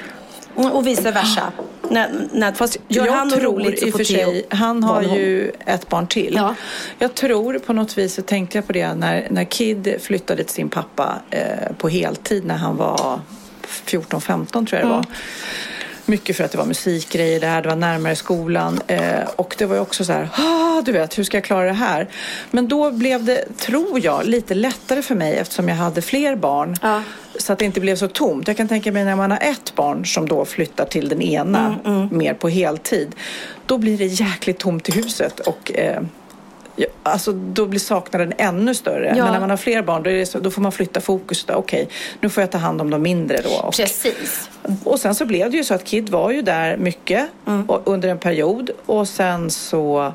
Och 0.56 0.88
vice 0.88 1.12
versa. 1.12 1.52
När, 1.90 2.10
när, 2.32 2.52
Fast 2.52 2.78
gör 2.88 3.06
jag 3.06 3.14
han 3.14 3.32
tror 3.32 3.42
roligt 3.42 3.80
så 3.80 3.86
i 3.86 3.92
och 3.92 3.96
för 3.96 4.04
sig, 4.04 4.46
han 4.50 4.84
har 4.84 5.02
ju 5.02 5.52
ett 5.66 5.90
barn 5.90 6.08
till. 6.08 6.34
Ja. 6.36 6.56
Jag 7.00 7.16
tror 7.16 7.60
på 7.60 7.74
något 7.74 7.98
vis, 7.98 8.14
så 8.14 8.22
tänkte 8.22 8.58
jag 8.58 8.68
på 8.68 8.74
det 8.74 8.94
när, 8.94 9.28
när 9.32 9.44
Kid 9.44 9.96
flyttade 10.02 10.44
till 10.44 10.54
sin 10.54 10.70
pappa 10.70 11.16
eh, 11.30 11.74
på 11.78 11.90
heltid 11.90 12.46
när 12.46 12.58
han 12.58 12.78
var 12.78 13.20
14-15 13.86 14.46
tror 14.52 14.68
jag 14.72 14.82
det 14.82 14.88
var. 14.88 15.06
Mycket 16.06 16.38
för 16.38 16.44
att 16.44 16.52
det 16.52 16.58
var 16.58 16.66
musikgrejer 16.66 17.40
där, 17.40 17.62
det 17.62 17.70
var 17.70 17.76
närmare 17.76 18.16
skolan 18.16 18.82
eh, 18.88 19.24
och 19.36 19.56
det 19.58 19.66
var 19.66 19.76
ju 19.76 19.82
också 19.82 20.06
så 20.06 20.14
här, 20.14 20.30
ah, 20.34 20.82
du 20.82 20.92
vet, 20.92 21.18
hur 21.18 21.24
ska 21.24 21.38
jag 21.38 21.44
klara 21.44 21.66
det 21.66 21.74
här? 21.74 22.08
Men 22.52 22.68
då 22.68 22.92
blev 22.92 23.24
det, 23.24 23.58
tror 23.58 24.00
jag, 24.06 24.26
lite 24.26 24.54
lättare 24.54 25.02
för 25.02 25.16
mig 25.16 25.36
eftersom 25.36 25.70
jag 25.70 25.76
hade 25.76 26.02
fler 26.02 26.36
barn. 26.36 26.76
Ja. 26.82 27.04
Så 27.40 27.54
att 27.54 27.60
det 27.60 27.66
inte 27.66 27.80
blev 27.80 27.96
så 27.96 28.08
tomt. 28.08 28.48
Jag 28.48 28.58
kan 28.58 28.68
tänka 28.68 28.92
mig 28.92 29.06
när 29.06 29.16
man 29.16 29.32
har 29.32 29.40
ett 29.42 29.76
barn 29.76 30.06
som 30.06 30.28
då 30.28 30.46
flyttar 30.46 30.86
till 30.86 31.10
den 31.10 31.22
ena 31.22 31.80
Mm, 31.86 32.10
mer 32.12 32.34
på 32.34 32.50
heltid. 32.50 33.16
Då 33.66 33.78
blir 33.78 33.98
det 33.98 34.06
jäkligt 34.06 34.58
tomt 34.60 34.90
i 34.90 34.92
huset 34.92 35.40
och 35.40 35.72
eh, 35.76 36.02
alltså, 37.04 37.32
då 37.32 37.66
blir 37.66 37.80
saknaden 37.80 38.34
ännu 38.38 38.76
större. 38.76 39.14
Ja. 39.18 39.24
Men 39.24 39.34
när 39.34 39.40
man 39.40 39.50
har 39.50 39.58
fler 39.58 39.82
barn 39.82 40.04
då, 40.04 40.26
så, 40.26 40.40
då 40.40 40.52
får 40.52 40.62
man 40.62 40.72
flytta 40.72 41.02
fokus. 41.02 41.44
Då. 41.44 41.54
Okej, 41.54 41.90
nu 42.22 42.30
får 42.30 42.42
jag 42.42 42.52
ta 42.52 42.58
hand 42.58 42.82
om 42.82 42.90
de 42.90 43.02
mindre 43.02 43.42
då. 43.44 43.68
Och, 43.68 43.74
Precis. 43.74 44.50
och 44.84 45.00
sen 45.00 45.16
så 45.16 45.26
blev 45.26 45.52
det 45.52 45.58
ju 45.58 45.64
så 45.64 45.74
att 45.74 45.84
Kid 45.84 46.10
var 46.10 46.32
ju 46.32 46.42
där 46.42 46.78
mycket 46.78 47.30
och, 47.68 47.82
under 47.86 48.10
en 48.10 48.18
period 48.18 48.70
och 48.86 49.08
sen 49.08 49.50
så 49.50 50.14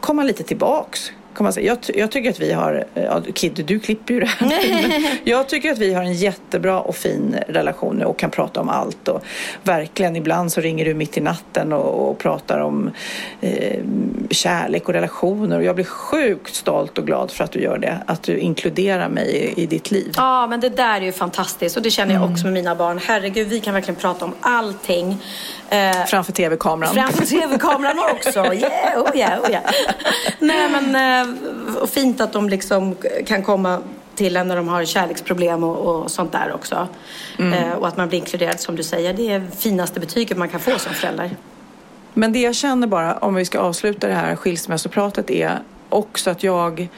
kom 0.00 0.18
han 0.18 0.26
lite 0.26 0.42
tillbaks. 0.42 1.12
Kan 1.34 1.44
man 1.44 1.52
säga. 1.52 1.66
Jag, 1.66 1.96
jag 1.96 2.10
tycker 2.10 2.30
att 2.30 2.40
vi 2.40 2.52
har, 2.52 2.84
ja, 2.94 3.20
Kid 3.34 3.64
du 3.66 3.78
klipper 3.80 4.14
ju 4.14 4.20
det 4.20 4.26
här. 4.26 4.52
Jag 5.24 5.48
tycker 5.48 5.72
att 5.72 5.78
vi 5.78 5.94
har 5.94 6.02
en 6.02 6.14
jättebra 6.14 6.80
och 6.80 6.96
fin 6.96 7.36
relation 7.48 7.96
nu 7.96 8.04
och 8.04 8.18
kan 8.18 8.30
prata 8.30 8.60
om 8.60 8.68
allt. 8.68 9.08
Och 9.08 9.22
verkligen 9.62 10.16
ibland 10.16 10.52
så 10.52 10.60
ringer 10.60 10.84
du 10.84 10.94
mitt 10.94 11.16
i 11.18 11.20
natten 11.20 11.72
och, 11.72 12.10
och 12.10 12.18
pratar 12.18 12.58
om 12.60 12.90
eh, 13.40 13.80
kärlek 14.30 14.88
och 14.88 14.94
relationer 14.94 15.56
och 15.56 15.64
jag 15.64 15.74
blir 15.74 15.84
sjukt 15.84 16.54
stolt 16.54 16.98
och 16.98 17.06
glad 17.06 17.30
för 17.30 17.44
att 17.44 17.52
du 17.52 17.60
gör 17.60 17.78
det. 17.78 17.98
Att 18.06 18.22
du 18.22 18.38
inkluderar 18.38 19.08
mig 19.08 19.52
i, 19.56 19.62
i 19.62 19.66
ditt 19.66 19.90
liv. 19.90 20.12
Ja, 20.16 20.46
men 20.46 20.60
det 20.60 20.68
där 20.68 21.00
är 21.00 21.04
ju 21.04 21.12
fantastiskt 21.12 21.76
och 21.76 21.82
det 21.82 21.90
känner 21.90 22.12
Mm. 22.12 22.22
jag 22.22 22.32
också 22.32 22.44
med 22.44 22.52
mina 22.52 22.74
barn. 22.74 23.00
Herregud, 23.02 23.48
vi 23.48 23.60
kan 23.60 23.74
verkligen 23.74 24.00
prata 24.00 24.24
om 24.24 24.32
allting. 24.40 25.16
Eh, 25.72 26.04
Framför 26.06 26.32
tv-kameran. 26.32 26.94
Framför 26.94 27.26
tv-kameran 27.26 27.98
också. 27.98 28.30
Yeah, 28.52 29.02
oh 29.02 29.16
yeah, 29.16 29.42
oh 29.42 29.50
yeah. 29.50 29.64
Nej, 30.38 30.68
men 30.70 30.94
eh, 30.94 31.86
fint 31.86 32.20
att 32.20 32.32
de 32.32 32.48
liksom 32.48 32.96
kan 33.26 33.42
komma 33.42 33.78
till 34.14 34.36
en 34.36 34.48
när 34.48 34.56
de 34.56 34.68
har 34.68 34.84
kärleksproblem 34.84 35.64
och, 35.64 35.76
och 35.76 36.10
sånt 36.10 36.32
där 36.32 36.52
också. 36.54 36.88
Mm. 37.38 37.52
Eh, 37.52 37.72
och 37.72 37.88
att 37.88 37.96
man 37.96 38.08
blir 38.08 38.18
inkluderad 38.18 38.60
som 38.60 38.76
du 38.76 38.82
säger. 38.82 39.14
Det 39.14 39.32
är 39.32 39.46
finaste 39.58 40.00
betyget 40.00 40.38
man 40.38 40.48
kan 40.48 40.60
få 40.60 40.78
som 40.78 40.94
förälder. 40.94 41.36
Men 42.14 42.32
det 42.32 42.40
jag 42.40 42.54
känner 42.54 42.86
bara, 42.86 43.14
om 43.18 43.34
vi 43.34 43.44
ska 43.44 43.58
avsluta 43.58 44.06
det 44.06 44.14
här 44.14 44.36
skilsmässopratet, 44.36 45.30
är 45.30 45.58
också 45.88 46.30
att 46.30 46.42
jag 46.42 46.88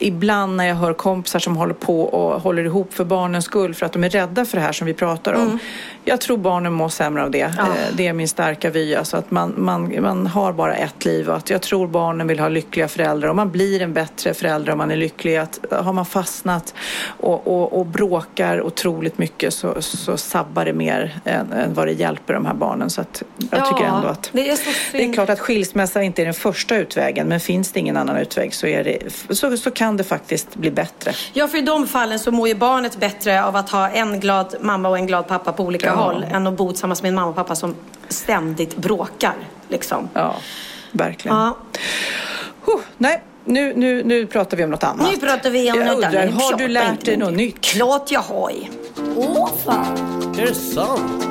ibland 0.00 0.56
när 0.56 0.64
jag 0.64 0.74
hör 0.74 0.92
kompisar 0.92 1.38
som 1.38 1.56
håller 1.56 1.74
på 1.74 2.02
och 2.02 2.40
håller 2.42 2.64
ihop 2.64 2.94
för 2.94 3.04
barnens 3.04 3.44
skull 3.44 3.74
för 3.74 3.86
att 3.86 3.92
de 3.92 4.04
är 4.04 4.08
rädda 4.10 4.44
för 4.44 4.56
det 4.56 4.62
här 4.62 4.72
som 4.72 4.86
vi 4.86 4.94
pratar 4.94 5.32
om. 5.32 5.58
Jag 6.04 6.20
tror 6.20 6.36
barnen 6.36 6.72
mår 6.72 6.88
sämre 6.88 7.22
av 7.22 7.30
det. 7.30 7.40
Mm. 7.40 7.54
Ja. 7.58 7.64
Eh, 7.66 7.94
Det 7.96 8.06
är 8.06 8.12
min 8.12 8.28
starka 8.28 8.70
vy. 8.70 8.94
Alltså 8.94 9.16
att 9.16 9.30
man, 9.30 9.54
man, 9.56 10.02
man 10.02 10.26
har 10.26 10.52
bara 10.52 10.74
ett 10.74 11.04
liv 11.04 11.28
och 11.28 11.36
att 11.36 11.50
jag 11.50 11.62
tror 11.62 11.86
barnen 11.86 12.26
vill 12.26 12.40
ha 12.40 12.48
lyckliga 12.48 12.88
föräldrar 12.88 13.28
och 13.28 13.36
man 13.36 13.50
blir 13.50 13.82
en 13.82 13.92
bättre 13.92 14.34
förälder 14.34 14.72
om 14.72 14.78
man 14.78 14.90
är 14.90 14.96
lycklig. 14.96 15.36
Att 15.36 15.60
har 15.70 15.92
man 15.92 16.06
fastnat 16.06 16.74
och, 17.06 17.46
och, 17.46 17.78
och 17.78 17.86
bråkar 17.86 18.62
otroligt 18.62 19.18
mycket 19.18 19.54
så, 19.54 19.82
så 19.82 20.16
sabbar 20.16 20.64
det 20.64 20.72
mer 20.72 21.20
än, 21.24 21.52
än 21.52 21.74
vad 21.74 21.86
det 21.86 21.92
hjälper 21.92 22.34
de 22.34 22.46
här 22.46 22.54
barnen. 22.54 22.90
Så 22.90 23.00
att 23.00 23.22
jag 23.50 23.60
Ja, 23.60 23.64
tycker 23.64 23.84
ändå 23.84 24.08
att 24.08 24.30
det 24.32 24.50
är 24.50 24.56
så 24.56 24.70
det 24.92 25.04
är 25.04 25.12
klart 25.12 25.28
att 25.30 25.40
skilsmässa 25.40 26.02
inte 26.02 26.22
är 26.22 26.24
den 26.24 26.34
första 26.34 26.76
utvägen 26.76 27.28
men 27.28 27.40
finns 27.40 27.72
det 27.72 27.80
ingen 27.80 27.96
annan 27.96 28.16
utväg 28.16 28.54
så, 28.54 28.66
är 28.66 28.84
det, 28.84 28.98
så, 29.36 29.56
så 29.56 29.70
kan 29.70 29.89
det 29.96 30.04
faktiskt 30.04 30.54
bli 30.56 30.70
bättre. 30.70 31.12
Ja, 31.32 31.48
för 31.48 31.58
i 31.58 31.60
de 31.60 31.86
fallen 31.86 32.18
så 32.18 32.30
mår 32.30 32.48
ju 32.48 32.54
barnet 32.54 32.96
bättre 33.00 33.44
av 33.44 33.56
att 33.56 33.70
ha 33.70 33.88
en 33.88 34.20
glad 34.20 34.54
mamma 34.60 34.88
och 34.88 34.98
en 34.98 35.06
glad 35.06 35.26
pappa 35.28 35.52
på 35.52 35.62
olika 35.64 35.86
Ja. 35.86 35.92
håll 35.94 36.22
än 36.30 36.46
att 36.46 36.54
bo 36.56 36.68
tillsammans 36.70 37.02
med 37.02 37.08
en 37.08 37.14
mamma 37.14 37.28
och 37.28 37.34
pappa 37.36 37.54
som 37.56 37.74
ständigt 38.08 38.76
bråkar. 38.76 39.34
Liksom. 39.68 40.08
Ja, 40.14 40.34
verkligen. 40.92 41.36
Ja. 41.36 41.56
Huh, 42.64 42.80
nej, 42.98 43.22
nu, 43.44 43.72
nu, 43.76 44.02
nu 44.04 44.26
pratar 44.26 44.56
vi 44.56 44.64
om 44.64 44.70
något 44.70 44.84
annat. 44.84 45.10
Nu 45.12 45.16
pratar 45.26 45.50
vi 45.50 45.70
om 45.72 45.78
jag 45.78 45.86
något 45.86 45.94
undrar, 46.04 46.22
annat. 46.26 46.42
Har 46.42 46.56
du 46.58 46.68
lärt 46.68 47.04
dig 47.04 47.16
något 47.16 47.34
nytt? 47.34 47.60
Klart 47.60 48.10
jag 48.10 48.20
har. 48.20 48.52
Åh 49.16 49.48
fan, 49.64 49.96
Är 50.38 50.46
det 50.46 50.54
sant? 50.54 51.24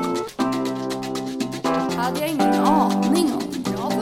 hade 1.97 2.19
jag 2.19 2.29
ingen 2.29 2.53
aning 2.53 3.28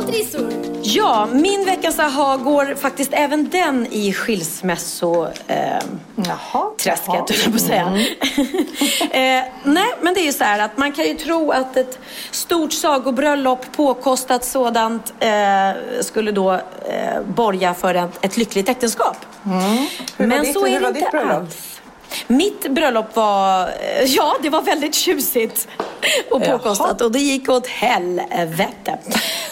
om. 0.08 0.14
Bra 0.14 0.50
på 0.50 0.52
trissor. 0.52 0.54
Ja, 0.84 1.28
min 1.32 1.66
veckans 1.66 2.00
aha 2.00 2.38
går 2.38 2.76
faktiskt 2.76 3.14
även 3.14 3.50
den 3.50 3.88
i 3.92 4.14
skilsmässo... 4.14 5.28
Eh, 5.48 5.58
Jaha. 6.16 6.70
träsket, 6.78 7.08
höll 7.08 7.26
jag 7.44 7.52
på 7.52 7.56
att 7.56 7.62
säga. 7.62 7.86
eh, 9.12 9.46
nej, 9.64 9.94
men 10.02 10.14
det 10.14 10.20
är 10.20 10.26
ju 10.26 10.34
så 10.34 10.44
här 10.44 10.60
att 10.60 10.78
man 10.78 10.92
kan 10.92 11.06
ju 11.06 11.14
tro 11.14 11.52
att 11.52 11.78
ett 11.78 12.00
stort 12.32 12.74
sagobröllop, 12.74 13.66
påkostat 13.76 14.46
sådant, 14.46 15.14
eh, 15.20 15.70
skulle 16.02 16.32
då 16.32 16.54
eh, 16.54 17.22
borga 17.28 17.74
för 17.74 17.96
ett, 17.96 18.26
ett 18.26 18.38
lyckligt 18.38 18.70
äktenskap. 18.70 19.18
Var 19.44 20.26
men 20.26 20.44
ditt- 20.44 20.54
så 20.54 20.68
är 20.68 20.80
det 20.80 20.88
inte 21.00 21.20
alls. 21.20 21.67
Mitt 22.28 22.72
bröllop 22.72 23.16
var, 23.16 23.62
eh, 23.68 24.04
ja 24.04 24.36
det 24.42 24.50
var 24.50 24.62
väldigt 24.62 24.96
tjusigt 24.96 25.68
och 26.32 26.42
Jaha. 26.42 26.58
påkostat 26.58 27.02
och 27.02 27.12
det 27.12 27.20
gick 27.20 27.50
åt 27.50 27.68
helvete. 27.68 28.98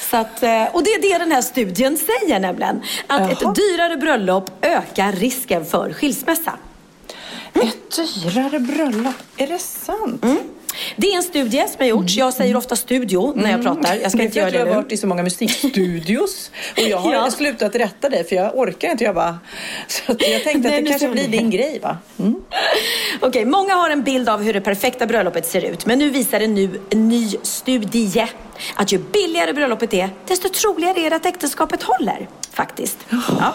Så 0.09 0.17
att, 0.17 0.43
eh, 0.43 0.63
och 0.71 0.83
det 0.83 0.89
är 0.89 1.01
det 1.01 1.17
den 1.17 1.31
här 1.31 1.41
studien 1.41 1.97
säger 1.97 2.39
nämligen. 2.39 2.83
Att 3.07 3.21
Jaha. 3.21 3.31
ett 3.31 3.55
dyrare 3.55 3.97
bröllop 3.97 4.49
ökar 4.61 5.11
risken 5.11 5.65
för 5.65 5.93
skilsmässa. 5.93 6.53
Ett 7.53 7.95
dyrare 7.95 8.59
bröllop, 8.59 9.15
är 9.37 9.47
det 9.47 9.59
sant? 9.59 10.25
Det 10.95 11.07
är 11.07 11.15
en 11.17 11.23
studie 11.23 11.65
som 11.67 11.75
har 11.79 11.85
gjorts. 11.85 12.15
Jag 12.17 12.33
säger 12.33 12.55
ofta 12.57 12.75
studio 12.75 13.33
när 13.35 13.51
jag 13.51 13.63
pratar. 13.63 13.95
Jag 14.01 14.11
ska 14.11 14.21
inte 14.23 14.37
göra 14.39 14.49
Mm. 14.49 14.59
Jag 14.59 14.67
det 14.67 14.73
har 14.73 14.81
varit 14.81 14.91
i 14.91 14.97
så 14.97 15.07
många 15.07 15.23
musikstudios 15.23 16.51
och 16.77 16.83
jag 16.89 16.97
har 16.97 17.13
Ja. 17.13 17.31
slutat 17.31 17.75
rätta 17.75 18.09
dig 18.09 18.23
för 18.23 18.35
jag 18.35 18.57
orkar 18.57 18.91
inte. 18.91 19.03
Jag 19.03 19.15
bara... 19.15 19.39
Så 19.87 20.11
att 20.11 20.27
jag 20.27 20.43
tänkte 20.43 20.69
att 20.69 20.83
det 20.83 20.89
kanske 20.89 21.09
blir 21.09 21.27
din 21.27 21.49
grej 21.49 21.79
va? 21.83 21.97
Mm. 22.19 22.35
Okej, 23.21 23.45
många 23.45 23.73
har 23.73 23.89
en 23.89 24.03
bild 24.03 24.29
av 24.29 24.41
hur 24.43 24.53
det 24.53 24.61
perfekta 24.61 25.05
bröllopet 25.05 25.45
ser 25.47 25.61
ut. 25.65 25.85
Men 25.85 25.99
nu 25.99 26.09
visar 26.09 26.39
en, 26.39 26.53
nu, 26.55 26.69
en 26.89 27.09
ny 27.09 27.29
studie 27.41 28.25
att 28.75 28.91
ju 28.91 28.97
billigare 28.97 29.53
bröllopet 29.53 29.93
är, 29.93 30.09
desto 30.27 30.49
troligare 30.49 30.99
är 30.99 31.09
det 31.09 31.15
att 31.15 31.25
äktenskapet 31.25 31.83
håller. 31.83 32.29
Faktiskt. 32.51 32.97
Ja. 33.39 33.53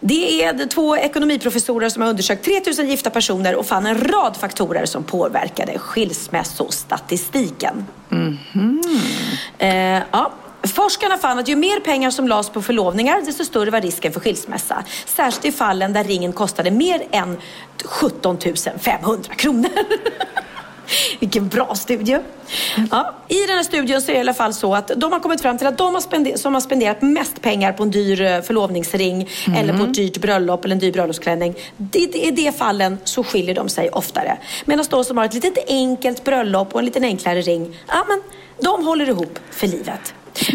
Det 0.00 0.44
är 0.44 0.66
två 0.66 0.96
ekonomiprofessorer 0.96 1.88
som 1.88 2.02
har 2.02 2.08
undersökt 2.08 2.44
3000 2.44 2.88
gifta 2.88 3.10
personer 3.10 3.56
och 3.56 3.66
fann 3.66 3.86
en 3.86 3.98
rad 3.98 4.36
faktorer 4.36 4.86
som 4.86 5.04
påverkade 5.04 5.78
skilsmässostatistiken. 5.78 7.86
Eh, 9.58 10.02
ja. 10.10 10.32
Forskarna 10.62 11.18
fann 11.18 11.38
att 11.38 11.48
ju 11.48 11.56
mer 11.56 11.80
pengar 11.80 12.10
som 12.10 12.28
lades 12.28 12.50
på 12.50 12.62
förlovningar, 12.62 13.22
desto 13.26 13.44
större 13.44 13.70
var 13.70 13.80
risken 13.80 14.12
för 14.12 14.20
skilsmässa. 14.20 14.84
Särskilt 15.06 15.44
i 15.44 15.52
fallen 15.52 15.92
där 15.92 16.04
ringen 16.04 16.32
kostade 16.32 16.70
mer 16.70 17.02
än 17.10 17.36
17 17.84 18.38
500 18.78 19.34
kronor. 19.34 19.70
Vilken 21.20 21.48
bra 21.48 21.74
studie. 21.74 22.18
Ja, 22.90 23.14
I 23.28 23.40
den 23.46 23.56
här 23.56 23.62
studien 23.62 24.02
så 24.02 24.10
är 24.10 24.14
det 24.14 24.18
i 24.18 24.20
alla 24.20 24.34
fall 24.34 24.54
så 24.54 24.74
att 24.74 24.90
de 24.96 25.12
har 25.12 25.20
kommit 25.20 25.40
fram 25.40 25.58
till 25.58 25.66
att 25.66 25.78
de 25.78 25.94
har 25.94 26.36
som 26.36 26.54
har 26.54 26.60
spenderat 26.60 27.02
mest 27.02 27.42
pengar 27.42 27.72
på 27.72 27.82
en 27.82 27.90
dyr 27.90 28.22
eh, 28.22 28.40
förlovningsring 28.40 29.28
eller 29.56 29.78
på 29.78 29.84
ett 29.84 29.94
dyrt 29.94 30.18
bröllop 30.18 30.64
eller 30.64 30.74
en 30.74 30.80
dyr 30.80 30.92
bröllopsklänning. 30.92 31.54
Det, 31.76 32.06
det, 32.06 32.18
I 32.18 32.30
de 32.30 32.52
fallen 32.52 32.98
så 33.04 33.24
skiljer 33.24 33.54
de 33.54 33.68
sig 33.68 33.90
oftare. 33.90 34.38
Medan 34.64 34.84
de 34.90 35.04
som 35.04 35.16
har 35.16 35.24
ett 35.24 35.34
litet 35.34 35.58
enkelt 35.68 36.24
bröllop 36.24 36.72
och 36.72 36.78
en 36.78 36.84
lite 36.84 37.00
enklare 37.00 37.40
ring, 37.40 37.78
ja 37.88 38.04
men 38.08 38.22
de 38.60 38.86
håller 38.86 39.08
ihop 39.08 39.38
för 39.50 39.66
livet. 39.66 40.14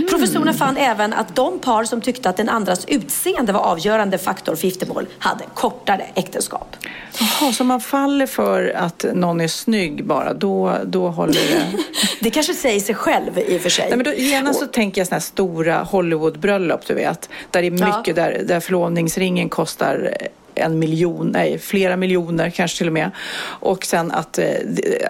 Professorerna 0.10 0.54
fann 0.54 0.78
även 0.78 1.14
att 1.14 1.36
de 1.36 1.60
par 1.60 1.84
som 1.84 2.02
tyckte 2.02 2.30
att 2.30 2.38
den 2.38 2.50
andras 2.50 2.86
utseende 2.88 3.54
var 3.54 3.60
avgörande 3.60 4.18
faktor 4.18 4.56
för 4.56 4.66
giftermål 4.68 5.08
hade 5.20 5.44
kortare 5.54 6.06
äktenskap. 6.16 6.76
Jaha, 7.20 7.54
så 7.54 7.64
man 7.64 7.82
faller 7.82 8.26
för 8.26 8.74
att 8.76 9.06
någon 9.14 9.42
är 9.42 9.48
snygg 9.48 10.06
bara, 10.06 10.34
då, 10.34 10.78
då 10.86 11.10
håller 11.10 11.34
det... 11.34 11.64
Det 12.20 12.30
kanske 12.30 12.54
säger 12.54 12.80
sig 12.80 12.96
själv 12.96 13.40
i 13.40 13.58
och 13.58 13.62
för 13.62 13.70
sig. 13.70 13.86
Nej, 13.90 13.98
men 13.98 14.06
då, 14.06 14.14
genast 14.14 14.60
så 14.60 14.66
tänker 14.68 15.02
jag 15.02 15.08
sådana 15.08 15.16
här 15.20 15.22
stora 15.22 15.84
Hollywoodbröllop, 15.84 16.88
du 16.88 16.94
vet. 16.94 17.30
Där 17.52 17.62
det 17.62 17.68
är 17.68 17.80
Ja. 17.80 17.98
mycket, 17.98 18.16
där, 18.16 18.42
där 18.46 18.60
förlovningsringen 18.60 19.50
kostar 19.50 20.18
en 20.56 20.80
miljon, 20.80 21.28
nej 21.32 21.60
flera 21.60 21.98
miljoner 21.98 22.50
kanske 22.50 22.78
till 22.78 22.88
och 22.88 22.94
med. 22.94 23.12
Och 23.44 23.86
sen 23.86 24.12
att, 24.12 24.38
eh, 24.38 24.46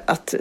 att 0.06 0.34
eh, 0.34 0.40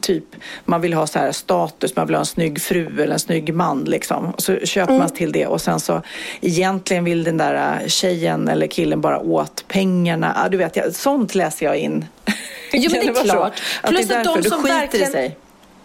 typ 0.00 0.24
man 0.64 0.80
vill 0.80 0.92
ha 0.92 1.06
så 1.06 1.18
här 1.18 1.32
status, 1.32 1.96
man 1.96 2.06
vill 2.06 2.14
ha 2.16 2.20
en 2.20 2.26
snygg 2.26 2.60
fru 2.60 3.02
eller 3.02 3.12
en 3.12 3.18
snygg 3.18 3.54
man 3.54 3.84
liksom. 3.84 4.26
Och 4.26 4.42
så 4.42 4.56
köper 4.56 4.92
Mm. 4.92 4.98
man 4.98 5.10
till 5.10 5.32
det 5.32 5.46
och 5.46 5.60
sen 5.60 5.80
så 5.80 6.02
egentligen 6.40 7.04
vill 7.04 7.24
den 7.24 7.36
där 7.36 7.80
eh, 7.82 7.86
tjejen 7.88 8.48
eller 8.48 8.66
killen 8.66 9.00
bara 9.00 9.18
åt 9.20 9.64
pengarna. 9.68 10.36
Ja, 10.42 10.48
du 10.48 10.56
vet, 10.56 10.96
sånt 10.96 11.34
läser 11.34 11.66
jag 11.66 11.76
in. 11.76 12.04
Jo, 12.72 12.90
men 12.92 13.00
det 13.14 13.20
är 13.20 13.24
klart. 13.24 13.52
Att 13.82 13.90
Plus 13.90 14.08
det 14.08 14.14
är 14.14 14.18
att 14.18 14.42
de 14.42 14.48
som 14.50 14.62
verkligen- 14.62 15.12
sig. 15.12 15.36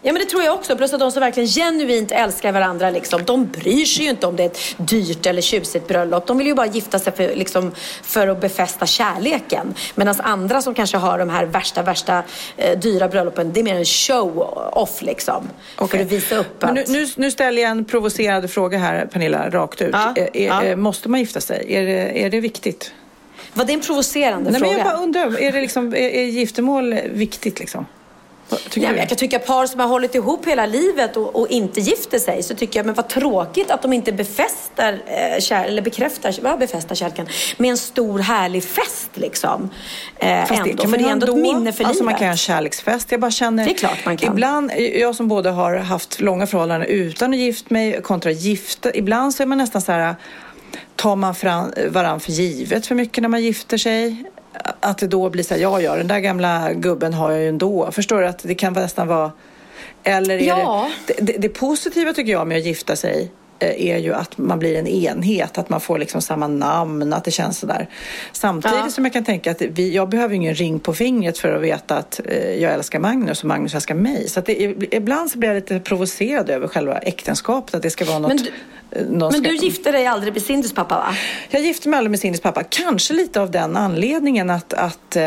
Ja 0.02 0.12
men 0.12 0.22
det 0.22 0.28
tror 0.28 0.42
jag 0.42 0.54
också. 0.54 0.76
Plus 0.76 0.92
att 0.92 1.00
de 1.00 1.10
som 1.12 1.20
verkligen 1.20 1.48
genuint 1.48 2.12
älskar 2.12 2.52
varandra, 2.52 2.90
liksom, 2.90 3.24
de 3.24 3.46
bryr 3.46 3.84
sig 3.84 4.04
ju 4.04 4.10
inte 4.10 4.26
om 4.26 4.36
det 4.36 4.42
är 4.42 4.46
ett 4.46 4.58
dyrt 4.76 5.26
eller 5.26 5.42
tjusigt 5.42 5.88
bröllop. 5.88 6.26
De 6.26 6.38
vill 6.38 6.46
ju 6.46 6.54
bara 6.54 6.66
gifta 6.66 6.98
sig 6.98 7.12
för, 7.12 7.34
liksom, 7.34 7.72
för 8.02 8.28
att 8.28 8.40
befästa 8.40 8.86
kärleken. 8.86 9.74
Medan 9.94 10.14
andra 10.20 10.62
som 10.62 10.74
kanske 10.74 10.96
har 10.96 11.18
de 11.18 11.30
här 11.30 11.44
värsta, 11.46 11.82
värsta 11.82 12.22
eh, 12.56 12.78
dyra 12.78 13.08
bröllopen, 13.08 13.52
det 13.52 13.60
är 13.60 13.64
mer 13.64 13.74
en 13.74 13.84
show-off 13.84 15.02
liksom. 15.02 15.48
För 15.76 15.84
Okej. 15.84 16.02
att 16.02 16.12
visa 16.12 16.36
upp 16.36 16.62
Men 16.62 16.74
nu, 16.74 16.80
att... 16.80 16.88
nu, 16.88 17.06
nu 17.16 17.30
ställer 17.30 17.62
jag 17.62 17.70
en 17.70 17.84
provocerande 17.84 18.48
fråga 18.48 18.78
här, 18.78 19.06
Pernilla, 19.06 19.50
rakt 19.50 19.82
ut. 19.82 19.90
Ja, 19.92 20.12
Är, 20.16 20.36
är, 20.36 20.46
ja. 20.46 20.62
är- 20.62 20.76
Måste 20.76 21.08
man 21.08 21.20
gifta 21.20 21.40
sig? 21.40 21.64
Är 21.74 21.86
det, 21.86 22.22
är 22.24 22.30
det 22.30 22.40
viktigt? 22.40 22.92
Var 23.54 23.64
det 23.64 23.72
en 23.72 23.80
provocerande 23.80 24.50
Nej, 24.50 24.60
men 24.60 24.70
fråga? 24.70 24.78
jag 24.84 24.86
bara 24.86 25.02
undrar, 25.02 25.40
är, 25.42 25.52
det 25.52 25.60
liksom, 25.60 25.88
är, 25.94 25.96
är 25.96 26.24
giftermål 26.24 26.94
viktigt 27.12 27.58
liksom? 27.60 27.86
Nej, 28.76 28.94
jag 28.96 29.08
kan 29.08 29.18
tycka 29.18 29.38
par 29.38 29.66
som 29.66 29.80
har 29.80 29.86
hållit 29.88 30.14
ihop 30.14 30.46
hela 30.46 30.66
livet 30.66 31.16
och, 31.16 31.36
och 31.36 31.48
inte 31.48 31.80
gifter 31.80 32.18
sig 32.18 32.42
så 32.42 32.54
tycker 32.54 32.78
jag 32.78 32.86
men 32.86 32.94
vad 32.94 33.08
tråkigt 33.08 33.70
att 33.70 33.82
de 33.82 33.92
inte 33.92 34.12
befäster 34.12 35.02
eh, 35.06 35.40
kär, 35.40 35.64
eller 35.64 35.82
bekräftar, 35.82 36.34
vad 36.42 36.58
befästar 36.58 36.94
kärleken 36.94 37.26
med 37.56 37.70
en 37.70 37.76
stor 37.76 38.18
härlig 38.18 38.64
fest 38.64 39.10
liksom. 39.14 39.70
Eh, 40.16 40.40
Fast 40.46 40.52
ändå, 40.52 40.82
kan 40.82 40.90
för 40.90 40.98
det 40.98 41.02
man 41.02 41.08
är 41.10 41.12
ändå 41.12 41.26
då- 41.26 41.32
ett 41.32 41.38
minne 41.42 41.72
för 41.72 41.84
alltså 41.84 42.02
livet. 42.02 42.04
Man 42.04 42.14
kan 42.14 42.26
ha 42.26 42.30
en 42.32 42.36
kärleksfest. 42.36 43.10
Jag 43.12 43.20
bara 43.20 43.30
känner, 43.30 43.64
Det 43.64 43.70
är 43.70 43.74
klart 43.74 44.04
man 44.04 44.16
kan. 44.16 44.32
Ibland, 44.32 44.72
jag 44.94 45.14
som 45.14 45.28
både 45.28 45.50
har 45.50 45.76
haft 45.76 46.20
långa 46.20 46.46
förhållanden 46.46 46.88
utan 46.88 47.30
att 47.32 47.38
gift 47.38 47.70
mig 47.70 48.02
kontra 48.02 48.30
gifta. 48.30 48.94
Ibland 48.94 49.34
så 49.34 49.42
är 49.42 49.46
man 49.46 49.58
nästan 49.58 49.82
så 49.82 49.92
här, 49.92 50.14
tar 50.96 51.16
man 51.16 51.34
fram 51.34 51.72
varann 51.88 52.20
för 52.20 52.32
givet 52.32 52.86
för 52.86 52.94
mycket 52.94 53.22
när 53.22 53.28
man 53.28 53.42
gifter 53.42 53.78
sig. 53.78 54.24
Att 54.80 54.98
det 54.98 55.06
då 55.06 55.30
blir 55.30 55.42
så 55.44 55.54
här, 55.54 55.60
ja 55.60 55.80
ja, 55.80 55.96
den 55.96 56.08
där 56.08 56.18
gamla 56.18 56.72
gubben 56.72 57.14
har 57.14 57.30
jag 57.30 57.40
ju 57.40 57.48
ändå. 57.48 57.90
Förstår 57.92 58.20
du 58.20 58.26
att 58.26 58.38
det 58.38 58.54
kan 58.54 58.72
nästan 58.72 59.08
vara... 59.08 59.32
Eller 60.02 60.38
är 60.38 60.46
Ja. 60.46 60.90
det, 61.06 61.14
det, 61.20 61.32
det, 61.38 61.48
positiva 61.48 62.12
tycker 62.12 62.32
jag 62.32 62.46
med 62.46 62.58
att 62.58 62.64
gifta 62.64 62.96
sig 62.96 63.30
är 63.60 63.98
ju 63.98 64.14
att 64.14 64.38
man 64.38 64.58
blir 64.58 64.78
en 64.78 64.86
enhet, 64.86 65.58
att 65.58 65.68
man 65.68 65.80
får 65.80 65.98
liksom 65.98 66.22
samma 66.22 66.46
namn, 66.48 67.12
att 67.12 67.24
det 67.24 67.30
känns 67.30 67.58
sådär. 67.58 67.88
Samtidigt 68.32 68.76
Ja. 68.84 68.90
som 68.90 69.04
jag 69.04 69.12
kan 69.12 69.24
tänka 69.24 69.50
att 69.50 69.62
vi, 69.62 69.94
jag 69.94 70.08
behöver 70.08 70.34
ingen 70.34 70.54
ring 70.54 70.78
på 70.80 70.94
fingret 70.94 71.38
för 71.38 71.52
att 71.56 71.62
veta 71.62 71.96
att 71.96 72.20
eh, 72.24 72.54
jag 72.54 72.72
älskar 72.72 72.98
Magnus 72.98 73.40
och 73.42 73.48
Magnus 73.48 73.74
älskar 73.74 73.94
mig. 73.94 74.28
Så 74.28 74.40
det, 74.40 74.54
ibland 74.94 75.30
så 75.30 75.38
blir 75.38 75.48
jag 75.48 75.54
lite 75.56 75.80
provocerad 75.80 76.50
över 76.50 76.68
själva 76.68 76.98
äktenskapet, 76.98 77.74
att 77.74 77.82
det 77.82 77.90
ska 77.90 78.04
vara 78.04 78.18
något... 78.18 78.28
Men 78.28 78.36
du- 78.36 78.50
eh, 79.00 79.06
Men 79.30 79.32
ska, 79.32 79.40
du 79.50 79.56
gifte 79.56 79.92
dig 79.92 80.06
aldrig 80.06 80.32
med 80.32 80.42
Cindys 80.42 80.74
pappa 80.74 80.94
va? 80.94 81.14
jag 81.50 81.62
gifte 81.62 81.88
mig 81.88 81.98
aldrig 81.98 82.10
med 82.10 82.20
Cindys 82.20 82.40
pappa. 82.40 82.62
Kanske 82.62 83.14
lite 83.14 83.40
av 83.40 83.50
den 83.50 83.76
anledningen 83.76 84.50
att, 84.50 84.72
att 84.74 85.16
eh, 85.16 85.22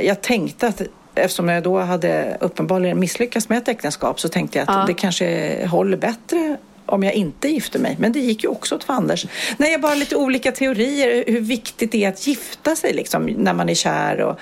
jag 0.00 0.20
tänkte 0.20 0.66
att 0.66 0.82
Eftersom 1.14 1.48
jag 1.48 1.62
då 1.62 1.78
hade 1.78 2.36
uppenbarligen 2.40 3.00
misslyckats 3.00 3.48
med 3.48 3.58
ett 3.58 3.68
äktenskap 3.68 4.20
så 4.20 4.28
tänkte 4.28 4.58
jag 4.58 4.68
att 4.70 4.76
Ja. 4.76 4.84
det 4.86 4.94
kanske 4.94 5.66
håller 5.66 5.96
bättre 5.96 6.56
om 6.92 7.02
jag 7.02 7.14
inte 7.14 7.48
gifter 7.48 7.78
mig. 7.78 7.96
Men 7.98 8.12
det 8.12 8.20
gick 8.20 8.44
ju 8.44 8.48
också 8.48 8.74
åt 8.74 8.84
fanders. 8.84 9.26
Nej, 9.56 9.72
jag 9.72 9.80
bara 9.80 9.94
lite 9.94 10.16
olika 10.16 10.52
teorier 10.52 11.24
hur 11.26 11.40
viktigt 11.40 11.92
det 11.92 12.04
är 12.04 12.08
att 12.08 12.26
gifta 12.26 12.76
sig 12.76 12.92
liksom, 12.92 13.26
när 13.26 13.52
man 13.52 13.68
är 13.68 13.74
kär 13.74 14.20
och 14.20 14.38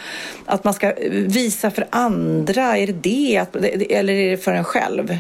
att 0.46 0.64
man 0.64 0.74
ska 0.74 0.92
visa 1.10 1.70
för 1.70 1.86
andra. 1.90 2.78
Är 2.78 2.86
det 2.86 2.92
det? 2.92 3.38
Att, 3.38 3.56
eller 3.56 4.12
är 4.12 4.30
det 4.30 4.36
för 4.36 4.52
en 4.52 4.64
själv? 4.64 5.18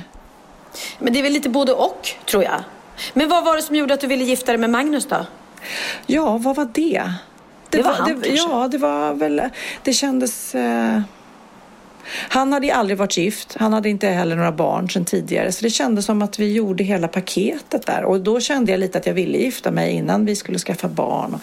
Men 0.98 1.12
det 1.12 1.18
är 1.18 1.22
väl 1.22 1.32
lite 1.32 1.48
både 1.48 1.72
och 1.72 2.08
tror 2.26 2.42
jag. 2.42 2.60
Men 3.14 3.28
vad 3.28 3.44
var 3.44 3.56
det 3.56 3.62
som 3.62 3.76
gjorde 3.76 3.94
att 3.94 4.00
du 4.00 4.06
ville 4.06 4.24
gifta 4.24 4.52
dig 4.52 4.58
med 4.58 4.70
Magnus 4.70 5.06
då? 5.06 5.26
Ja, 6.06 6.38
vad 6.38 6.56
var 6.56 6.68
det? 6.74 7.12
Det 7.70 7.82
var 7.82 7.92
han, 7.92 8.08
det, 8.08 8.28
kanske? 8.28 8.48
Ja, 8.48 8.68
det 8.68 8.78
var 8.78 9.14
väl... 9.14 9.42
Det 9.82 9.92
kändes... 9.92 10.54
Eh... 10.54 11.00
Han 12.12 12.52
hade 12.52 12.66
ju 12.66 12.72
aldrig 12.72 12.98
varit 12.98 13.16
gift. 13.16 13.56
Han 13.58 13.72
hade 13.72 13.88
inte 13.88 14.06
heller 14.06 14.36
några 14.36 14.52
barn 14.52 14.90
sedan 14.90 15.04
tidigare. 15.04 15.52
Så 15.52 15.64
det 15.64 15.70
kändes 15.70 16.04
som 16.04 16.22
att 16.22 16.38
vi 16.38 16.52
gjorde 16.52 16.84
hela 16.84 17.08
paketet 17.08 17.86
där. 17.86 18.04
Och 18.04 18.20
då 18.20 18.40
kände 18.40 18.72
jag 18.72 18.80
lite 18.80 18.98
att 18.98 19.06
jag 19.06 19.14
ville 19.14 19.38
gifta 19.38 19.70
mig 19.70 19.92
innan 19.92 20.24
vi 20.24 20.36
skulle 20.36 20.58
skaffa 20.58 20.88
barn. 20.88 21.38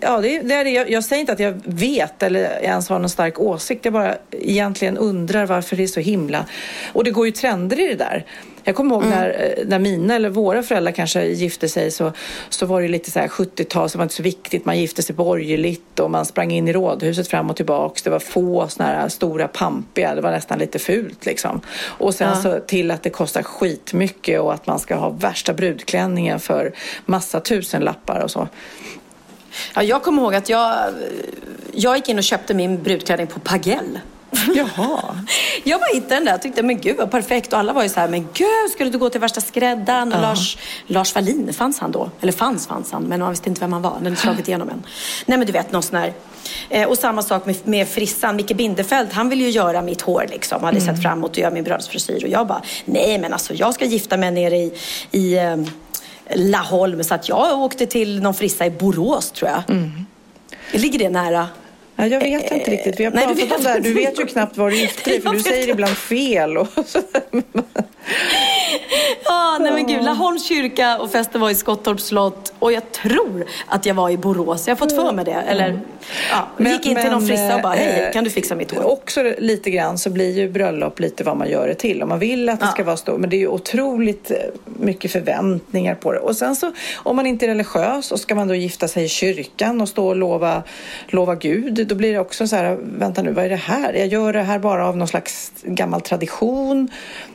Ja, 0.00 0.20
det, 0.20 0.40
det 0.40 0.54
är 0.54 0.64
det. 0.64 0.70
Jag, 0.70 0.90
jag 0.90 1.04
säger 1.04 1.20
inte 1.20 1.32
att 1.32 1.40
jag 1.40 1.60
vet 1.64 2.22
eller 2.22 2.40
ens 2.62 2.88
har 2.88 2.98
någon 2.98 3.10
stark 3.10 3.40
åsikt. 3.40 3.84
Jag 3.84 3.92
bara 3.92 4.14
egentligen 4.30 4.98
undrar 4.98 5.46
varför 5.46 5.76
det 5.76 5.82
är 5.82 5.86
så 5.86 6.00
himla... 6.00 6.44
Och 6.92 7.04
det 7.04 7.10
går 7.10 7.26
ju 7.26 7.32
trender 7.32 7.80
i 7.80 7.86
det 7.86 7.94
där. 7.94 8.26
Jag 8.64 8.76
kommer 8.76 8.94
ihåg 8.94 9.04
när, 9.04 9.54
eh, 9.58 9.66
när 9.66 9.78
mina 9.78 10.14
eller 10.14 10.28
våra 10.28 10.62
föräldrar 10.62 10.92
kanske 10.92 11.24
gifte 11.24 11.68
sig 11.68 11.90
så, 11.90 12.12
så 12.48 12.66
var 12.66 12.82
det 12.82 12.88
lite 12.88 13.10
så 13.10 13.18
här 13.18 13.28
70-tal 13.28 13.90
så 13.90 13.98
var 13.98 14.02
inte 14.02 14.14
så 14.14 14.22
viktigt. 14.22 14.64
Man 14.64 14.78
gifte 14.78 15.02
sig 15.02 15.14
borgerligt 15.14 16.00
och 16.00 16.10
man 16.10 16.24
sprang 16.24 16.50
in 16.50 16.68
i 16.68 16.72
rådhuset 16.72 17.28
fram 17.28 17.50
och 17.50 17.56
tillbaks. 17.56 18.02
Det 18.02 18.10
var 18.10 18.18
få 18.18 18.68
såna 18.68 18.88
här 18.88 19.08
stora 19.08 19.48
pampiga. 19.48 20.14
Det 20.14 20.20
var 20.20 20.30
nästan 20.30 20.58
lite 20.58 20.78
fult 20.78 21.26
liksom. 21.26 21.60
Och 21.82 22.14
sen 22.14 22.42
så 22.42 22.60
till 22.60 22.90
att 22.90 23.02
det 23.02 23.10
kostar 23.10 23.42
skitmycket 23.42 24.40
och 24.40 24.54
att 24.54 24.66
man 24.66 24.78
ska 24.78 24.94
ha 24.94 25.10
värsta 25.10 25.52
brudklänningen 25.52 26.40
för 26.40 26.72
massa 27.06 27.40
tusenlappar 27.40 28.20
och 28.20 28.30
så. 28.30 28.48
Ja, 29.74 29.82
jag 29.82 30.02
kommer 30.02 30.22
ihåg 30.22 30.34
att 30.34 30.48
jag, 30.48 30.74
jag 31.72 31.96
gick 31.96 32.08
in 32.08 32.18
och 32.18 32.24
köpte 32.24 32.54
min 32.54 32.82
brudklänning 32.82 33.26
på 33.26 33.40
Pagell. 33.40 33.98
Jaha. 34.54 35.24
Jag 35.64 35.80
bara 35.80 35.94
hittade 35.94 36.14
den 36.14 36.24
där 36.24 36.34
och 36.34 36.42
tyckte, 36.42 36.62
men 36.62 36.80
gud 36.80 36.96
vad 36.96 37.10
perfekt. 37.10 37.52
Och 37.52 37.58
alla 37.58 37.72
var 37.72 37.82
ju 37.82 37.88
så 37.88 38.00
här, 38.00 38.08
men 38.08 38.28
gud, 38.34 38.70
skulle 38.72 38.90
du 38.90 38.98
gå 38.98 39.10
till 39.10 39.20
värsta 39.20 39.40
skräddaren? 39.40 40.12
Och 40.12 40.20
Lars, 40.20 40.58
Lars 40.86 41.14
Wallin, 41.14 41.52
fanns 41.52 41.78
han 41.78 41.92
då? 41.92 42.10
Eller 42.20 42.32
fanns, 42.32 42.66
fanns 42.66 42.92
han, 42.92 43.02
men 43.02 43.20
man 43.20 43.30
visste 43.30 43.48
inte 43.48 43.60
vem 43.60 43.72
han 43.72 43.82
var. 43.82 43.94
Den 43.94 44.04
hade 44.04 44.16
slagit 44.16 44.48
igenom 44.48 44.68
en. 44.68 44.82
Nej, 45.26 45.38
men 45.38 45.46
du 45.46 45.52
vet, 45.52 45.72
någon 45.72 45.82
sån 45.82 45.98
här. 45.98 46.12
Eh, 46.68 46.88
och 46.88 46.98
samma 46.98 47.22
sak 47.22 47.46
med, 47.46 47.56
med 47.64 47.88
frissan. 47.88 48.36
Micke 48.36 48.56
Bindefeld, 48.56 49.08
han 49.12 49.28
ville 49.28 49.44
ju 49.44 49.50
göra 49.50 49.82
mitt 49.82 50.00
hår 50.00 50.26
liksom. 50.30 50.64
Hade 50.64 50.80
sett 50.80 51.02
fram 51.02 51.18
emot 51.18 51.30
att 51.30 51.38
göra 51.38 51.50
min 51.50 51.64
bröllopsfrisyr. 51.64 52.24
Och 52.24 52.30
jag 52.30 52.46
bara, 52.46 52.62
nej 52.84 53.18
men 53.18 53.32
alltså 53.32 53.54
jag 53.54 53.74
ska 53.74 53.84
gifta 53.84 54.16
mig 54.16 54.30
nere 54.30 54.56
i, 54.56 54.72
i 55.10 55.38
eh, 55.38 55.56
Laholm. 56.34 57.04
Så 57.04 57.14
att 57.14 57.28
jag 57.28 57.58
åkte 57.60 57.86
till 57.86 58.22
någon 58.22 58.34
frissa 58.34 58.66
i 58.66 58.70
Borås 58.70 59.30
tror 59.30 59.50
jag. 59.50 59.62
Ligger 60.72 60.98
det 60.98 61.08
nära? 61.10 61.48
Ja, 62.00 62.06
jag 62.06 62.20
vet 62.20 62.52
inte 62.52 62.70
riktigt. 62.70 63.00
Vi 63.00 63.04
har 63.04 63.12
Nej, 63.12 63.26
du 63.34 63.46
pratat 63.46 63.56
om 63.58 63.62
vet 63.62 63.64
det 63.64 63.70
här. 63.70 63.80
Du 63.80 63.94
vet 63.94 64.20
ju 64.20 64.26
knappt 64.26 64.56
vad 64.56 64.72
du 64.72 64.76
gifter 64.76 65.10
dig 65.10 65.20
för 65.20 65.30
du 65.30 65.40
säger 65.40 65.68
ibland 65.68 65.96
fel. 65.96 66.56
Och 66.58 66.68
Ja, 69.24 69.58
nej 69.60 69.72
men 69.72 69.86
gud. 69.86 70.04
Laholms 70.04 70.48
kyrka 70.48 70.98
och 70.98 71.10
festen 71.10 71.40
var 71.40 71.50
i 71.50 71.54
Skottorps 71.54 72.04
slott. 72.04 72.52
Och 72.58 72.72
jag 72.72 72.92
tror 72.92 73.44
att 73.66 73.86
jag 73.86 73.94
var 73.94 74.10
i 74.10 74.16
Borås. 74.16 74.68
Jag 74.68 74.74
har 74.74 74.78
fått 74.78 74.92
för 74.92 75.12
mig 75.12 75.24
det. 75.24 75.32
Eller, 75.32 75.80
ja, 76.30 76.48
Men- 76.56 76.72
gick 76.72 76.86
in 76.86 76.96
till 77.02 77.10
någon 77.10 77.26
frissa 77.26 77.56
och 77.56 77.62
bara, 77.62 77.72
hej, 77.72 78.04
eh, 78.06 78.12
kan 78.12 78.24
du 78.24 78.30
fixa 78.30 78.54
mitt 78.54 78.70
hår? 78.70 78.90
Också 78.92 79.22
lite 79.38 79.70
grann 79.70 79.98
så 79.98 80.10
blir 80.10 80.38
ju 80.38 80.48
bröllop 80.50 81.00
lite 81.00 81.24
vad 81.24 81.36
man 81.36 81.50
gör 81.50 81.68
det 81.68 81.74
till. 81.74 82.02
Om 82.02 82.08
man 82.08 82.18
vill 82.18 82.48
att 82.48 82.60
det 82.60 82.66
Ja. 82.66 82.72
ska 82.72 82.84
vara 82.84 82.96
stort. 82.96 83.20
Men 83.20 83.30
det 83.30 83.36
är 83.36 83.38
ju 83.38 83.48
otroligt 83.48 84.30
eh, 84.30 84.36
mycket 84.64 85.12
förväntningar 85.12 85.94
på 85.94 86.12
det. 86.12 86.18
Och 86.18 86.36
sen 86.36 86.56
så 86.56 86.72
om 86.96 87.16
man 87.16 87.26
inte 87.26 87.46
är 87.46 87.48
religiös 87.48 88.12
och 88.12 88.20
ska 88.20 88.34
man 88.34 88.48
då 88.48 88.54
gifta 88.54 88.88
sig 88.88 89.04
i 89.04 89.08
kyrkan 89.08 89.80
och 89.80 89.88
stå 89.88 90.08
och 90.08 90.16
lova, 90.16 90.62
lova 91.08 91.34
Gud. 91.34 91.86
Då 91.88 91.94
blir 91.94 92.12
det 92.12 92.18
också 92.18 92.46
så 92.46 92.56
här, 92.56 92.78
vänta 92.98 93.22
nu, 93.22 93.32
vad 93.32 93.44
är 93.44 93.48
det 93.48 93.56
här? 93.56 93.92
Jag 93.94 94.06
gör 94.06 94.32
det 94.32 94.42
här 94.42 94.58
bara 94.58 94.86
av 94.88 94.96
någon 94.96 95.08
slags 95.08 95.52
gammal 95.62 96.00
tradition. 96.00 96.88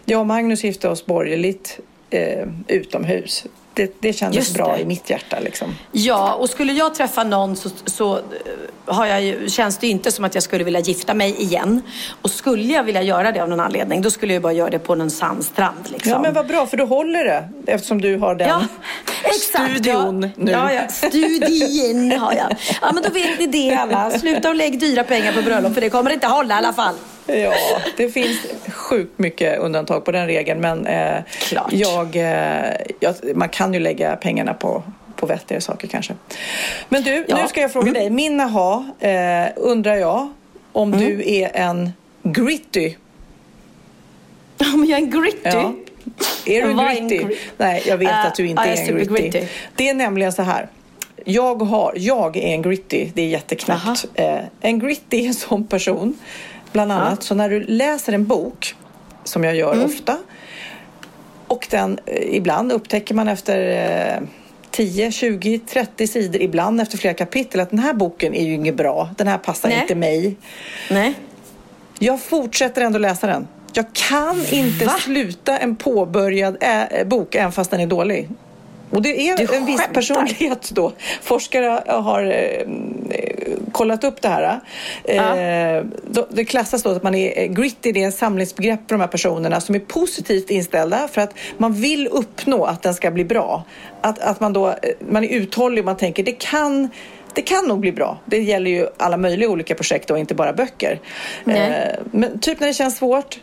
Jag 0.05 0.19
och 0.19 0.25
Magnus 0.27 0.63
gifte 0.63 0.89
oss 0.89 1.05
borgerligt 1.05 1.64
eh, 2.09 2.47
utomhus. 2.67 3.43
Det, 3.73 4.01
det 4.01 4.13
kändes 4.13 4.37
Just 4.37 4.53
bra 4.53 4.73
det. 4.75 4.81
i 4.81 4.85
mitt 4.85 5.09
hjärta 5.09 5.39
liksom. 5.39 5.75
Ja, 5.91 6.33
och 6.33 6.49
skulle 6.49 6.73
jag 6.73 6.95
träffa 6.95 7.23
någon 7.23 7.55
så, 7.55 7.69
så 7.85 8.15
eh, 8.17 8.21
har 8.85 9.05
jag 9.05 9.21
ju, 9.23 9.49
känns 9.49 9.77
det 9.77 9.87
ju 9.87 9.91
inte 9.91 10.11
som 10.11 10.25
att 10.25 10.33
jag 10.33 10.43
skulle 10.43 10.63
vilja 10.63 10.79
gifta 10.79 11.13
mig 11.13 11.41
igen. 11.41 11.81
Och 12.21 12.31
skulle 12.31 12.73
jag 12.73 12.83
vilja 12.83 13.01
göra 13.01 13.31
det 13.31 13.39
av 13.43 13.49
någon 13.49 13.59
anledning, 13.59 14.01
då 14.01 14.11
skulle 14.11 14.33
jag 14.33 14.41
bara 14.41 14.53
göra 14.53 14.69
det 14.69 14.79
på 14.79 14.95
någon 14.95 15.09
sandstrand. 15.09 15.89
Liksom. 15.91 16.11
Ja 16.11 16.19
men 16.19 16.33
vad 16.33 16.47
bra, 16.47 16.65
för 16.65 16.77
då 16.77 16.85
håller 16.85 17.23
det. 17.25 17.49
Eftersom 17.67 18.01
du 18.01 18.17
har 18.17 18.35
den 18.35 18.47
Ja, 18.47 18.61
exakt. 19.23 19.71
studion 19.71 20.21
ja. 20.21 20.29
nu. 20.35 20.51
Ja, 20.51 20.73
ja. 20.73 20.87
Studien 20.87 22.19
har 22.19 22.33
jag. 22.33 22.55
Ja, 22.81 22.91
men 22.93 23.03
då 23.03 23.09
vet 23.09 23.39
ni 23.39 23.47
det 23.47 23.75
alla. 23.75 24.11
Sluta 24.11 24.49
och 24.49 24.55
lägg 24.55 24.79
dyra 24.79 25.03
pengar 25.03 25.33
på 25.33 25.41
bröllop 25.41 25.73
för 25.73 25.81
det 25.81 25.89
kommer 25.89 26.11
inte 26.11 26.27
hålla 26.27 26.53
i 26.55 26.57
alla 26.57 26.73
fall. 26.73 26.95
Ja, 27.27 27.53
det 27.97 28.09
finns 28.09 28.37
sjukt 28.73 29.19
mycket 29.19 29.59
undantag 29.59 30.05
på 30.05 30.11
den 30.11 30.27
regeln. 30.27 30.61
Men 30.61 30.85
eh, 30.87 31.17
jag, 31.71 32.15
eh, 32.15 32.73
jag, 32.99 33.15
man 33.35 33.49
kan 33.49 33.73
ju 33.73 33.79
lägga 33.79 34.15
pengarna 34.15 34.53
på, 34.53 34.83
på 35.15 35.25
vettigare 35.25 35.61
saker 35.61 35.87
kanske. 35.87 36.13
Men 36.89 37.03
du, 37.03 37.11
Ja. 37.11 37.23
Mm. 37.29 37.41
nu 37.41 37.47
ska 37.47 37.61
jag 37.61 37.71
fråga 37.73 37.91
dig. 37.91 38.09
Min 38.09 38.39
aha, 38.41 38.85
eh, 38.99 39.45
undrar 39.55 39.95
jag 39.95 40.33
om 40.71 40.93
Mm. 40.93 41.05
du 41.05 41.31
är 41.33 41.51
en 41.53 41.91
gritty? 42.23 42.95
Men 44.57 44.85
jag 44.85 44.99
är 44.99 45.03
en 45.03 45.09
gritty. 45.21 45.39
Ja. 45.43 45.73
Är 46.45 46.61
du 46.61 46.71
är 46.71 46.95
gritty? 46.99 47.17
gri- 47.25 47.37
Nej, 47.57 47.83
jag 47.85 47.97
vet 47.97 48.09
Eh, 48.09 48.25
att 48.25 48.35
du 48.35 48.47
inte 48.47 48.61
ja, 48.61 48.67
är 48.67 48.75
jag 48.75 48.87
en 48.87 48.89
är 48.89 48.93
gritty. 48.99 49.05
supergritty. 49.15 49.47
Det 49.75 49.89
är 49.89 49.93
nämligen 49.93 50.33
så 50.33 50.41
här. 50.41 50.67
Jag, 51.25 51.61
har, 51.61 51.93
jag 51.97 52.37
är 52.37 52.41
en 52.47 52.61
gritty, 52.61 53.11
det 53.13 53.21
är 53.21 53.27
jätteknäppt. 53.27 54.05
Eh, 54.13 54.39
en 54.61 54.79
gritty 54.79 55.23
är 55.23 55.27
en 55.27 55.33
sån 55.33 55.67
person, 55.67 56.17
bland 56.75 56.91
annat. 56.91 57.23
Så 57.23 57.35
när 57.35 57.49
du 57.49 57.59
läser 57.63 58.13
en 58.13 58.25
bok, 58.25 58.75
som 59.23 59.43
jag 59.43 59.55
gör 59.55 59.73
Mm. 59.73 59.85
ofta, 59.85 60.17
och 61.47 61.67
den 61.71 61.99
eh, 62.05 62.35
ibland 62.35 62.71
upptäcker 62.71 63.15
man 63.15 63.27
efter 63.27 63.59
eh, 64.21 64.27
10, 64.71 65.11
20, 65.11 65.59
30 65.59 66.07
sidor, 66.07 66.41
ibland 66.41 66.81
efter 66.81 66.97
flera 66.97 67.13
kapitel, 67.13 67.59
att 67.59 67.69
den 67.69 67.79
här 67.79 67.93
boken 67.93 68.33
är 68.35 68.43
ju 68.45 68.53
inget 68.53 68.75
bra. 68.75 69.09
Den 69.17 69.27
här 69.27 69.37
passar 69.37 69.69
Nej. 69.69 69.81
inte 69.81 69.95
mig. 69.95 70.35
Nej. 70.91 71.13
Jag 71.99 72.21
fortsätter 72.21 72.81
ändå 72.81 72.99
läsa 72.99 73.27
den. 73.27 73.47
Jag 73.73 73.85
kan 73.93 74.45
inte 74.51 74.85
Va? 74.85 74.91
sluta 74.99 75.57
en 75.57 75.75
påbörjad 75.75 76.57
ä- 76.61 77.05
bok 77.05 77.35
även 77.35 77.51
fast 77.51 77.71
den 77.71 77.79
är 77.79 77.87
dålig. 77.87 78.29
Och 78.95 79.01
det 79.01 79.29
är 79.29 79.37
Du 79.37 79.55
en 79.55 79.65
viss 79.65 79.87
personlighet 79.93 80.71
då. 80.71 80.93
Forskare 81.21 81.83
har 81.87 82.23
eh, 82.23 82.67
kollat 83.71 84.03
upp 84.03 84.21
det 84.21 84.27
här. 84.27 84.59
Eh, 85.03 85.85
då, 86.09 86.27
det 86.29 86.45
klassas 86.45 86.83
då 86.83 86.89
att 86.89 87.03
man 87.03 87.15
är 87.15 87.39
eh, 87.39 87.47
gritty, 87.47 87.91
det 87.91 88.01
är 88.01 88.05
en 88.05 88.11
samlingsbegrepp 88.11 88.79
för 88.87 88.95
de 88.95 89.01
här 89.01 89.07
personerna 89.07 89.61
som 89.61 89.75
är 89.75 89.79
positivt 89.79 90.49
inställda 90.49 91.07
för 91.07 91.21
att 91.21 91.33
man 91.57 91.73
vill 91.73 92.07
uppnå 92.07 92.65
att 92.65 92.81
den 92.81 92.93
ska 92.93 93.11
bli 93.11 93.25
bra. 93.25 93.63
Att, 94.01 94.19
att 94.19 94.39
man 94.39 94.53
då, 94.53 94.67
eh, 94.67 94.75
man 95.09 95.23
är 95.23 95.27
uthållig 95.27 95.81
och 95.81 95.85
man 95.85 95.97
tänker 95.97 96.23
det 96.23 96.31
kan 96.31 96.89
det 97.33 97.41
kan 97.41 97.67
nog 97.67 97.79
bli 97.79 97.91
bra. 97.91 98.17
Det 98.25 98.39
gäller 98.39 98.71
ju 98.71 98.87
alla 98.97 99.17
möjliga 99.17 99.49
olika 99.49 99.75
projekt 99.75 100.11
och 100.11 100.19
inte 100.19 100.35
bara 100.35 100.53
böcker. 100.53 100.99
Eh, 101.47 101.95
men 102.11 102.39
typ 102.39 102.59
när 102.59 102.67
det 102.67 102.73
känns 102.73 102.97
svårt. 102.97 103.39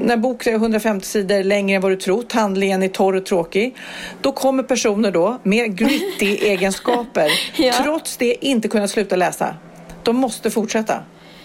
När 0.00 0.16
bok 0.16 0.46
är 0.46 0.54
150 0.54 1.06
sidor 1.06 1.42
längre 1.42 1.76
än 1.76 1.82
vad 1.82 1.92
du 1.92 1.96
trott, 1.96 2.32
handlingen 2.32 2.82
är 2.82 2.88
torr 2.88 3.14
och 3.14 3.26
tråkig. 3.26 3.76
Då 4.20 4.32
kommer 4.32 4.62
personer 4.62 5.10
då 5.10 5.38
med 5.42 5.76
gritty 5.78 6.36
egenskaper 6.42 7.28
Ja. 7.56 7.72
trots 7.82 8.16
det 8.16 8.46
inte 8.46 8.68
kunna 8.68 8.88
sluta 8.88 9.16
läsa. 9.16 9.54
De 10.02 10.16
måste 10.16 10.50
fortsätta. 10.50 11.02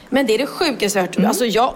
Men 0.10 0.26
det 0.26 0.34
är 0.34 0.38
det 0.38 0.46
sjukaste 0.46 1.00
jag 1.00 1.06
hört. 1.06 1.18
Mm. 1.18 1.28
Alltså 1.28 1.46
jag, 1.46 1.74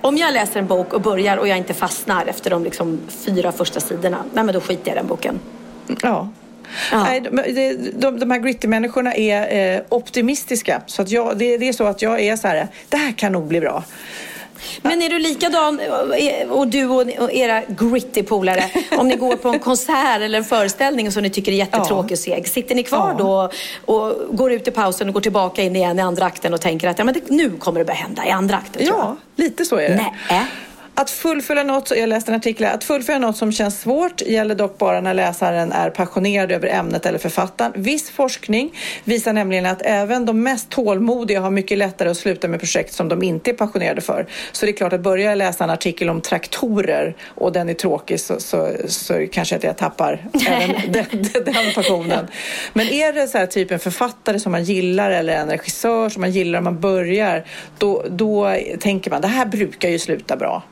om 0.00 0.16
jag 0.16 0.34
läser 0.34 0.60
en 0.60 0.66
bok 0.66 0.92
och 0.92 1.00
börjar 1.00 1.36
och 1.36 1.48
jag 1.48 1.58
inte 1.58 1.74
fastnar 1.74 2.26
efter 2.26 2.50
de 2.50 2.64
liksom 2.64 3.00
fyra 3.08 3.52
första 3.52 3.80
sidorna, 3.80 4.24
nej 4.34 4.44
men 4.44 4.54
då 4.54 4.60
skiter 4.60 4.88
jag 4.88 4.94
i 4.94 4.98
den 4.98 5.06
boken. 5.06 5.40
Ja. 6.02 6.28
Ja. 6.92 7.04
Nej, 7.04 7.20
de, 7.20 7.30
de, 7.52 7.90
de, 7.92 8.18
de 8.18 8.30
här 8.30 8.38
gritty-människorna 8.38 9.14
är 9.14 9.74
eh, 9.76 9.80
optimistiska. 9.88 10.82
Så 10.86 11.02
att 11.02 11.10
jag, 11.10 11.38
det, 11.38 11.58
det 11.58 11.68
är 11.68 11.72
så 11.72 11.84
att 11.84 12.02
jag 12.02 12.20
är 12.20 12.36
så 12.36 12.48
här, 12.48 12.68
det 12.88 12.96
här 12.96 13.12
kan 13.12 13.32
nog 13.32 13.46
bli 13.46 13.60
bra. 13.60 13.84
Men 14.82 15.02
är 15.02 15.08
du 15.08 15.18
likadan, 15.18 15.80
eh, 15.80 16.48
och 16.50 16.68
du 16.68 16.86
och 16.86 17.32
era 17.32 17.62
gritty 17.68 18.22
polare, 18.22 18.64
om 18.98 19.08
ni 19.08 19.16
går 19.16 19.36
på 19.36 19.48
en 19.48 19.58
konsert 19.58 20.20
eller 20.20 20.38
en 20.38 20.44
föreställning 20.44 21.12
som 21.12 21.22
ni 21.22 21.30
tycker 21.30 21.52
är 21.52 21.56
jättetråkig 21.56 22.12
och 22.12 22.18
seg, 22.18 22.48
sitter 22.48 22.74
ni 22.74 22.82
kvar 22.82 23.14
då 23.18 23.50
och 23.84 24.36
går 24.36 24.52
ut 24.52 24.68
i 24.68 24.70
pausen 24.70 25.08
och 25.08 25.14
går 25.14 25.20
tillbaka 25.20 25.62
in 25.62 25.76
igen 25.76 25.98
i 25.98 26.02
andra 26.02 26.24
akten 26.24 26.54
och 26.54 26.60
tänker 26.60 26.88
att 26.88 26.98
ja, 26.98 27.04
men 27.04 27.14
det, 27.14 27.30
nu 27.30 27.50
kommer 27.50 27.78
det 27.78 27.84
börja 27.84 27.98
hända 27.98 28.26
i 28.26 28.30
andra 28.30 28.56
akten? 28.56 28.86
Ja, 28.86 29.16
lite 29.36 29.64
så 29.64 29.76
är 29.76 29.88
det. 29.88 30.12
Nej. 30.28 30.46
Att 31.00 31.10
fullfölja 31.10 31.62
något, 31.62 31.90
jag 31.96 32.08
läste 32.08 32.30
en 32.30 32.36
artikel, 32.36 32.66
att 32.66 32.84
fullfölja 32.84 33.18
något 33.18 33.36
som 33.36 33.52
känns 33.52 33.80
svårt 33.80 34.22
gäller 34.22 34.54
dock 34.54 34.78
bara 34.78 35.00
när 35.00 35.14
läsaren 35.14 35.72
är 35.72 35.90
passionerad 35.90 36.52
över 36.52 36.68
ämnet 36.68 37.06
eller 37.06 37.18
författaren. 37.18 37.72
Viss 37.76 38.10
forskning 38.10 38.72
visar 39.04 39.32
nämligen 39.32 39.66
att 39.66 39.82
även 39.82 40.26
de 40.26 40.42
mest 40.42 40.70
tålmodiga 40.70 41.40
har 41.40 41.50
mycket 41.50 41.78
lättare 41.78 42.08
att 42.08 42.16
sluta 42.16 42.48
med 42.48 42.60
projekt 42.60 42.94
som 42.94 43.08
de 43.08 43.22
inte 43.22 43.50
är 43.50 43.54
passionerade 43.54 44.00
för. 44.00 44.26
Så 44.52 44.66
det 44.66 44.72
är 44.72 44.76
klart 44.76 44.92
att 44.92 45.00
börjar 45.00 45.28
jag 45.28 45.38
läsa 45.38 45.64
en 45.64 45.70
artikel 45.70 46.10
om 46.10 46.20
traktorer 46.20 47.16
och 47.34 47.52
den 47.52 47.68
är 47.68 47.74
tråkig 47.74 48.20
så, 48.20 48.40
så, 48.40 48.72
så 48.86 49.26
kanske 49.32 49.56
att 49.56 49.64
jag 49.64 49.76
tappar 49.76 50.26
även 50.48 50.92
den, 50.92 51.04
den, 51.44 51.74
passionen. 51.74 52.26
Men 52.72 52.86
är 52.86 53.12
det 53.12 53.28
så 53.28 53.38
här 53.38 53.46
typ 53.46 53.70
en 53.70 53.78
författare 53.78 54.40
som 54.40 54.52
man 54.52 54.64
gillar 54.64 55.10
eller 55.10 55.36
en 55.36 55.48
regissör 55.48 56.08
som 56.08 56.20
man 56.20 56.30
gillar 56.30 56.58
om 56.58 56.64
man 56.64 56.80
börjar, 56.80 57.44
då, 57.78 58.04
då 58.10 58.56
tänker 58.80 59.10
man 59.10 59.20
det 59.20 59.28
här 59.28 59.46
brukar 59.46 59.88
ju 59.88 59.98
sluta 59.98 60.36
bra. 60.36 60.62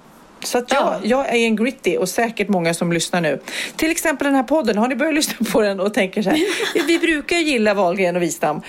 Så 0.45 0.59
att 0.59 0.73
jag, 0.73 0.81
Ja. 0.83 0.99
jag 1.03 1.29
är 1.29 1.35
en 1.47 1.57
gritty 1.57 1.97
och 1.97 2.09
säkert 2.09 2.49
många 2.49 2.75
som 2.75 2.93
lyssnar 2.93 3.21
nu. 3.21 3.41
Till 3.77 3.91
exempel 3.91 4.25
den 4.25 4.35
här 4.35 4.43
podden, 4.43 4.79
har 4.79 4.89
ni 4.89 4.97
börjat 4.97 5.15
lyssna 5.21 5.47
på 5.53 5.61
den 5.61 5.81
och 5.81 5.95
tänker 5.95 6.23
så 6.23 6.31
här, 6.31 6.41
vi 6.87 6.99
brukar 6.99 7.37
gilla 7.37 7.75
Wahlgren 7.75 8.17
och 8.17 8.23
Wistam. 8.23 8.61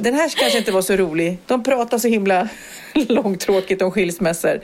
Den 0.00 0.14
här 0.14 0.28
kanske 0.36 0.58
inte 0.58 0.72
var 0.72 0.82
så 0.82 0.96
rolig. 0.96 1.38
De 1.46 1.62
pratar 1.64 1.98
så 1.98 2.08
himla 2.08 2.48
långtråkigt 2.94 3.82
om 3.82 3.90
skilsmässor. 3.90 4.60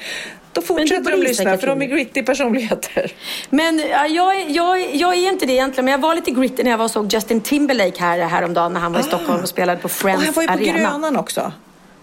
Då 0.52 0.62
fortsätter 0.62 1.10
de 1.10 1.16
lyssna 1.22 1.58
för 1.58 1.66
de 1.66 1.82
är 1.82 1.86
gritty 1.86 2.22
personligheter. 2.22 3.12
Men 3.50 3.78
ja, 3.90 4.06
jag, 4.06 4.36
är- 4.40 4.46
jag, 4.56 4.94
jag 4.94 5.14
är 5.14 5.28
inte 5.28 5.46
det 5.46 5.52
egentligen, 5.52 5.84
men 5.84 5.92
jag 5.92 5.98
var 5.98 6.14
lite 6.14 6.30
gritty 6.30 6.62
när 6.62 6.70
jag 6.70 6.78
var 6.78 6.84
och 6.84 6.90
såg 6.90 7.12
Justin 7.12 7.40
Timberlake 7.40 8.00
här 8.00 8.18
häromdagen 8.18 8.72
när 8.72 8.80
han 8.80 8.92
var 8.92 9.00
i 9.00 9.02
Stockholm 9.02 9.42
och 9.42 9.48
spelade 9.48 9.78
på 9.80 9.84
Och 9.84 9.90
Friends 9.90 10.24
han 10.24 10.34
var 10.34 10.42
ju 10.42 10.46
på 10.48 10.54
Arena. 10.54 10.78
Grönan 10.78 11.16
också. 11.16 11.52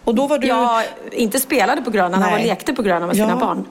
Och 0.03 0.15
då 0.15 0.27
var 0.27 0.39
du... 0.39 0.47
Jag 0.47 0.84
inte 1.11 1.39
spelade 1.39 1.82
på 1.82 1.91
Grönan, 1.91 2.21
han 2.21 2.32
var 2.32 2.38
Nej. 2.39 2.47
lekte 2.47 2.73
på 2.73 2.82
Grönan 2.82 3.07
med 3.07 3.15
sina 3.15 3.30
Ja. 3.30 3.36
barn. 3.36 3.65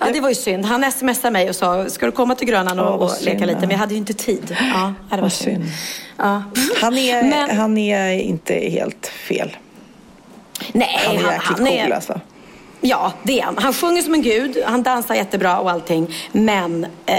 Ja, 0.00 0.06
det 0.12 0.20
var 0.20 0.28
ju 0.28 0.34
synd. 0.34 0.64
Han 0.64 0.92
smsade 0.92 1.30
mig 1.30 1.48
och 1.48 1.56
sa, 1.56 1.88
ska 1.88 2.06
du 2.06 2.12
komma 2.12 2.34
till 2.34 2.48
Grönan 2.48 2.78
och, 2.78 3.02
och 3.02 3.10
leka 3.22 3.46
lite? 3.46 3.60
Men 3.60 3.70
jag 3.70 3.78
hade 3.78 3.94
ju 3.94 3.98
inte 3.98 4.14
tid. 4.14 4.56
Ja, 4.74 4.94
det 5.10 5.16
var 5.16 5.22
Vad 5.22 5.32
synd. 5.32 5.56
synd. 5.64 5.70
Ja. 6.16 6.42
Han 6.80 6.98
är, 6.98 7.22
Men- 7.22 7.56
han 7.56 7.78
är 7.78 8.12
inte 8.12 8.54
helt 8.54 9.06
fel. 9.06 9.56
Nej, 10.72 11.00
Han 11.06 11.16
är 11.16 11.20
han, 11.22 11.32
jäkligt 11.32 11.58
han 11.58 11.66
är... 11.66 11.82
cool 11.84 11.92
alltså. 11.92 12.20
Ja, 12.80 13.12
det 13.22 13.40
är 13.40 13.44
han. 13.44 13.58
Han 13.58 13.72
sjunger 13.74 14.02
som 14.02 14.14
en 14.14 14.22
gud, 14.22 14.58
han 14.66 14.82
dansar 14.82 15.14
jättebra 15.14 15.58
och 15.58 15.70
allting. 15.70 16.14
Men 16.32 16.86
eh, 17.06 17.18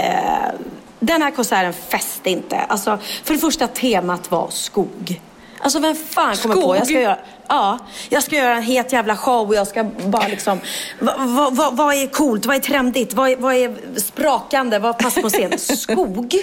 den 1.00 1.22
här 1.22 1.32
konserten 1.32 1.74
fäste 1.74 2.30
inte. 2.30 2.58
Alltså, 2.58 2.98
för 3.24 3.34
det 3.34 3.40
första, 3.40 3.68
temat 3.68 4.32
var 4.32 4.48
skog. 4.52 5.22
Alltså 5.60 5.80
vem 5.80 5.96
fan 5.96 6.36
kommer 6.36 6.56
på? 6.56 6.76
Jag 6.76 6.86
ska 6.86 6.94
Skog? 6.94 7.04
göra, 7.04 7.18
ja, 7.48 7.80
jag 8.10 8.24
ska 8.24 8.36
göra 8.36 8.56
en 8.56 8.64
het 8.64 8.94
jävla 8.94 9.18
show 9.18 9.48
och 9.50 9.56
jag 9.56 9.68
ska 9.68 9.84
bara 9.84 10.28
liksom... 10.28 10.60
Vad 11.00 11.30
va, 11.30 11.50
va, 11.50 11.70
vad 11.74 11.96
är 11.96 12.08
coolt? 12.08 12.46
Vad 12.46 12.56
är 12.56 12.60
trendigt? 12.60 13.14
Vad 13.14 13.30
är, 13.30 13.36
vad 13.38 13.56
är 13.56 14.00
sprakande? 14.00 14.80
Vad 14.80 14.98
passar 14.98 15.22
på 15.22 15.30
scen? 15.30 15.60
Skog? 15.78 16.36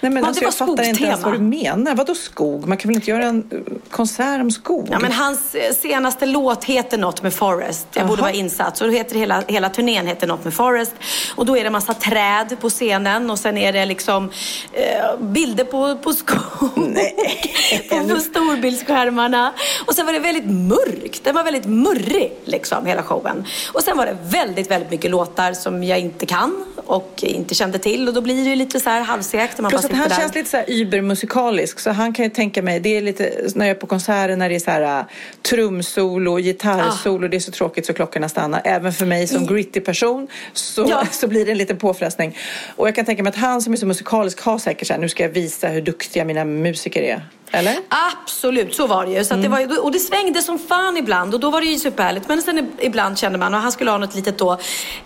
Nej, 0.00 0.12
men 0.12 0.22
Ja, 0.22 0.28
alltså, 0.28 0.44
jag 0.44 0.54
fattar 0.54 0.82
inte 0.82 1.04
ens 1.04 1.22
vad 1.22 1.32
du 1.32 1.38
menar. 1.38 1.94
Vadå 1.94 2.14
skog? 2.14 2.68
Man 2.68 2.78
kan 2.78 2.88
väl 2.88 2.96
inte 2.96 3.10
göra 3.10 3.24
en 3.24 3.50
eh, 3.50 3.58
konsert 3.90 4.40
om 4.40 4.50
skog? 4.50 4.88
Ja, 4.90 4.98
men 4.98 5.12
hans 5.12 5.54
eh, 5.54 5.74
senaste 5.74 6.26
låt 6.26 6.64
heter 6.64 6.98
något 6.98 7.22
med 7.22 7.34
Forest. 7.34 7.86
Jag 7.92 8.06
borde 8.06 8.20
Jaha. 8.20 8.26
vara 8.26 8.36
insatt. 8.36 8.76
Så 8.76 8.84
då 8.84 8.90
heter 8.90 9.16
hela, 9.16 9.42
hela 9.46 9.68
turnén 9.68 10.06
heter 10.06 10.26
något 10.26 10.44
med 10.44 10.54
Forest. 10.54 10.92
Och 11.34 11.46
då 11.46 11.56
är 11.56 11.64
det 11.64 11.70
massa 11.70 11.94
träd 11.94 12.56
på 12.60 12.70
scenen 12.70 13.30
och 13.30 13.38
sen 13.38 13.58
är 13.58 13.72
det 13.72 13.86
liksom 13.86 14.30
eh, 14.72 15.20
bilder 15.20 15.64
på, 15.64 15.96
på 15.96 16.12
skog. 16.12 16.38
på, 17.90 18.08
på 18.08 18.20
storbildsskärmarna. 18.20 19.52
Och 19.86 19.94
sen 19.94 20.06
var 20.06 20.12
det 20.12 20.18
väldigt 20.18 20.50
mörkt. 20.50 21.24
Den 21.24 21.34
var 21.34 21.44
väldigt 21.44 21.66
murrig 21.66 22.32
liksom 22.44 22.86
hela 22.86 23.02
showen. 23.02 23.44
Och 23.72 23.82
sen 23.82 23.96
var 23.96 24.06
det 24.06 24.16
väldigt, 24.22 24.70
väldigt 24.70 24.90
mycket 24.90 25.10
låtar 25.10 25.52
som 25.52 25.84
jag 25.84 25.98
inte 25.98 26.26
kan 26.26 26.64
och 26.86 27.24
inte 27.26 27.54
kände 27.54 27.78
till. 27.78 28.08
Och 28.08 28.14
då 28.14 28.20
blir 28.20 28.44
det 28.44 28.50
ju 28.50 28.56
lite 28.56 28.80
så 28.80 28.90
här 28.90 29.62
Man 29.62 29.70
Plus 29.70 29.85
att 29.86 29.98
han 29.98 30.08
där. 30.08 30.16
känns 30.16 30.34
lite 30.34 30.50
så 30.50 30.56
här 30.56 30.70
übermusikalisk. 30.70 31.80
Så 31.80 31.90
han 31.90 32.12
kan 32.12 32.24
ju 32.24 32.30
tänka 32.30 32.62
mig, 32.62 32.80
det 32.80 32.96
är 32.96 33.02
lite 33.02 33.48
när 33.54 33.66
jag 33.66 33.76
är 33.76 33.80
på 33.80 33.86
konserter 33.86 34.36
när 34.36 34.48
det 34.48 34.54
är 34.54 34.58
så 34.58 34.70
här 34.70 34.98
äh, 34.98 35.04
trumsolo, 35.42 36.38
gitarrsolo. 36.38 37.28
Det 37.28 37.36
är 37.36 37.40
så 37.40 37.50
tråkigt 37.52 37.86
så 37.86 37.92
klockorna 37.92 38.28
stannar. 38.28 38.60
Även 38.64 38.92
för 38.92 39.06
mig 39.06 39.26
som 39.26 39.46
gritty 39.46 39.80
person 39.80 40.28
så, 40.52 40.86
Ja. 40.88 41.06
så 41.12 41.28
blir 41.28 41.44
det 41.46 41.52
en 41.52 41.58
liten 41.58 41.76
påfrestning. 41.76 42.38
Och 42.76 42.88
jag 42.88 42.94
kan 42.94 43.04
tänka 43.04 43.22
mig 43.22 43.30
att 43.30 43.36
han 43.36 43.62
som 43.62 43.72
är 43.72 43.76
så 43.76 43.86
musikalisk 43.86 44.40
har 44.40 44.58
säkert 44.58 44.86
så 44.88 44.92
här, 44.94 45.00
nu 45.00 45.08
ska 45.08 45.22
jag 45.22 45.30
visa 45.30 45.68
hur 45.68 45.80
duktiga 45.82 46.24
mina 46.24 46.44
musiker 46.44 47.02
är. 47.02 47.22
Eller? 47.50 47.76
Absolut, 47.88 48.74
så 48.74 48.86
var 48.86 49.06
det 49.06 49.12
ju. 49.12 49.24
Så 49.24 49.34
att 49.34 49.42
det 49.42 49.48
var, 49.48 49.60
ju- 49.60 49.78
och 49.78 49.92
det 49.92 49.98
svängde 49.98 50.42
som 50.42 50.58
fan 50.58 50.96
ibland 50.96 51.34
och 51.34 51.40
då 51.40 51.50
var 51.50 51.60
det 51.60 51.66
ju 51.66 51.78
superhärligt. 51.78 52.28
Men 52.28 52.42
sen 52.42 52.70
ibland 52.80 53.18
kände 53.18 53.38
man, 53.38 53.54
och 53.54 53.60
han 53.60 53.72
skulle 53.72 53.90
ha 53.90 53.98
något 53.98 54.14
litet 54.14 54.38
då, 54.38 54.58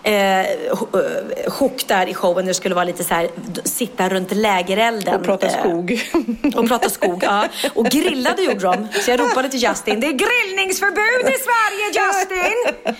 eh, 0.03 0.39
eh, 0.39 0.45
chock 1.47 1.87
där 1.87 2.07
i 2.09 2.13
showen. 2.13 2.45
Det 2.45 2.53
skulle 2.53 2.75
vara 2.75 2.85
lite 2.85 3.03
så 3.03 3.13
här, 3.13 3.29
sitta 3.63 4.09
runt 4.09 4.31
lägerelden. 4.31 5.15
Och 5.15 5.23
prata 5.23 5.47
eh, 5.47 5.59
skog. 5.59 6.01
och 6.55 6.67
prata 6.67 6.89
skog, 6.89 7.23
ja. 7.23 7.45
Och 7.73 7.85
grillade 7.85 8.41
gjorde 8.41 8.59
de. 8.59 8.87
Så 9.01 9.11
jag 9.11 9.19
ropade 9.19 9.49
till 9.49 9.63
Justin, 9.63 9.99
det 9.99 10.07
är 10.07 10.11
grillningsförbud 10.11 11.33
i 11.35 11.37
Sverige 11.47 11.85
Justin! 11.93 12.57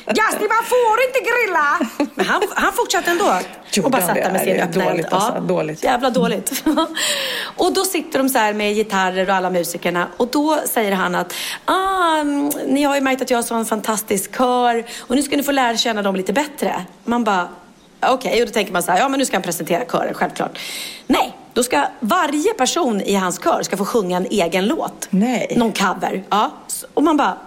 Justin, 0.07 0.47
man 0.47 0.65
får 0.65 0.97
inte 1.07 1.19
grilla! 1.19 1.79
Men 2.15 2.25
han, 2.25 2.41
han 2.55 2.73
fortsatte 2.73 3.11
ändå. 3.11 3.39
Gjorde 3.73 3.85
och 3.85 3.91
bara 3.91 4.01
satt 4.01 4.15
där 4.15 4.31
med 4.31 4.41
sin 4.41 4.59
öppna 4.61 4.83
dåligt 4.85 5.05
eld. 5.05 5.13
alltså, 5.13 5.39
dåligt. 5.41 5.83
Jävla 5.83 6.09
dåligt. 6.09 6.63
och 7.57 7.73
då 7.73 7.83
sitter 7.85 8.19
de 8.19 8.29
så 8.29 8.37
här 8.37 8.53
med 8.53 8.75
gitarrer 8.75 9.25
och 9.31 9.37
alla 9.37 9.49
musikerna 9.49 10.07
och 10.17 10.27
då 10.27 10.59
säger 10.65 10.91
han 10.91 11.15
att 11.15 11.33
ah, 11.65 12.17
mm, 12.19 12.51
ni 12.67 12.83
har 12.83 12.95
ju 12.95 13.01
märkt 13.01 13.21
att 13.21 13.29
jag 13.29 13.37
har 13.37 13.43
så 13.43 13.55
en 13.55 13.65
fantastisk 13.65 14.37
kör 14.37 14.85
och 14.99 15.15
nu 15.15 15.23
ska 15.23 15.37
ni 15.37 15.43
få 15.43 15.51
lära 15.51 15.77
känna 15.77 16.01
dem 16.01 16.15
lite 16.15 16.33
bättre. 16.33 16.85
Man 17.03 17.23
bara 17.23 17.47
okej 17.99 18.41
och 18.41 18.47
då 18.47 18.53
tänker 18.53 18.73
man 18.73 18.83
så 18.83 18.91
här, 18.91 18.99
ja 18.99 19.09
men 19.09 19.19
nu 19.19 19.25
ska 19.25 19.35
han 19.35 19.43
presentera 19.43 19.85
kören, 19.85 20.13
självklart. 20.13 20.59
Nej, 21.07 21.37
då 21.53 21.63
ska 21.63 21.83
varje 21.99 22.53
person 22.53 23.01
i 23.01 23.15
hans 23.15 23.39
kör 23.43 23.63
ska 23.63 23.77
få 23.77 23.85
sjunga 23.85 24.17
en 24.17 24.27
egen 24.29 24.67
låt. 24.67 25.07
Nej. 25.09 25.53
Någon 25.57 25.71
cover. 25.71 26.23
Ja. 26.29 26.51
Och 26.93 27.03
man 27.03 27.17
bara 27.17 27.37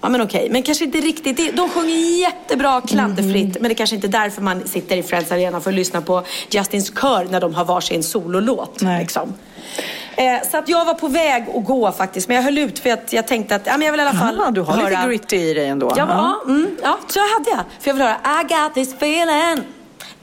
Ja 0.00 0.10
men 0.10 0.20
okej, 0.20 0.48
men 0.50 0.62
kanske 0.62 0.84
inte 0.84 0.98
riktigt. 0.98 1.56
De 1.56 1.68
sjunger 1.68 2.20
jättebra 2.20 2.80
klanderfritt 2.80 3.60
men 3.60 3.62
det 3.62 3.72
är 3.72 3.74
kanske 3.74 3.96
inte 3.96 4.08
är 4.08 4.08
därför 4.08 4.42
man 4.42 4.68
sitter 4.68 4.96
i 4.96 5.02
Friends 5.02 5.32
Arena 5.32 5.60
för 5.60 5.70
att 5.70 5.76
lyssna 5.76 6.00
på 6.00 6.22
Justins 6.50 6.92
kör 7.00 7.24
när 7.30 7.40
de 7.40 7.54
har 7.54 7.64
varsin 7.64 8.02
sololåt. 8.02 8.80
Nej. 8.80 9.00
Liksom. 9.00 9.34
Eh, 10.16 10.48
så 10.50 10.56
att 10.56 10.68
jag 10.68 10.84
var 10.84 10.94
på 10.94 11.08
väg 11.08 11.44
att 11.54 11.64
gå 11.64 11.92
faktiskt 11.92 12.28
men 12.28 12.36
jag 12.36 12.42
höll 12.42 12.58
ut 12.58 12.78
för 12.78 12.90
att 12.90 13.12
jag 13.12 13.26
tänkte 13.26 13.54
att 13.54 13.66
ja, 13.66 13.72
men 13.76 13.82
jag 13.86 13.92
vill 13.92 14.00
i 14.00 14.04
alla 14.04 14.18
fall 14.18 14.40
Ah, 14.40 14.50
du 14.50 14.60
har 14.60 14.74
höra... 14.76 14.88
lite 14.88 15.08
gritty 15.08 15.36
i 15.36 15.54
dig 15.54 15.68
ändå. 15.68 15.92
Ja, 15.96 16.06
ja. 16.08 16.50
Mm, 16.52 16.76
ja, 16.82 16.98
så 17.08 17.20
hade 17.20 17.50
jag. 17.50 17.64
För 17.80 17.90
jag 17.90 17.94
vill 17.94 18.02
höra 18.02 18.16
I 18.40 18.44
got 18.44 18.74
this 18.74 18.94
feeling 18.94 19.64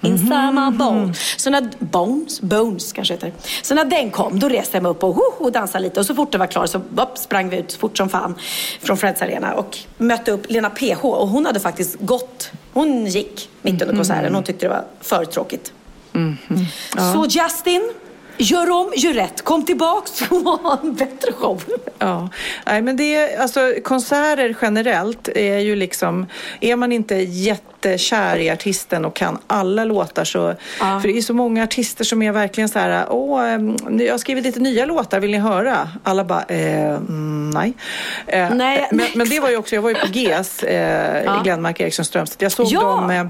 inside 0.02 0.54
my 0.54 0.78
bones. 0.78 1.42
Så 1.42 1.50
när, 1.50 1.70
bones? 1.80 2.42
Bones 2.42 2.94
kanske 2.94 3.14
heter. 3.14 3.34
Så 3.62 3.76
när 3.76 3.86
den 3.86 4.12
kom, 4.12 4.40
då 4.40 4.50
reste 4.50 4.78
jag 4.78 4.84
mig 4.84 4.90
upp 4.90 5.04
och, 5.04 5.16
ho, 5.16 5.22
ho, 5.38 5.50
dansade 5.50 5.84
lite. 5.84 6.00
Och 6.00 6.06
så 6.06 6.16
fort 6.16 6.32
det 6.32 6.38
var 6.38 6.48
klart 6.48 6.70
så 6.70 6.78
upp, 6.78 7.18
sprang 7.18 7.50
vi 7.50 7.58
ut 7.58 7.74
fort 7.74 7.98
som 7.98 8.10
fan 8.10 8.36
från 8.82 8.98
Friends 8.98 9.22
Arena 9.22 9.54
och 9.54 9.78
mötte 9.98 10.32
upp 10.32 10.52
Lena 10.52 10.70
PH. 10.70 11.06
Och 11.06 11.28
hon 11.28 11.46
hade 11.46 11.60
faktiskt 11.60 11.96
gått, 12.00 12.52
hon 12.74 13.06
gick 13.06 13.50
mitt 13.62 13.82
under 13.82 13.96
konserten. 13.96 14.36
Hon 14.36 14.44
tyckte 14.44 14.66
det 14.66 14.70
var 14.70 14.86
för 15.02 15.26
tråkigt. 15.26 15.74
Så 17.14 17.26
Justin, 17.30 17.92
gör 18.38 18.70
om, 18.72 18.92
gör 18.96 19.14
rätt. 19.14 19.42
Kom 19.42 19.66
tillbaks 19.66 20.22
och 20.22 20.38
ha 20.38 20.80
en 20.84 20.94
bättre 20.94 21.32
show. 21.34 21.64
Ja, 22.00 22.30
nej 22.66 22.82
men 22.82 22.98
det 22.98 23.16
är, 23.16 23.42
alltså 23.42 23.74
konserter 23.84 24.56
generellt 24.62 25.28
är 25.28 25.58
ju 25.60 25.76
liksom, 25.76 26.26
är 26.62 26.76
man 26.76 26.92
inte 26.92 27.16
jättekär 27.16 28.38
i 28.38 28.50
artisten 28.50 29.06
och 29.06 29.16
kan 29.16 29.38
alla 29.48 29.86
låtar 29.86 30.24
så, 30.24 30.56
Ja. 30.80 31.00
för 31.02 31.08
det 31.08 31.18
är 31.18 31.22
så 31.22 31.34
många 31.34 31.64
artister 31.64 32.04
som 32.04 32.22
är 32.22 32.32
verkligen 32.32 32.70
så 32.70 32.80
här, 32.80 33.06
åh, 33.10 33.50
em, 33.52 33.78
jag 34.00 34.14
har 34.14 34.18
skrivit 34.18 34.44
lite 34.44 34.60
nya 34.60 34.86
låtar, 34.86 35.20
vill 35.20 35.32
ni 35.32 35.38
höra? 35.38 35.90
Alla 36.04 36.24
bara, 36.24 36.44
eh, 36.48 36.86
mm, 36.96 37.50
nej. 37.50 37.74
Eh, 38.28 38.50
Nej, 38.50 38.88
men, 38.92 39.08
men 39.16 39.30
det 39.30 39.40
var 39.40 39.50
ju 39.50 39.58
också, 39.58 39.76
jag 39.76 39.82
var 39.82 39.90
ju 39.90 39.96
på 39.96 40.08
GES, 40.08 40.64
eh, 40.64 41.24
Ja. 41.26 41.42
Glenmark 41.44 41.80
Eriksson 41.80 42.06
Strömstedt, 42.06 42.42
jag 42.42 42.52
såg 42.52 42.68
Ja. 42.70 42.80
dem 42.82 43.30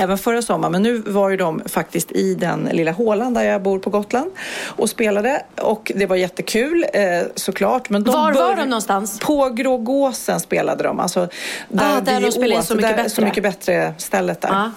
Även 0.00 0.18
förra 0.18 0.42
sommaren, 0.42 0.72
men 0.72 0.82
nu 0.82 0.98
var 0.98 1.30
ju 1.30 1.36
de 1.36 1.62
faktiskt 1.66 2.12
i 2.12 2.34
den 2.34 2.68
lilla 2.72 2.92
hålan 2.92 3.34
där 3.34 3.42
jag 3.42 3.62
bor 3.62 3.78
på 3.78 3.90
Gotland 3.90 4.30
och 4.66 4.90
spelade 4.90 5.42
och 5.60 5.92
det 5.94 6.06
var 6.06 6.16
jättekul 6.16 6.86
eh, 6.92 7.02
såklart. 7.34 7.90
Men 7.90 8.04
de 8.04 8.10
Var 8.10 8.32
var 8.32 8.56
de 8.56 8.64
någonstans? 8.64 9.18
På 9.20 9.48
Grågåsen 9.48 10.40
spelade 10.40 10.84
de, 10.84 11.00
alltså 11.00 11.28
där, 11.68 11.96
Ah, 11.96 12.00
där 12.00 12.20
de 12.20 12.32
spelar 12.32 12.46
in 12.54 12.58
Ås, 12.58 12.66
Så 12.66 12.74
mycket 12.74 12.90
där, 12.90 12.96
bättre. 12.96 13.10
Så 13.10 13.22
mycket 13.22 13.42
bättre 13.42 13.94
stället 13.98 14.40
där. 14.40 14.48
Ja. 14.48 14.70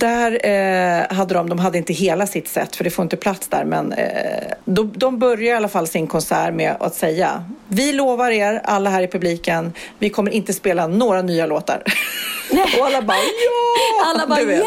Där 0.00 0.46
eh, 0.46 1.16
hade 1.16 1.34
de, 1.34 1.48
de 1.48 1.58
hade 1.58 1.78
inte 1.78 1.92
hela 1.92 2.26
sitt 2.26 2.48
set 2.48 2.76
för 2.76 2.84
det 2.84 2.90
får 2.90 3.02
inte 3.02 3.16
plats 3.16 3.48
där 3.48 3.64
men 3.64 3.92
eh, 3.92 4.06
de, 4.64 4.92
de 4.96 5.18
börjar 5.18 5.52
i 5.52 5.56
alla 5.56 5.68
fall 5.68 5.86
sin 5.86 6.06
konsert 6.06 6.54
med 6.54 6.76
att 6.80 6.94
säga 6.94 7.44
Vi 7.68 7.92
lovar 7.92 8.30
er, 8.30 8.60
alla 8.64 8.90
här 8.90 9.02
i 9.02 9.06
publiken, 9.08 9.72
vi 9.98 10.10
kommer 10.10 10.30
inte 10.30 10.52
spela 10.52 10.86
några 10.86 11.22
nya 11.22 11.46
låtar. 11.46 11.82
och 12.78 12.86
alla 12.86 13.02
bara 13.02 13.16
ja! 13.16 14.06
Alla 14.06 14.26
bara, 14.26 14.40
yes! 14.42 14.64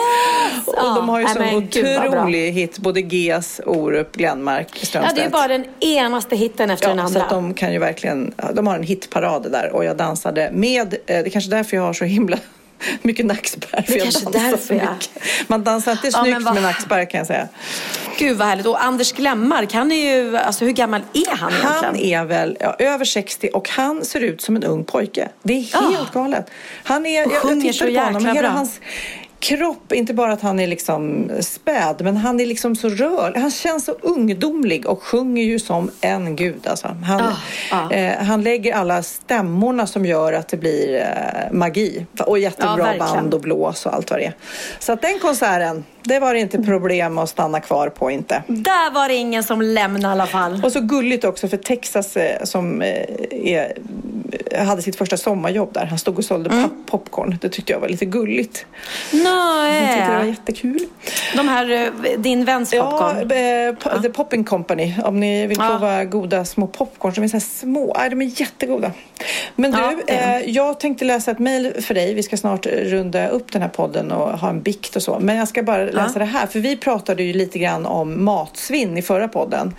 Och 0.68 0.74
Ja, 0.78 0.94
de 0.96 1.10
har 1.10 1.20
ju 1.20 1.28
sån 1.28 1.56
otrolig 1.56 2.52
hit, 2.52 2.78
både 2.78 3.00
GES, 3.02 3.62
Orup, 3.66 4.16
Glenmark, 4.16 4.68
Ja, 4.74 4.86
Strömstedt. 4.86 5.16
det 5.16 5.24
är 5.24 5.30
bara 5.30 5.48
den 5.48 5.66
enaste 5.80 6.36
hitten 6.36 6.70
efter 6.70 6.88
den 6.88 6.98
Ja, 6.98 7.04
andra. 7.04 7.20
så 7.20 7.26
att 7.26 7.30
de 7.30 7.54
kan 7.54 7.74
ju 7.74 7.80
verkligen, 7.80 8.34
ja, 8.38 8.52
de 8.54 8.68
har 8.68 8.76
en 8.76 8.84
hitparad 8.84 9.52
där 9.52 9.70
och 9.74 9.86
jag 9.86 9.98
dansade 9.98 10.50
med, 10.54 10.94
eh, 10.94 11.00
det 11.06 11.14
är 11.14 11.30
kanske 11.30 11.50
därför 11.52 11.78
jag 11.78 11.84
har 11.84 11.94
så 11.94 12.06
himla 12.06 12.38
mycket 13.02 13.26
nackspärr. 13.26 13.82
för 13.82 13.94
jag 13.94 14.02
kanske 14.04 14.30
därför, 14.30 14.58
så 14.68 14.74
ja. 14.74 14.94
mycket. 14.94 15.10
Man 15.50 15.64
dansar 15.64 15.92
inte 15.92 16.08
Ja, 16.08 16.24
snyggt 16.24 16.42
vad- 16.42 16.54
med 16.54 16.64
nackspärr 16.64 17.10
kan 17.10 17.18
jag 17.18 17.28
säga. 17.28 17.48
Gud 18.20 18.38
vad 18.38 18.48
härligt. 18.48 18.66
Och 18.66 18.84
Anders 18.84 19.12
Glemmark, 19.12 19.74
han 19.74 19.92
är 19.92 20.14
ju, 20.16 20.38
alltså 20.38 20.66
hur 20.66 20.72
gammal 20.72 21.02
är 21.14 21.36
han 21.36 21.52
egentligen? 21.52 21.84
Han 21.84 21.96
är 21.96 22.26
väl 22.26 22.58
ja, 22.60 22.76
över 22.80 23.06
60 23.06 23.50
och 23.54 23.70
han 23.70 24.06
ser 24.06 24.22
ut 24.22 24.42
som 24.42 24.56
en 24.56 24.64
ung 24.64 24.84
pojke. 24.84 25.30
Det 25.44 25.54
är 25.54 25.58
helt 25.62 25.74
Ja. 26.14 26.22
galet. 26.22 26.50
Han 26.84 27.06
är, 27.06 27.20
jag, 27.22 27.32
jag 27.34 27.42
tittade 27.42 27.74
så 27.74 27.86
på 27.86 28.00
honom, 28.00 28.26
hela 28.26 28.42
bra. 28.42 28.50
hans 28.50 28.80
kropp, 29.44 29.92
inte 29.94 30.14
bara 30.14 30.34
att 30.34 30.42
han 30.42 30.60
är 30.60 30.68
liksom 30.68 31.32
späd, 31.42 32.02
men 32.04 32.18
han 32.18 32.40
är 32.40 32.46
liksom 32.46 32.76
så 32.76 32.90
rörlig. 32.90 33.40
Han 33.40 33.52
känns 33.52 33.86
så 33.86 33.92
ungdomlig 33.92 34.86
och 34.86 35.04
sjunger 35.04 35.44
ju 35.44 35.60
som 35.60 35.92
en 36.02 36.36
gud. 36.36 36.68
Alltså. 36.68 36.88
Han, 36.88 37.22
Ah, 37.22 37.34
ah. 37.72 37.92
Eh, 37.92 38.24
han 38.24 38.44
lägger 38.44 38.74
alla 38.74 39.04
stämmorna 39.04 39.88
som 39.88 40.06
gör 40.06 40.34
att 40.34 40.48
det 40.48 40.58
blir 40.58 40.96
eh, 40.96 41.52
magi. 41.52 42.06
Och 42.20 42.38
Ja, 42.40 42.42
jättebra 42.42 42.76
verkligen. 42.76 43.00
band 43.16 43.34
och 43.34 43.42
blås 43.42 43.86
och 43.86 43.94
allt 43.94 44.10
vad 44.12 44.20
det 44.20 44.26
är. 44.26 44.34
Så 44.80 44.92
att 44.94 45.02
den 45.02 45.20
konserten, 45.20 45.84
det 46.04 46.20
var 46.20 46.34
inte 46.34 46.64
problem 46.64 47.18
att 47.18 47.30
stanna 47.30 47.60
kvar 47.60 47.90
på 47.90 48.12
inte. 48.12 48.44
Där 48.48 48.92
var 48.94 49.08
det 49.08 49.14
ingen 49.16 49.44
som 49.44 49.62
lämnade 49.62 50.08
i 50.08 50.12
alla 50.12 50.26
fall. 50.28 50.62
Och 50.64 50.72
så 50.72 50.80
gulligt 50.82 51.24
också 51.26 51.48
för 51.48 51.58
Texas 51.58 52.18
eh, 52.18 52.44
som 52.44 52.82
eh, 52.82 53.06
är, 53.32 53.74
hade 54.66 54.82
sitt 54.82 54.96
första 54.96 55.18
sommarjobb 55.18 55.74
där. 55.74 55.86
Han 55.86 56.00
stod 56.00 56.18
och 56.18 56.26
sålde 56.26 56.50
Mm. 56.50 56.64
pop- 56.64 56.86
popcorn. 56.86 57.38
Det 57.42 57.50
tyckte 57.50 57.72
jag 57.74 57.80
var 57.80 57.88
lite 57.90 58.06
gulligt. 58.06 58.66
Jag 59.12 59.90
tyckte 59.90 60.12
det 60.12 60.18
var 60.18 60.24
jättekul. 60.26 60.80
De 61.36 61.48
här, 61.48 61.70
eh, 61.72 62.20
din 62.20 62.46
väns 62.46 62.74
Ja, 62.74 62.92
popcorn. 62.92 63.32
eh, 63.32 63.36
po- 63.76 64.02
The 64.02 64.10
Popping 64.10 64.44
Company. 64.44 64.94
Om 65.04 65.20
ni 65.20 65.48
vill 65.48 65.58
Ja. 65.62 65.68
prova 65.68 66.06
goda 66.06 66.46
små 66.46 66.68
popcorn 66.68 67.14
som 67.14 67.24
är 67.24 67.28
så 67.28 67.40
små. 67.40 67.96
Nej, 68.00 68.10
de 68.10 68.22
är 68.22 68.42
jättegoda. 68.42 68.92
Men 69.56 69.72
du, 69.72 69.78
Ja, 69.78 69.94
eh, 70.08 70.50
jag 70.50 70.80
tänkte 70.80 71.06
läsa 71.06 71.32
ett 71.32 71.40
mejl 71.40 71.74
för 71.82 71.94
dig. 71.94 72.14
Vi 72.14 72.24
ska 72.24 72.38
snart 72.38 72.66
runda 72.66 73.28
upp 73.28 73.52
den 73.52 73.62
här 73.62 73.70
podden 73.70 74.12
och 74.12 74.40
ha 74.40 74.50
en 74.50 74.62
bikt 74.62 74.96
och 74.96 75.02
så. 75.04 75.18
Men 75.20 75.36
jag 75.36 75.48
ska 75.48 75.64
bara 75.64 75.78
läsa 75.94 76.20
det 76.20 76.26
här. 76.26 76.48
För 76.48 76.60
vi 76.60 76.78
pratade 76.78 77.24
ju 77.24 77.34
lite 77.34 77.60
grann 77.60 77.86
om 77.86 78.24
matsvinn 78.24 78.98
i 78.98 79.02
förra 79.02 79.28
podden. 79.28 79.76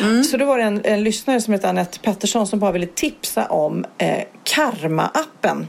Mm. 0.00 0.24
Så 0.24 0.36
då 0.36 0.44
var 0.44 0.58
det 0.58 0.64
en, 0.64 0.80
en 0.84 1.02
lyssnare 1.04 1.40
som 1.40 1.52
heter 1.52 1.68
Anette 1.68 1.98
Pettersson 1.98 2.46
som 2.46 2.58
bara 2.58 2.72
ville 2.72 2.86
tipsa 2.86 3.46
om 3.46 3.84
eh, 3.98 4.18
Karma-appen. 4.44 5.66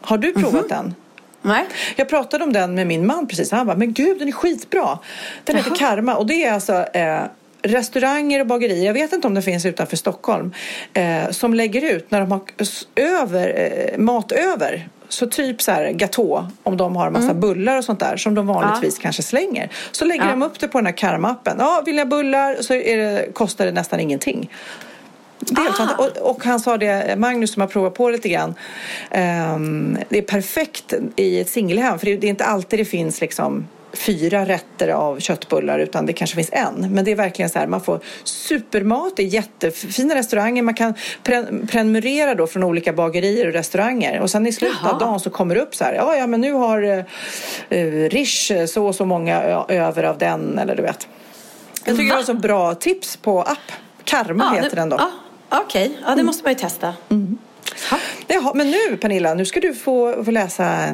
Har 0.00 0.18
du 0.18 0.32
provat 0.32 0.52
Mhm. 0.54 0.68
den? 0.68 0.94
Nej. 1.42 1.64
Jag 1.96 2.08
pratade 2.08 2.44
om 2.44 2.52
den 2.52 2.74
med 2.74 2.86
min 2.86 3.06
man 3.06 3.28
precis. 3.28 3.50
Han 3.50 3.66
bara, 3.66 3.76
men 3.76 3.92
gud 3.92 4.18
den 4.18 4.28
är 4.28 4.32
skitbra. 4.32 4.98
Den 5.44 5.56
heter 5.56 5.74
Karma 5.74 6.14
och 6.14 6.26
det 6.26 6.44
är 6.44 6.52
alltså 6.52 6.72
eh, 6.94 7.20
restauranger 7.62 8.40
och 8.40 8.46
bagerier, 8.46 8.86
jag 8.86 8.92
vet 8.94 9.12
inte 9.12 9.26
om 9.26 9.34
det 9.34 9.42
finns 9.42 9.66
utanför 9.66 9.96
Stockholm, 9.96 10.52
eh, 10.94 11.30
som 11.30 11.54
lägger 11.54 11.92
ut 11.94 12.10
när 12.10 12.20
de 12.20 12.30
har 12.32 12.40
över, 12.96 13.54
eh, 13.92 13.98
mat 13.98 14.32
över 14.32 14.88
Så 15.14 15.26
typ 15.26 15.62
så 15.62 15.72
här 15.72 15.90
gatå, 15.92 16.46
om 16.62 16.76
de 16.76 16.96
har 16.96 17.06
en 17.06 17.12
massa 17.12 17.34
bullar 17.34 17.78
och 17.78 17.84
sånt 17.84 18.00
där 18.00 18.16
som 18.16 18.34
de 18.34 18.46
vanligtvis 18.46 18.98
kanske 18.98 19.22
slänger. 19.22 19.70
Så 19.92 20.04
lägger 20.04 20.24
Ja. 20.24 20.30
de 20.30 20.42
upp 20.42 20.60
det 20.60 20.68
på 20.68 20.78
den 20.78 20.86
här 20.86 20.92
karmappen. 20.92 21.56
Ja, 21.58 21.82
vill 21.86 21.96
jag 21.96 22.08
bullar 22.08 22.56
så 22.60 22.72
det, 22.72 23.34
kostar 23.34 23.66
det 23.66 23.72
nästan 23.72 24.00
ingenting. 24.00 24.50
Det 25.40 25.60
Ah. 25.78 25.94
och, 25.98 26.30
och 26.30 26.44
han 26.44 26.60
sa 26.60 26.76
det, 26.76 27.18
Magnus 27.18 27.52
som 27.52 27.60
har 27.60 27.68
provat 27.68 27.94
på 27.94 28.10
lite 28.10 28.28
grann. 28.28 28.54
ehm, 29.10 29.98
det 30.08 30.18
är 30.18 30.22
perfekt 30.22 30.94
i 31.16 31.40
ett 31.40 31.48
singelhem 31.48 31.98
för 31.98 32.06
det, 32.06 32.16
det 32.16 32.26
är 32.26 32.30
inte 32.30 32.44
alltid 32.44 32.78
det 32.78 32.84
finns 32.84 33.20
liksom 33.20 33.66
fyra 33.94 34.44
rätter 34.46 34.88
av 34.88 35.20
köttbullar 35.20 35.78
utan 35.78 36.06
det 36.06 36.12
kanske 36.12 36.36
finns 36.36 36.48
en. 36.52 36.94
Men 36.94 37.04
det 37.04 37.10
är 37.10 37.16
verkligen 37.16 37.50
så 37.50 37.58
här, 37.58 37.66
man 37.66 37.80
får 37.80 38.00
supermat, 38.24 39.12
det 39.16 39.22
är 39.22 39.26
jättefina 39.26 40.14
restauranger. 40.14 40.62
Man 40.62 40.74
kan 40.74 40.94
pre- 41.24 41.66
prenumerera 41.66 42.34
då 42.34 42.46
från 42.46 42.64
olika 42.64 42.92
bagerier 42.92 43.46
och 43.46 43.52
restauranger. 43.52 44.20
Och 44.20 44.30
sen 44.30 44.46
i 44.46 44.52
slutet 44.52 44.78
Jaha. 44.82 44.92
av 44.92 44.98
dagen 44.98 45.20
så 45.20 45.30
kommer 45.30 45.54
det 45.54 45.60
upp 45.60 45.74
så 45.74 45.84
här, 45.84 45.94
ja, 45.94 46.16
ja 46.16 46.26
men 46.26 46.40
nu 46.40 46.52
har 46.52 46.82
eh, 46.82 46.98
uh, 47.78 48.08
Rish 48.08 48.50
eh, 48.52 48.66
så 48.66 48.86
och 48.86 48.94
så 48.94 49.04
många 49.04 49.42
ö- 49.42 49.64
över 49.68 50.02
av 50.02 50.18
den 50.18 50.58
eller 50.58 50.76
du 50.76 50.82
vet. 50.82 51.08
Jag 51.84 51.96
tycker 51.96 52.10
det 52.10 52.16
var 52.16 52.22
så 52.22 52.34
bra 52.34 52.74
tips 52.74 53.16
på 53.16 53.42
app. 53.42 53.58
Karma 54.04 54.50
heter 54.54 54.70
det- 54.70 54.76
den 54.76 54.88
då. 54.88 54.96
Ja, 54.98 55.10
Okej, 55.66 55.98
ja, 56.06 56.14
det 56.14 56.22
måste 56.22 56.44
man 56.44 56.52
ju 56.52 56.58
testa. 56.58 56.94
Ja, 57.90 57.96
Jaha, 58.26 58.52
men 58.54 58.70
nu 58.70 58.96
Pernilla, 58.96 59.34
nu 59.34 59.44
ska 59.44 59.60
du 59.60 59.74
få, 59.74 60.24
få 60.24 60.30
läsa 60.30 60.88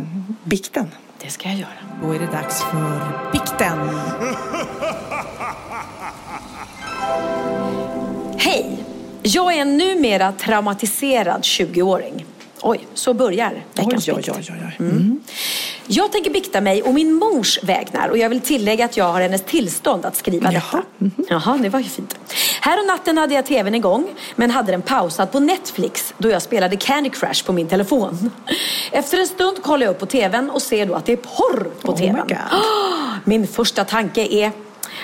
bikten. 0.44 0.86
Det 1.22 1.30
ska 1.30 1.48
jag 1.48 1.58
göra. 1.58 1.68
Då 2.02 2.12
är 2.12 2.18
det 2.18 2.26
dags 2.26 2.62
för 2.62 3.32
bikten. 3.32 3.78
Hej! 8.38 8.84
Jag 9.22 9.54
är 9.54 9.60
en 9.60 9.76
numera 9.76 10.32
traumatiserad 10.32 11.40
20-åring. 11.42 12.24
Oj, 12.62 12.86
så 12.94 13.14
börjar 13.14 13.64
veckans 13.74 14.08
oj, 14.08 14.14
bikt. 14.14 14.28
oj, 14.28 14.44
oj, 14.50 14.62
oj. 14.66 14.76
Mm. 14.78 15.20
Jag 15.86 16.12
tänker 16.12 16.30
bikta 16.30 16.60
mig 16.60 16.82
och 16.82 16.94
min 16.94 17.12
mors 17.12 17.58
vägnar 17.62 18.08
och 18.08 18.18
jag 18.18 18.28
vill 18.28 18.40
tillägga 18.40 18.84
att 18.84 18.96
jag 18.96 19.04
har 19.04 19.20
hennes 19.20 19.42
tillstånd 19.42 20.04
att 20.04 20.16
skriva 20.16 20.52
Jaha. 20.52 20.82
Detta. 20.98 21.22
Jaha, 21.28 21.58
det 21.62 21.68
var 21.68 21.80
ju 21.80 21.88
fint. 21.88 22.18
Här 22.60 22.80
om 22.80 22.86
natten 22.86 23.18
hade 23.18 23.34
jag 23.34 23.46
tvn 23.46 23.74
igång 23.74 24.08
men 24.36 24.50
hade 24.50 24.72
den 24.72 24.82
pausad 24.82 25.32
på 25.32 25.40
Netflix 25.40 26.14
då 26.18 26.28
jag 26.28 26.42
spelade 26.42 26.76
Candy 26.76 27.10
Crush 27.10 27.44
på 27.44 27.52
min 27.52 27.68
telefon. 27.68 28.30
Efter 28.92 29.18
en 29.18 29.26
stund 29.26 29.62
kollar 29.62 29.86
jag 29.86 29.90
upp 29.90 30.00
på 30.00 30.06
tvn 30.06 30.50
och 30.50 30.62
ser 30.62 30.86
då 30.86 30.94
att 30.94 31.06
det 31.06 31.12
är 31.12 31.16
porr 31.16 31.70
på 31.82 31.92
Oh 31.92 31.98
tvn. 31.98 32.36
Min 33.24 33.46
första 33.46 33.84
tanke 33.84 34.20
är 34.20 34.52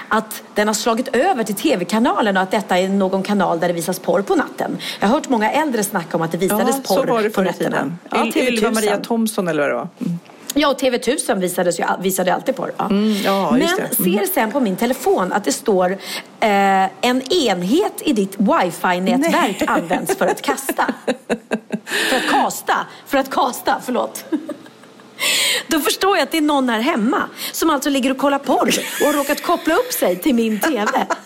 att 0.08 0.42
den 0.54 0.66
har 0.66 0.74
slagit 0.74 1.08
över 1.16 1.44
till 1.44 1.54
tv-kanalen 1.54 2.36
och 2.36 2.42
att 2.42 2.50
detta 2.50 2.78
är 2.78 2.88
någon 2.88 3.22
kanal 3.22 3.60
där 3.60 3.68
det 3.68 3.74
visas 3.74 3.98
porr 3.98 4.22
på 4.22 4.34
natten. 4.34 4.78
Jag 5.00 5.08
har 5.08 5.14
hört 5.14 5.28
många 5.28 5.50
äldre 5.52 5.82
snacka 5.84 6.16
om 6.16 6.22
att 6.22 6.32
det 6.32 6.38
visades 6.38 6.76
Ja, 6.76 6.82
porr 6.94 7.06
så 7.06 7.12
var 7.12 7.22
det 7.22 7.30
på 7.30 7.42
nätterna. 7.42 7.96
Ja, 8.10 8.16
Yl- 8.16 8.38
Ylva 8.38 8.68
TV1000. 8.68 8.74
Maria 8.74 8.96
Thomsson 8.96 9.48
eller 9.48 9.62
vad 9.62 9.70
det 9.70 9.74
var. 9.74 9.88
Mm. 10.00 10.18
Ja, 10.54 10.68
och 10.68 10.80
TV1000 10.80 11.38
visades 11.40 11.80
ju, 11.80 11.84
visade 12.00 12.34
alltid 12.34 12.56
porr. 12.56 12.72
Ja. 12.76 12.88
ja, 13.24 13.58
just 13.58 13.76
Men. 13.78 14.06
Mm. 14.06 14.18
ser 14.26 14.32
sen 14.34 14.52
på 14.52 14.60
min 14.60 14.76
telefon 14.76 15.32
att 15.32 15.44
det 15.44 15.52
står 15.52 15.90
eh, 16.40 16.84
en 17.00 17.22
enhet 17.32 17.92
i 18.00 18.12
ditt 18.12 18.36
wifi-nätverk 18.38 19.62
används 19.66 20.16
för 20.16 20.26
att 20.26 20.42
kasta. 20.42 20.86
för 21.84 22.16
att 22.16 22.30
kasta. 22.30 22.74
För 23.06 23.18
att 23.18 23.30
kasta, 23.30 23.80
förlåt. 23.84 24.24
Då 25.68 25.80
förstår 25.80 26.16
jag 26.16 26.22
att 26.22 26.30
det 26.30 26.38
är 26.38 26.42
någon 26.42 26.68
här 26.68 26.80
hemma 26.80 27.22
som 27.52 27.70
alltså 27.70 27.90
ligger 27.90 28.10
och 28.10 28.18
kollar 28.18 28.38
porr 28.38 28.74
och 29.00 29.06
har 29.06 29.12
råkat 29.12 29.42
koppla 29.42 29.74
upp 29.74 29.92
sig 29.92 30.16
till 30.16 30.34
min 30.34 30.60
TV. 30.60 31.06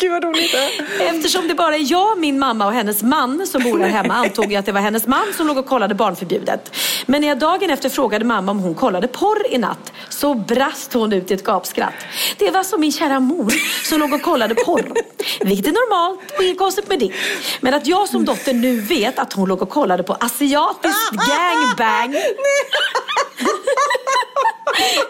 Gud 0.00 0.12
vad 0.12 0.24
roligt. 0.24 0.54
Eftersom 1.00 1.48
det 1.48 1.54
bara 1.54 1.76
är 1.76 1.92
jag, 1.92 2.18
min 2.18 2.38
mamma 2.38 2.66
och 2.66 2.72
hennes 2.72 3.02
man 3.02 3.46
som 3.46 3.62
bor 3.62 3.78
här 3.78 3.88
hemma 3.88 4.14
antog 4.14 4.52
jag 4.52 4.60
att 4.60 4.66
det 4.66 4.72
var 4.72 4.80
hennes 4.80 5.06
man 5.06 5.26
som 5.36 5.46
låg 5.46 5.58
och 5.58 5.66
kollade 5.66 5.94
barnförbjudet. 5.94 6.76
Men 7.06 7.20
när 7.20 7.28
jag 7.28 7.38
dagen 7.38 7.70
efter 7.70 7.88
frågade 7.88 8.24
mamma 8.24 8.52
om 8.52 8.58
hon 8.58 8.74
kollade 8.74 9.08
porr 9.08 9.46
i 9.50 9.58
natt 9.58 9.92
så 10.08 10.34
brast 10.34 10.92
hon 10.92 11.12
ut 11.12 11.30
i 11.30 11.34
ett 11.34 11.44
gapskratt. 11.44 11.94
Det 12.38 12.50
var 12.50 12.62
som 12.62 12.80
min 12.80 12.92
kära 12.92 13.20
mor 13.20 13.52
som 13.88 14.00
låg 14.00 14.12
och 14.12 14.22
kollade 14.22 14.54
porr. 14.54 14.92
Vilket 15.40 15.66
är 15.66 15.72
normalt 15.72 16.30
och 16.38 16.44
inget 16.44 16.58
konstigt 16.58 16.88
med 16.88 16.98
det. 16.98 17.12
Men 17.60 17.74
att 17.74 17.86
jag 17.86 18.08
som 18.08 18.24
dotter 18.24 18.52
nu 18.52 18.80
vet 18.80 19.18
att 19.18 19.32
hon 19.32 19.48
låg 19.48 19.62
och 19.62 19.70
kollade 19.70 20.02
på 20.02 20.12
asiatiskt 20.12 21.10
gangbang 21.10 22.14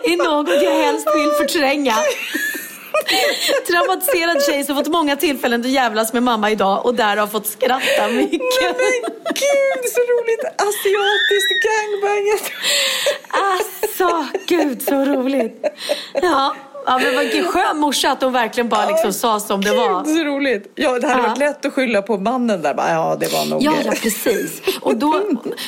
är 0.05 0.17
något 0.17 0.63
jag 0.63 0.73
helst 0.73 1.09
vill 1.17 1.31
förtränga. 1.31 1.95
Traumatiserad 3.67 4.43
tjej 4.43 4.65
som 4.65 4.77
fått 4.77 4.89
många 4.89 5.17
tillfällen 5.17 5.61
att 5.61 5.69
jävlas 5.69 6.13
med 6.13 6.23
mamma 6.23 6.51
idag 6.51 6.87
och 6.87 6.95
där 6.95 7.17
har 7.17 7.27
fått 7.27 7.47
skratta 7.47 8.09
mycket. 8.09 8.41
Men 8.63 9.01
gud 9.25 9.85
så 9.95 10.01
roligt. 10.01 10.45
Asiatiskt 10.45 11.53
gangbanget. 11.69 12.53
Alltså, 13.29 14.27
gud 14.47 14.83
så 14.83 15.05
roligt. 15.05 15.65
Ja, 16.23 16.55
ja 16.89 16.99
men 16.99 17.19
vilken 17.19 17.45
skön 17.45 17.79
morsa 17.79 18.11
att 18.13 18.23
hon 18.23 18.33
verkligen 18.33 18.69
bara 18.69 18.87
liksom 18.89 19.13
sa 19.13 19.41
som 19.41 19.61
det 19.65 19.71
var. 19.77 20.05
Gud 20.05 20.17
så 20.17 20.25
roligt. 20.25 20.73
Ja, 20.75 20.99
det 20.99 21.07
hade 21.07 21.21
Ja. 21.23 21.29
varit 21.29 21.39
lätt 21.39 21.65
att 21.65 21.73
skylla 21.73 22.03
på 22.03 22.19
mannen 22.19 22.63
där. 22.63 22.75
Bara, 22.75 22.91
Ja, 22.91 23.17
det 23.21 23.33
var 23.33 23.47
nog... 23.47 23.63
Ja, 23.63 23.73
ja, 23.85 23.93
precis. 24.03 24.63
Och 24.81 24.97
då, 24.97 25.09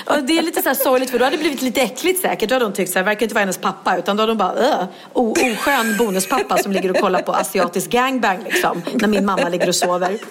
och 0.07 0.23
det 0.23 0.39
är 0.39 0.43
lite 0.43 0.63
så 0.63 0.69
här 0.69 0.77
sorgligt 0.77 1.11
för 1.11 1.19
då 1.19 1.25
hade 1.25 1.37
det 1.37 1.41
blivit 1.41 1.63
lite 1.63 1.81
äckligt 1.81 2.21
säkert. 2.23 2.49
Då 2.49 2.55
hade 2.55 2.65
hon 2.65 2.73
tyckt 2.75 2.93
så 2.93 2.99
här, 2.99 3.07
verkar 3.07 3.23
inte 3.23 3.35
vara 3.35 3.43
hennes 3.43 3.59
pappa 3.59 3.97
utan 3.97 4.17
då 4.17 4.23
hade 4.23 4.31
hon 4.33 4.39
bara, 4.39 4.55
öh, 4.55 4.85
oskön 5.13 5.97
bonuspappa 5.99 6.59
som 6.59 6.73
ligger 6.73 6.91
och 6.91 6.97
kollar 6.97 7.23
på 7.23 7.33
asiatisk 7.33 7.91
gangbang 7.91 8.39
liksom. 8.45 8.83
När 8.95 9.09
min 9.09 9.25
mamma 9.25 9.49
ligger 9.49 9.69
och 9.69 9.75
sover. 9.75 10.19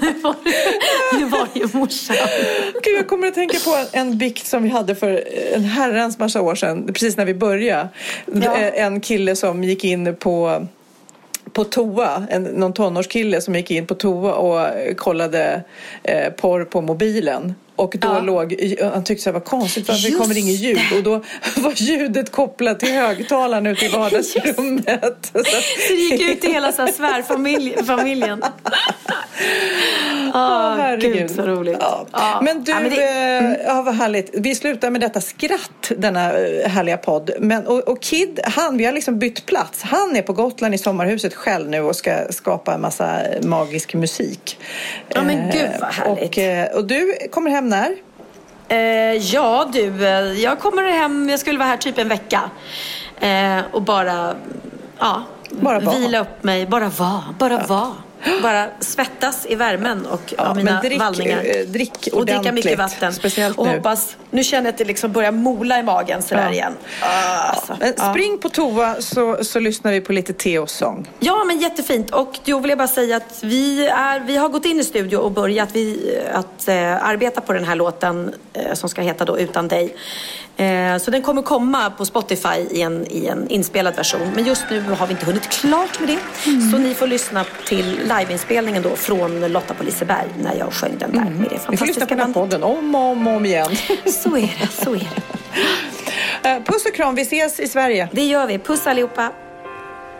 Det 0.00 0.14
var, 0.22 0.34
det 1.18 1.24
var 1.24 1.48
ju 1.54 1.68
morsan. 1.72 2.16
Gud, 2.84 2.96
jag 2.98 3.08
kommer 3.08 3.28
att 3.28 3.34
tänka 3.34 3.58
på 3.58 3.74
en, 3.76 3.86
en 4.00 4.18
bikt 4.18 4.46
som 4.46 4.62
vi 4.62 4.68
hade 4.68 4.94
för 4.94 5.24
en 5.54 5.64
herrans 5.64 6.18
massa 6.18 6.40
år 6.42 6.54
sedan, 6.54 6.86
precis 6.86 7.16
när 7.16 7.24
vi 7.24 7.34
började. 7.34 7.88
Ja. 8.26 8.54
En 8.56 9.00
kille 9.00 9.36
som 9.36 9.64
gick 9.68 9.84
in 9.84 10.16
på 10.16 10.66
på 11.52 11.64
toa, 11.64 12.26
en, 12.30 12.42
någon 12.42 12.72
tonårskille 12.72 13.40
som 13.40 13.54
gick 13.54 13.70
in 13.70 13.86
på 13.86 13.94
toa 13.94 14.34
och 14.34 14.96
kollade 14.96 15.62
eh, 16.02 16.32
porr 16.32 16.64
på 16.64 16.80
mobilen. 16.80 17.54
Och 17.78 17.94
då 17.98 18.08
Ja. 18.08 18.20
låg, 18.20 18.76
han 18.92 19.04
tyckte 19.04 19.28
här, 19.30 19.32
vad 19.32 19.44
konstigt, 19.44 19.88
varför 19.88 20.08
Just 20.08 20.18
kommer 20.20 20.34
det 20.34 20.40
inget 20.40 20.58
ljud? 20.60 20.78
det. 20.90 20.96
Och 20.96 21.02
då 21.02 21.22
var 21.62 21.72
ljudet 21.76 22.32
kopplat 22.32 22.80
till 22.80 22.92
högtalaren 22.92 23.66
ute 23.66 23.84
i 23.84 23.88
vardagsrummet. 23.88 25.30
Så 25.32 25.38
det 25.88 25.94
gick 25.94 26.20
ut 26.30 26.40
till 26.40 26.52
hela 26.52 26.72
så 26.72 26.82
här 26.82 26.92
svärfamiljen. 26.92 28.42
Ja, 30.34 30.76
Åh, 30.78 30.96
Gud, 30.96 31.30
så 31.30 31.42
roligt. 31.42 31.76
Ja. 31.80 32.06
Ja. 32.12 32.40
Men 32.44 32.64
du, 32.64 32.72
Ja, 32.72 32.80
men 32.80 32.90
det- 32.90 33.58
eh, 33.60 33.66
ja, 33.66 33.82
vad 33.82 33.94
härligt. 33.94 34.30
Vi 34.32 34.54
slutar 34.54 34.90
med 34.90 35.00
detta 35.00 35.20
skratt, 35.20 35.92
denna 35.96 36.32
eh, 36.38 36.68
härliga 36.70 36.96
podd. 36.96 37.30
Men, 37.38 37.66
och, 37.66 37.78
och 37.88 38.02
Kid, 38.02 38.40
han, 38.44 38.76
vi 38.78 38.84
har 38.84 38.92
liksom 38.92 39.18
bytt 39.18 39.46
plats. 39.46 39.82
Han 39.82 40.16
är 40.16 40.22
på 40.22 40.32
Gotland 40.32 40.74
i 40.74 40.78
sommarhuset 40.78 41.34
själv 41.34 41.68
nu 41.70 41.80
och 41.80 41.96
ska 41.96 42.16
skapa 42.30 42.74
en 42.74 42.80
massa 42.80 43.18
magisk 43.42 43.94
musik. 43.94 44.58
Ja, 45.08 45.22
men 45.22 45.38
Eh, 45.38 45.52
gud, 45.52 45.68
vad 45.80 45.90
härligt. 45.94 46.28
Och, 46.30 46.38
eh, 46.38 46.76
och 46.76 46.84
du 46.86 47.14
kommer 47.30 47.50
hem 47.50 47.67
när? 47.68 47.94
Eh, 48.68 49.16
ja 49.16 49.68
du, 49.72 50.06
eh, 50.06 50.12
jag 50.42 50.58
kommer 50.60 50.82
hem, 50.92 51.28
jag 51.28 51.40
skulle 51.40 51.58
vara 51.58 51.68
här 51.68 51.76
typ 51.76 51.98
en 51.98 52.08
vecka. 52.08 52.40
Eh, 53.20 53.60
och 53.72 53.82
bara, 53.82 54.34
ja, 54.98 55.22
Bara 55.50 55.80
vara. 55.80 55.96
vila 55.98 56.20
upp 56.20 56.44
mig, 56.44 56.66
bara 56.66 56.88
vara, 56.88 57.22
bara 57.38 57.66
vara. 57.66 57.92
Bara 58.42 58.66
svettas 58.80 59.46
i 59.46 59.54
värmen 59.54 60.06
och 60.06 60.34
Ja, 60.38 60.46
av 60.48 60.56
mina 60.56 60.80
drick, 60.80 61.00
vallningar. 61.00 61.42
eh, 61.44 61.66
drick 61.66 62.08
och 62.12 62.26
dricka 62.26 62.52
mycket 62.52 62.78
vatten. 62.78 63.12
speciellt 63.12 63.58
och 63.58 63.66
nu. 63.66 63.76
hoppas, 63.76 64.16
nu 64.30 64.44
känner 64.44 64.64
jag 64.64 64.72
att 64.72 64.78
det 64.78 64.84
liksom 64.84 65.12
börjar 65.12 65.32
mola 65.32 65.78
i 65.78 65.82
magen 65.82 66.22
sådär 66.22 66.42
Ja. 66.46 66.52
igen. 66.52 66.72
Ah, 67.02 67.38
alltså, 67.48 67.76
Men 67.80 67.94
ja. 67.96 68.10
spring 68.10 68.38
på 68.38 68.48
toa 68.48 68.96
så, 69.00 69.44
så 69.44 69.60
lyssnar 69.60 69.92
vi 69.92 70.00
på 70.00 70.12
lite 70.12 70.32
Theos 70.32 70.72
sång. 70.72 71.08
Ja, 71.20 71.44
men 71.44 71.58
jättefint. 71.58 72.10
Och 72.10 72.38
då 72.44 72.58
vill 72.58 72.68
jag 72.68 72.78
bara 72.78 72.88
säga 72.88 73.16
att 73.16 73.38
vi, 73.42 73.86
är, 73.86 74.20
vi 74.20 74.36
har 74.36 74.48
gått 74.48 74.64
in 74.64 74.80
i 74.80 74.84
studio 74.84 75.16
och 75.16 75.32
börjat 75.32 75.68
vi, 75.72 76.18
att 76.32 76.68
eh, 76.68 77.04
arbeta 77.06 77.40
på 77.40 77.52
den 77.52 77.64
här 77.64 77.74
låten 77.76 78.34
eh, 78.52 78.74
som 78.74 78.88
ska 78.88 79.02
heta 79.02 79.24
då 79.24 79.38
Utan 79.38 79.68
dig. 79.68 79.94
Eh, 80.58 80.98
så 80.98 81.10
den 81.10 81.22
kommer 81.22 81.42
komma 81.42 81.90
på 81.90 82.04
Spotify 82.04 82.58
i 82.70 82.82
en, 82.82 83.06
i 83.10 83.26
en 83.26 83.48
inspelad 83.48 83.96
version. 83.96 84.30
Men 84.34 84.44
just 84.44 84.64
nu 84.70 84.80
har 84.80 85.06
vi 85.06 85.12
inte 85.12 85.26
hunnit 85.26 85.48
klart 85.48 86.00
med 86.00 86.08
det. 86.08 86.18
Så 86.70 86.78
ni 86.78 86.94
får 86.94 87.06
lyssna 87.06 87.44
till 87.66 88.00
liveinspelningen 88.02 88.82
då 88.82 88.96
från 88.96 89.40
Lotta 89.52 89.74
på 89.74 89.84
Liseberg 89.84 90.28
när 90.42 90.54
jag 90.58 90.72
sjöng 90.72 90.98
den 90.98 91.12
där 91.12 91.20
med 91.20 91.48
det 91.50 91.70
Ni 91.70 91.76
får 91.76 91.86
lyssna 91.86 92.06
fantastiska 92.06 92.06
på 92.06 92.14
den 92.14 92.18
här 92.18 92.24
bandet. 92.26 92.34
podden 92.34 92.62
om 92.62 92.94
och 92.94 93.00
om, 93.10 93.26
om 93.26 93.46
igen. 93.46 93.76
Så 94.06 94.36
är 94.36 94.56
det, 94.60 94.84
så 94.84 94.94
är 94.94 94.98
det. 94.98 95.22
Eh, 96.48 96.62
Puss 96.62 96.86
och 96.86 96.94
kram, 96.94 97.14
vi 97.14 97.22
ses 97.22 97.60
i 97.60 97.68
Sverige. 97.68 98.08
Det 98.12 98.24
gör 98.24 98.46
vi. 98.46 98.58
Puss 98.58 98.86
allihopa. 98.86 99.32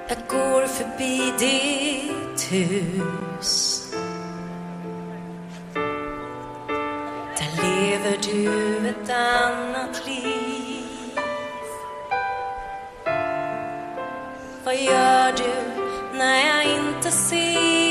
Jag 0.08 0.18
går 0.28 0.66
förbi 0.66 1.32
ditt 1.38 2.52
hus 2.52 3.84
lever 7.80 8.18
du 8.22 8.88
ett 8.88 9.10
annat 9.10 10.06
liv 10.06 11.18
Vad 14.64 14.76
gör 14.76 15.32
du 15.32 15.54
när 16.18 16.46
jag 16.46 16.64
inte 16.64 17.10
ser? 17.10 17.87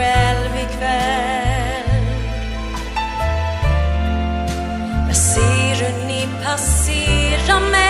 Själv 0.00 0.56
ikväll. 0.56 1.90
Jag 5.06 5.16
ser 5.16 5.84
hur 5.84 6.06
ni 6.06 6.28
passerar 6.44 7.70
mig? 7.70 7.89